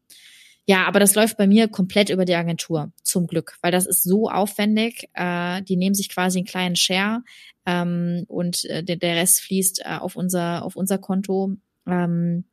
ja, 0.67 0.87
aber 0.87 1.01
das 1.01 1.15
läuft 1.15 1.39
bei 1.39 1.47
mir 1.47 1.69
komplett 1.69 2.11
über 2.11 2.27
die 2.27 2.35
Agentur, 2.35 2.93
zum 3.03 3.27
Glück, 3.27 3.57
weil 3.63 3.73
das 3.73 3.87
ist 3.87 4.03
so 4.03 4.29
aufwendig. 4.29 5.09
Äh, 5.15 5.63
die 5.63 5.77
nehmen 5.77 5.95
sich 5.95 6.11
quasi 6.11 6.39
einen 6.39 6.47
kleinen 6.47 6.77
Share 6.77 7.23
ähm, 7.65 8.25
und 8.29 8.67
äh, 8.67 8.85
der, 8.85 8.97
der 8.97 9.17
Rest 9.17 9.41
fließt 9.41 9.81
äh, 9.87 9.97
auf 9.97 10.15
unser 10.15 10.65
auf 10.65 10.77
unser 10.77 10.99
Konto. 10.99 11.57
Ähm, 11.87 12.45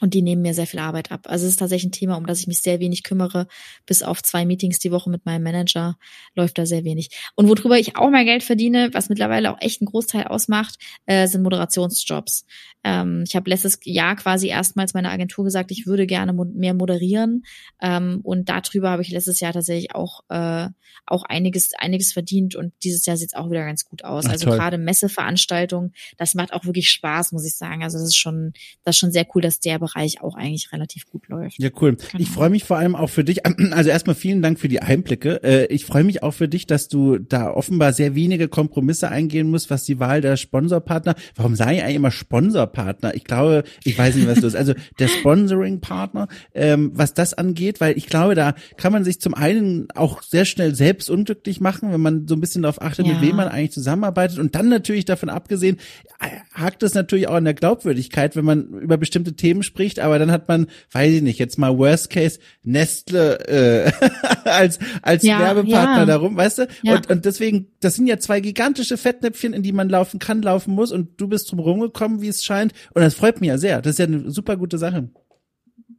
Und 0.00 0.12
die 0.12 0.22
nehmen 0.22 0.42
mir 0.42 0.54
sehr 0.54 0.66
viel 0.66 0.80
Arbeit 0.80 1.12
ab. 1.12 1.26
Also 1.28 1.46
es 1.46 1.52
ist 1.52 1.58
tatsächlich 1.58 1.90
ein 1.90 1.92
Thema, 1.92 2.16
um 2.16 2.26
das 2.26 2.40
ich 2.40 2.48
mich 2.48 2.58
sehr 2.58 2.80
wenig 2.80 3.04
kümmere. 3.04 3.46
Bis 3.86 4.02
auf 4.02 4.24
zwei 4.24 4.44
Meetings 4.44 4.80
die 4.80 4.90
Woche 4.90 5.08
mit 5.08 5.24
meinem 5.24 5.44
Manager 5.44 5.96
läuft 6.34 6.58
da 6.58 6.66
sehr 6.66 6.82
wenig. 6.82 7.10
Und 7.36 7.48
worüber 7.48 7.78
ich 7.78 7.96
auch 7.96 8.10
mal 8.10 8.24
Geld 8.24 8.42
verdiene, 8.42 8.90
was 8.92 9.08
mittlerweile 9.08 9.52
auch 9.52 9.60
echt 9.60 9.80
einen 9.80 9.86
Großteil 9.86 10.24
ausmacht, 10.24 10.78
äh, 11.06 11.28
sind 11.28 11.44
Moderationsjobs. 11.44 12.44
Ähm, 12.82 13.22
ich 13.26 13.36
habe 13.36 13.48
letztes 13.48 13.78
Jahr 13.84 14.16
quasi 14.16 14.48
erstmals 14.48 14.94
meiner 14.94 15.10
Agentur 15.10 15.44
gesagt, 15.44 15.70
ich 15.70 15.86
würde 15.86 16.06
gerne 16.06 16.32
mo 16.32 16.44
mehr 16.44 16.74
moderieren. 16.74 17.44
Ähm, 17.80 18.20
und 18.24 18.48
darüber 18.48 18.90
habe 18.90 19.02
ich 19.02 19.10
letztes 19.10 19.38
Jahr 19.38 19.52
tatsächlich 19.52 19.94
auch, 19.94 20.22
äh, 20.28 20.68
auch 21.06 21.22
einiges, 21.22 21.70
einiges 21.78 22.12
verdient. 22.12 22.56
Und 22.56 22.72
dieses 22.82 23.06
Jahr 23.06 23.16
sieht 23.16 23.28
es 23.28 23.34
auch 23.34 23.48
wieder 23.48 23.64
ganz 23.64 23.84
gut 23.84 24.02
aus. 24.04 24.26
Ach, 24.26 24.32
also 24.32 24.50
gerade 24.50 24.76
Messeveranstaltungen, 24.76 25.94
das 26.18 26.34
macht 26.34 26.52
auch 26.52 26.64
wirklich 26.64 26.90
Spaß, 26.90 27.30
muss 27.30 27.46
ich 27.46 27.56
sagen. 27.56 27.84
Also 27.84 27.98
das 27.98 28.08
ist 28.08 28.16
schon, 28.16 28.52
das 28.82 28.96
ist 28.96 28.98
schon 28.98 29.12
sehr 29.12 29.26
cool, 29.34 29.40
dass 29.40 29.60
der 29.60 29.78
Bereich 29.84 30.22
auch 30.22 30.36
eigentlich 30.36 30.72
relativ 30.72 31.06
gut 31.06 31.28
läuft. 31.28 31.58
Ja, 31.58 31.70
cool. 31.80 31.96
Genau. 31.96 32.22
Ich 32.22 32.30
freue 32.30 32.50
mich 32.50 32.64
vor 32.64 32.78
allem 32.78 32.96
auch 32.96 33.10
für 33.10 33.24
dich. 33.24 33.40
Also 33.74 33.90
erstmal 33.90 34.14
vielen 34.14 34.40
Dank 34.40 34.60
für 34.60 34.68
die 34.68 34.82
Einblicke. 34.82 35.42
Äh, 35.42 35.66
ich 35.66 35.84
freue 35.84 36.04
mich 36.04 36.22
auch 36.22 36.32
für 36.32 36.48
dich, 36.48 36.66
dass 36.66 36.88
du 36.88 37.18
da 37.18 37.50
offenbar 37.50 37.92
sehr 37.92 38.14
wenige 38.14 38.46
Kompromisse 38.48 39.08
eingehen 39.08 39.50
musst, 39.50 39.70
was 39.70 39.84
die 39.84 39.98
Wahl 39.98 40.20
der 40.20 40.36
Sponsorpartner. 40.36 41.14
Warum 41.34 41.56
sage 41.56 41.76
ich 41.76 41.82
eigentlich 41.82 41.96
immer 41.96 42.10
Sponsorpartner? 42.10 43.14
Ich 43.14 43.24
glaube, 43.24 43.64
ich 43.82 43.98
weiß 43.98 44.14
nicht, 44.14 44.28
was 44.28 44.40
das 44.40 44.54
ist. 44.54 44.56
Also 44.56 44.74
der 44.98 45.08
Sponsoring-Partner, 45.08 46.28
ähm, 46.54 46.92
was 46.94 47.14
das 47.14 47.34
angeht, 47.34 47.80
weil 47.80 47.96
ich 47.96 48.06
glaube, 48.06 48.34
da 48.34 48.54
kann 48.76 48.92
man 48.92 49.04
sich 49.04 49.20
zum 49.20 49.34
einen 49.34 49.88
auch 49.94 50.22
sehr 50.22 50.44
schnell 50.44 50.74
selbst 50.74 51.10
unglücklich 51.10 51.60
machen, 51.60 51.92
wenn 51.92 52.00
man 52.00 52.28
so 52.28 52.34
ein 52.34 52.40
bisschen 52.40 52.62
darauf 52.62 52.80
achtet, 52.80 53.06
ja. 53.06 53.14
mit 53.14 53.22
wem 53.22 53.36
man 53.36 53.48
eigentlich 53.48 53.72
zusammenarbeitet. 53.72 54.38
Und 54.38 54.54
dann 54.54 54.68
natürlich 54.68 55.04
davon 55.04 55.28
abgesehen, 55.28 55.78
äh, 56.20 56.28
hakt 56.54 56.82
es 56.82 56.94
natürlich 56.94 57.28
auch 57.28 57.34
an 57.34 57.44
der 57.44 57.54
Glaubwürdigkeit, 57.54 58.36
wenn 58.36 58.44
man 58.44 58.68
über 58.68 58.96
bestimmte 58.96 59.34
Themen 59.34 59.62
spricht, 59.62 59.73
aber 59.98 60.18
dann 60.18 60.30
hat 60.30 60.48
man, 60.48 60.66
weiß 60.92 61.12
ich 61.12 61.22
nicht, 61.22 61.38
jetzt 61.38 61.58
mal 61.58 61.76
Worst 61.76 62.10
Case 62.10 62.38
Nestle 62.62 63.38
äh, 63.46 63.92
als 64.44 64.78
als 65.02 65.22
ja, 65.22 65.40
Werbepartner 65.40 65.98
ja. 65.98 66.06
darum, 66.06 66.36
weißt 66.36 66.58
du? 66.58 66.68
Ja. 66.82 66.96
Und, 66.96 67.10
und 67.10 67.24
deswegen, 67.24 67.68
das 67.80 67.94
sind 67.94 68.06
ja 68.06 68.18
zwei 68.18 68.40
gigantische 68.40 68.96
Fettnäpfchen, 68.96 69.52
in 69.52 69.62
die 69.62 69.72
man 69.72 69.88
laufen 69.88 70.18
kann, 70.18 70.42
laufen 70.42 70.74
muss 70.74 70.92
und 70.92 71.20
du 71.20 71.28
bist 71.28 71.50
drum 71.50 71.58
rumgekommen, 71.58 72.22
wie 72.22 72.28
es 72.28 72.44
scheint. 72.44 72.72
Und 72.94 73.02
das 73.02 73.14
freut 73.14 73.40
mich 73.40 73.48
ja 73.48 73.58
sehr. 73.58 73.82
Das 73.82 73.92
ist 73.92 73.98
ja 73.98 74.06
eine 74.06 74.30
super 74.30 74.56
gute 74.56 74.78
Sache. 74.78 75.08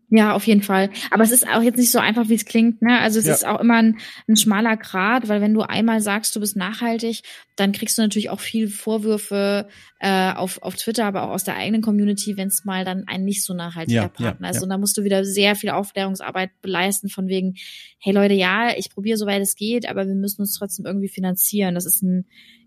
Ja, 0.09 0.33
auf 0.33 0.45
jeden 0.45 0.61
Fall. 0.61 0.91
Aber 1.09 1.23
es 1.23 1.31
ist 1.31 1.47
auch 1.47 1.63
jetzt 1.63 1.77
nicht 1.77 1.91
so 1.91 1.99
einfach, 1.99 2.29
wie 2.29 2.35
es 2.35 2.45
klingt. 2.45 2.81
Ne? 2.81 2.99
Also 2.99 3.19
es 3.19 3.25
ja. 3.25 3.33
ist 3.33 3.45
auch 3.45 3.59
immer 3.59 3.77
ein, 3.77 3.97
ein 4.27 4.35
schmaler 4.35 4.77
Grad, 4.77 5.27
weil 5.27 5.41
wenn 5.41 5.53
du 5.53 5.61
einmal 5.61 5.99
sagst, 5.99 6.35
du 6.35 6.39
bist 6.39 6.55
nachhaltig, 6.55 7.23
dann 7.55 7.71
kriegst 7.71 7.97
du 7.97 8.03
natürlich 8.03 8.29
auch 8.29 8.39
viel 8.39 8.67
Vorwürfe 8.67 9.67
äh, 9.99 10.31
auf, 10.33 10.61
auf 10.61 10.75
Twitter, 10.75 11.05
aber 11.05 11.23
auch 11.23 11.31
aus 11.31 11.43
der 11.43 11.55
eigenen 11.55 11.81
Community, 11.81 12.37
wenn 12.37 12.49
es 12.49 12.65
mal 12.65 12.85
dann 12.85 13.05
ein 13.07 13.23
nicht 13.23 13.43
so 13.43 13.53
nachhaltiger 13.53 14.03
ja, 14.03 14.07
Partner 14.09 14.47
ja, 14.47 14.53
ist. 14.53 14.61
Und 14.61 14.69
da 14.69 14.77
musst 14.77 14.97
du 14.97 15.03
wieder 15.03 15.25
sehr 15.25 15.55
viel 15.55 15.71
Aufklärungsarbeit 15.71 16.51
beleisten 16.61 17.09
von 17.09 17.27
wegen, 17.27 17.55
hey 17.99 18.13
Leute, 18.13 18.35
ja, 18.35 18.75
ich 18.77 18.91
probiere 18.91 19.17
soweit 19.17 19.41
es 19.41 19.55
geht, 19.55 19.89
aber 19.89 20.07
wir 20.07 20.15
müssen 20.15 20.41
uns 20.41 20.57
trotzdem 20.57 20.85
irgendwie 20.85 21.09
finanzieren. 21.09 21.73
Das 21.73 21.85
ist 21.85 22.03
ein 22.03 22.25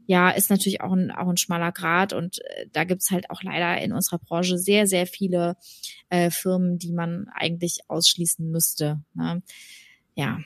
ja, 0.08 0.30
ist 0.30 0.48
natürlich 0.48 0.80
auch 0.80 0.92
ein, 0.92 1.10
auch 1.10 1.28
ein 1.28 1.36
schmaler 1.36 1.70
Grad 1.70 2.14
und 2.14 2.38
äh, 2.38 2.66
da 2.72 2.84
gibt's 2.84 3.10
halt 3.10 3.28
auch 3.28 3.42
leider 3.42 3.78
in 3.82 3.92
unserer 3.92 4.18
Branche 4.18 4.56
sehr, 4.56 4.86
sehr 4.86 5.06
viele 5.06 5.58
äh, 6.08 6.30
Firmen, 6.30 6.78
die 6.78 6.92
man 6.92 7.26
eigentlich 7.34 7.80
ausschließen 7.88 8.50
müsste. 8.50 9.02
Ne? 9.12 9.42
Ja. 10.14 10.38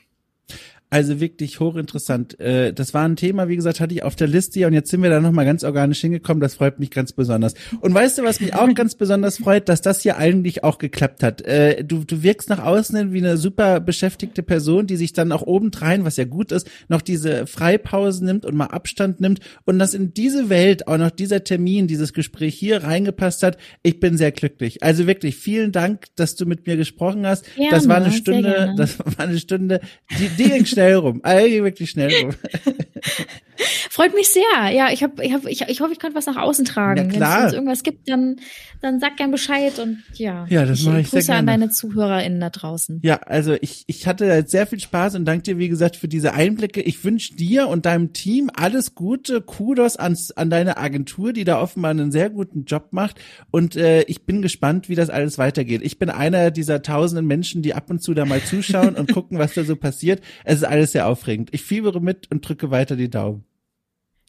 Also 0.93 1.19
wirklich 1.19 1.59
hochinteressant. 1.59 2.39
Äh, 2.39 2.71
das 2.71 2.93
war 2.93 3.03
ein 3.03 3.15
Thema, 3.15 3.47
wie 3.47 3.55
gesagt, 3.55 3.79
hatte 3.79 3.95
ich 3.95 4.03
auf 4.03 4.15
der 4.15 4.27
Liste 4.27 4.67
und 4.67 4.73
jetzt 4.73 4.91
sind 4.91 5.01
wir 5.01 5.09
da 5.09 5.19
nochmal 5.19 5.43
ganz 5.43 5.63
organisch 5.63 6.01
hingekommen. 6.01 6.39
Das 6.39 6.53
freut 6.53 6.77
mich 6.77 6.91
ganz 6.91 7.13
besonders. 7.13 7.55
Und 7.81 7.95
weißt 7.95 8.19
du, 8.19 8.23
was 8.23 8.39
mich 8.39 8.53
auch 8.53 8.71
ganz 8.75 8.93
besonders 8.93 9.39
freut, 9.39 9.69
dass 9.69 9.81
das 9.81 10.03
hier 10.03 10.17
eigentlich 10.17 10.63
auch 10.63 10.77
geklappt 10.77 11.23
hat. 11.23 11.41
Äh, 11.41 11.83
du, 11.83 12.03
du 12.03 12.21
wirkst 12.21 12.47
nach 12.47 12.63
außen 12.63 13.11
wie 13.11 13.17
eine 13.17 13.37
super 13.37 13.79
beschäftigte 13.79 14.43
Person, 14.43 14.85
die 14.85 14.95
sich 14.95 15.13
dann 15.13 15.31
auch 15.31 15.41
obendrein, 15.41 16.05
was 16.05 16.17
ja 16.17 16.25
gut 16.25 16.51
ist, 16.51 16.69
noch 16.89 17.01
diese 17.01 17.47
Freipause 17.47 18.23
nimmt 18.23 18.45
und 18.45 18.53
mal 18.53 18.67
Abstand 18.67 19.19
nimmt 19.19 19.39
und 19.65 19.79
dass 19.79 19.95
in 19.95 20.13
diese 20.13 20.49
Welt 20.49 20.87
auch 20.87 20.99
noch 20.99 21.09
dieser 21.09 21.43
Termin, 21.43 21.87
dieses 21.87 22.13
Gespräch 22.13 22.53
hier 22.53 22.83
reingepasst 22.83 23.41
hat. 23.41 23.57
Ich 23.81 23.99
bin 23.99 24.15
sehr 24.15 24.31
glücklich. 24.31 24.83
Also 24.83 25.07
wirklich 25.07 25.37
vielen 25.37 25.71
Dank, 25.71 26.05
dass 26.17 26.35
du 26.35 26.45
mit 26.45 26.67
mir 26.67 26.77
gesprochen 26.77 27.25
hast. 27.25 27.45
Gerne, 27.55 27.71
das 27.71 27.87
war 27.87 27.95
eine 27.95 28.11
Stunde, 28.11 28.75
das 28.77 28.99
war 28.99 29.25
eine 29.25 29.39
Stunde, 29.39 29.81
die, 30.19 30.27
die 30.37 30.49
ging 30.51 30.67
schnell 30.67 30.82
schnell 30.83 30.95
rum. 30.95 31.19
Eigentlich 31.23 31.63
wirklich 31.63 31.89
schnell 31.89 32.13
rum. 32.23 32.31
Freut 33.89 34.15
mich 34.15 34.29
sehr. 34.29 34.71
Ja, 34.71 34.89
ich 34.91 35.03
habe, 35.03 35.23
ich, 35.23 35.33
hab, 35.33 35.45
ich, 35.45 35.61
ich 35.61 35.81
hoffe, 35.81 35.93
ich 35.93 35.99
konnte 35.99 36.15
was 36.15 36.25
nach 36.25 36.37
außen 36.37 36.65
tragen. 36.65 37.13
Wenn 37.13 37.21
es 37.21 37.53
irgendwas 37.53 37.83
gibt, 37.83 38.09
dann, 38.09 38.37
dann 38.81 38.99
sag 38.99 39.17
gern 39.17 39.29
Bescheid 39.29 39.77
und 39.79 40.03
ja. 40.15 40.45
Ja, 40.49 40.65
das 40.65 40.81
mache 40.83 40.99
ich, 40.99 41.05
ich 41.05 41.11
Grüße 41.11 41.25
sehr 41.25 41.35
gerne. 41.35 41.51
an 41.51 41.59
deine 41.59 41.71
ZuhörerInnen 41.71 42.39
da 42.39 42.49
draußen. 42.49 42.99
Ja, 43.03 43.17
also 43.17 43.55
ich, 43.61 43.83
ich 43.87 44.07
hatte 44.07 44.43
sehr 44.47 44.65
viel 44.65 44.79
Spaß 44.79 45.15
und 45.15 45.25
danke 45.25 45.43
dir, 45.43 45.57
wie 45.59 45.69
gesagt, 45.69 45.95
für 45.95 46.07
diese 46.07 46.33
Einblicke. 46.33 46.81
Ich 46.81 47.03
wünsche 47.03 47.35
dir 47.35 47.67
und 47.67 47.85
deinem 47.85 48.13
Team 48.13 48.49
alles 48.55 48.95
Gute, 48.95 49.41
Kudos 49.41 49.97
ans, 49.97 50.31
an 50.31 50.49
deine 50.49 50.77
Agentur, 50.77 51.31
die 51.31 51.43
da 51.43 51.61
offenbar 51.61 51.91
einen 51.91 52.11
sehr 52.11 52.31
guten 52.31 52.65
Job 52.65 52.87
macht. 52.91 53.21
Und 53.51 53.75
äh, 53.75 54.01
ich 54.03 54.25
bin 54.25 54.41
gespannt, 54.41 54.89
wie 54.89 54.95
das 54.95 55.11
alles 55.11 55.37
weitergeht. 55.37 55.81
Ich 55.83 55.99
bin 55.99 56.09
einer 56.09 56.49
dieser 56.49 56.81
tausenden 56.81 57.27
Menschen, 57.27 57.61
die 57.61 57.75
ab 57.75 57.91
und 57.91 58.01
zu 58.01 58.15
da 58.15 58.25
mal 58.25 58.41
zuschauen 58.41 58.95
und 58.95 59.13
gucken, 59.13 59.37
was 59.37 59.53
da 59.53 59.63
so 59.63 59.75
passiert. 59.75 60.21
Es 60.43 60.57
ist 60.57 60.63
alles 60.73 60.91
sehr 60.91 61.07
aufregend. 61.07 61.49
Ich 61.53 61.61
fiebere 61.61 62.01
mit 62.01 62.31
und 62.31 62.47
drücke 62.47 62.71
weiter 62.71 62.95
die 62.95 63.09
Daumen. 63.09 63.45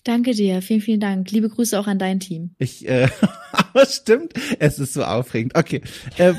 Danke 0.05 0.33
dir, 0.33 0.61
vielen, 0.61 0.83
vielen 0.83 1.01
Dank. 1.01 1.31
Liebe 1.31 1.49
Grüße 1.49 1.81
auch 1.81 1.87
an 1.87 1.99
dein 1.99 2.21
Team. 2.21 2.51
Ich, 2.59 2.87
äh, 2.87 3.09
aber 3.53 3.87
stimmt, 3.87 4.35
es 4.59 4.79
ist 4.79 4.93
so 4.93 5.05
aufregend. 5.05 5.57
Okay, 5.57 5.81
äh, 6.19 6.35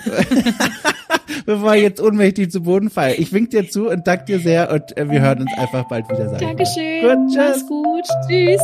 bevor 1.47 1.74
ich 1.74 1.82
jetzt 1.82 1.99
ohnmächtig 1.99 2.51
zu 2.51 2.62
Boden 2.62 2.91
falle, 2.91 3.16
ich 3.16 3.34
wink 3.34 3.49
dir 3.49 3.68
zu 3.68 3.89
und 3.89 4.06
danke 4.06 4.26
dir 4.26 4.39
sehr 4.39 4.72
und 4.72 4.95
äh, 4.95 5.10
wir 5.10 5.22
hören 5.22 5.41
uns 5.41 5.51
einfach 5.58 5.88
bald 5.88 6.08
wieder. 6.08 6.30
Sagen. 6.30 6.56
Dankeschön, 6.56 7.01
gut, 7.01 7.34
tschüss. 7.34 7.38
mach's 7.38 7.68
gut, 7.68 8.06
tschüss. 8.28 8.62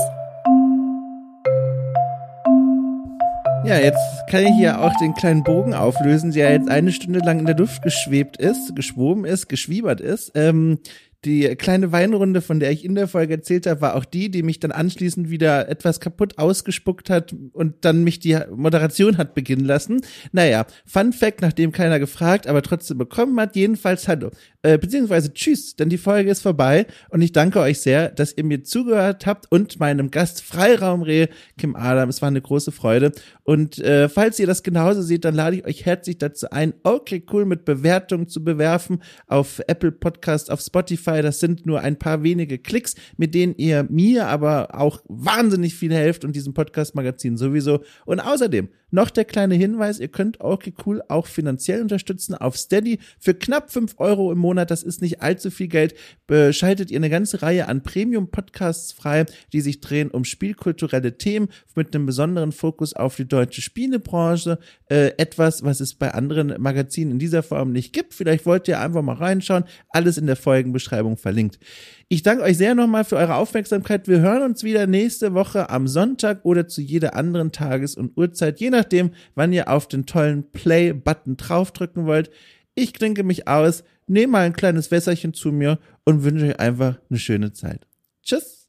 Ja, 3.66 3.80
jetzt 3.80 4.28
kann 4.30 4.44
ich 4.44 4.54
hier 4.56 4.82
auch 4.82 4.94
den 5.00 5.16
kleinen 5.16 5.44
Bogen 5.44 5.74
auflösen, 5.74 6.32
der 6.32 6.52
jetzt 6.52 6.70
eine 6.70 6.92
Stunde 6.92 7.20
lang 7.20 7.39
in 7.39 7.46
der 7.46 7.58
Luft 7.58 7.82
geschwebt 7.82 8.38
ist, 8.38 8.76
geschwoben 8.76 9.26
ist, 9.26 9.50
geschwiebert 9.50 10.02
ist. 10.02 10.32
Ähm, 10.36 10.78
die 11.24 11.56
kleine 11.56 11.92
Weinrunde, 11.92 12.42
von 12.42 12.60
der 12.60 12.72
ich 12.72 12.84
in 12.84 12.96
der 12.96 13.08
Folge 13.08 13.36
erzählt 13.36 13.68
habe, 13.68 13.82
war 13.82 13.96
auch 13.96 14.06
die, 14.06 14.32
die 14.32 14.42
mich 14.42 14.60
dann 14.60 14.72
anschließend 14.72 15.30
wieder 15.30 15.70
etwas 15.70 16.00
kaputt 16.00 16.40
ausgespuckt 16.40 17.12
hat 17.12 17.36
und 17.54 17.86
dann 17.86 18.04
mich 18.04 18.20
die 18.20 18.40
Moderation 18.56 19.18
hat 19.18 19.36
beginnen 19.36 19.66
lassen. 19.66 20.02
Naja, 20.32 20.66
Fun 20.86 21.14
Fact, 21.14 21.42
nachdem 21.42 21.72
keiner 21.72 22.00
gefragt, 22.00 22.48
aber 22.48 22.64
trotzdem 22.64 22.98
bekommen 22.98 23.40
hat, 23.40 23.56
jedenfalls 23.56 24.08
hallo. 24.08 24.32
Äh, 24.64 24.80
beziehungsweise 24.80 25.34
tschüss, 25.34 25.76
denn 25.76 25.90
die 25.90 25.98
Folge 25.98 26.32
ist 26.32 26.42
vorbei 26.42 26.88
und 27.10 27.22
ich 27.22 27.32
danke 27.32 27.60
euch 27.60 27.82
sehr, 27.82 28.10
dass 28.10 28.36
ihr 28.36 28.44
mir 28.44 28.64
zugehört 28.64 29.26
habt 29.28 29.52
und 29.52 29.80
meinem 29.80 30.10
Gast 30.10 30.42
Freiraumreh, 30.42 31.28
Kim 31.58 31.76
Adam. 31.76 32.10
Es 32.10 32.22
war 32.22 32.28
eine 32.28 32.42
große 32.42 32.72
Freude. 32.72 33.12
Und 33.44 33.80
äh, 33.80 34.10
falls 34.10 34.40
ihr 34.40 34.48
das 34.48 34.64
genauso 34.64 35.02
seht, 35.02 35.26
dann 35.26 35.36
lade 35.36 35.58
ich 35.58 35.66
euch 35.66 35.86
herzlich 35.86 36.18
dazu 36.18 36.50
ein, 36.52 36.74
okay, 36.84 37.24
cool 37.32 37.46
mit 37.46 37.66
Bewertungen 37.66 38.28
zu 38.28 38.44
bewerfen 38.44 39.02
auf 39.28 39.62
Apple 39.68 39.92
Podcast, 39.92 40.50
auf 40.50 40.62
Spotify. 40.62 41.11
Das 41.20 41.39
sind 41.39 41.66
nur 41.66 41.82
ein 41.82 41.97
paar 41.97 42.24
wenige 42.24 42.57
Klicks, 42.57 42.95
mit 43.18 43.36
denen 43.36 43.55
ihr 43.57 43.86
mir 43.89 44.28
aber 44.28 44.76
auch 44.80 45.01
wahnsinnig 45.07 45.76
viel 45.76 45.93
helft 45.93 46.24
und 46.24 46.36
diesem 46.36 46.53
Podcast-Magazin 46.53 47.38
sowieso. 47.38 47.82
Und 48.05 48.20
außerdem 48.20 48.70
noch 48.91 49.09
der 49.09 49.26
kleine 49.26 49.55
Hinweis, 49.55 49.99
ihr 49.99 50.09
könnt 50.09 50.41
okay 50.41 50.74
auch 51.07 51.28
finanziell 51.28 51.82
unterstützen 51.82 52.36
auf 52.36 52.57
Steady 52.57 52.99
für 53.20 53.34
knapp 53.34 53.72
fünf 53.72 53.95
Euro 53.97 54.32
im 54.32 54.38
Monat. 54.38 54.70
Das 54.70 54.84
ist 54.84 55.01
nicht 55.01 55.22
allzu 55.22 55.49
viel 55.49 55.70
Geld. 55.70 55.95
Beschaltet 56.28 56.91
ihr 56.91 56.97
eine 56.97 57.09
ganze 57.09 57.41
Reihe 57.41 57.68
an 57.68 57.84
Premium-Podcasts 57.84 58.91
frei, 58.91 59.26
die 59.53 59.62
sich 59.62 59.80
drehen 59.80 60.12
um 60.12 60.26
spielkulturelle 60.26 61.18
Themen 61.18 61.47
mit 61.76 61.95
einem 61.95 62.05
besonderen 62.05 62.51
Fokus 62.51 62.93
auf 62.93 63.16
die 63.16 63.28
deutsche 63.28 63.62
Spielebranche. 63.62 64.59
Äh, 64.89 65.14
etwas, 65.18 65.64
was 65.64 65.80
es 65.80 65.95
bei 65.95 66.14
anderen 66.14 66.62
Magazinen 66.62 67.12
in 67.12 67.20
dieser 67.20 67.43
Form 67.43 67.72
nicht 67.72 67.93
gibt. 67.93 68.14
Vielleicht 68.14 68.45
wollt 68.45 68.68
ihr 68.68 68.82
einfach 68.82 69.01
mal 69.01 69.16
reinschauen. 69.16 69.64
Alles 69.89 70.18
in 70.18 70.28
der 70.28 70.36
Folgenbeschreibung 70.36 71.01
verlinkt. 71.18 71.60
Ich 72.08 72.24
danke 72.24 72.43
euch 72.43 72.58
sehr 72.58 72.76
nochmal 72.76 73.04
für 73.04 73.18
eure 73.18 73.36
Aufmerksamkeit. 73.36 74.08
Wir 74.08 74.20
hören 74.20 74.43
uns 74.43 74.64
wieder 74.64 74.88
nächste 74.88 75.34
Woche 75.34 75.70
am 75.70 75.88
Sonntag 75.88 76.43
oder 76.43 76.68
zu 76.68 76.82
jeder 76.82 77.16
anderen 77.16 77.52
Tages- 77.52 77.95
und 77.95 78.18
Uhrzeit, 78.18 78.60
je 78.60 78.70
nachdem, 78.70 79.12
wann 79.36 79.54
ihr 79.54 79.70
auf 79.70 79.88
den 79.88 80.06
tollen 80.06 80.52
Play-Button 80.52 81.38
draufdrücken 81.38 82.06
wollt. 82.06 82.32
Ich 82.76 82.93
klinke 82.93 83.24
mich 83.24 83.47
aus, 83.47 83.84
nehme 84.08 84.34
mal 84.34 84.45
ein 84.45 84.54
kleines 84.54 84.91
Wässerchen 84.91 85.34
zu 85.34 85.52
mir 85.52 85.80
und 86.06 86.24
wünsche 86.24 86.45
euch 86.45 86.60
einfach 86.60 86.99
eine 87.10 87.20
schöne 87.20 87.54
Zeit. 87.54 87.88
Tschüss! 88.24 88.61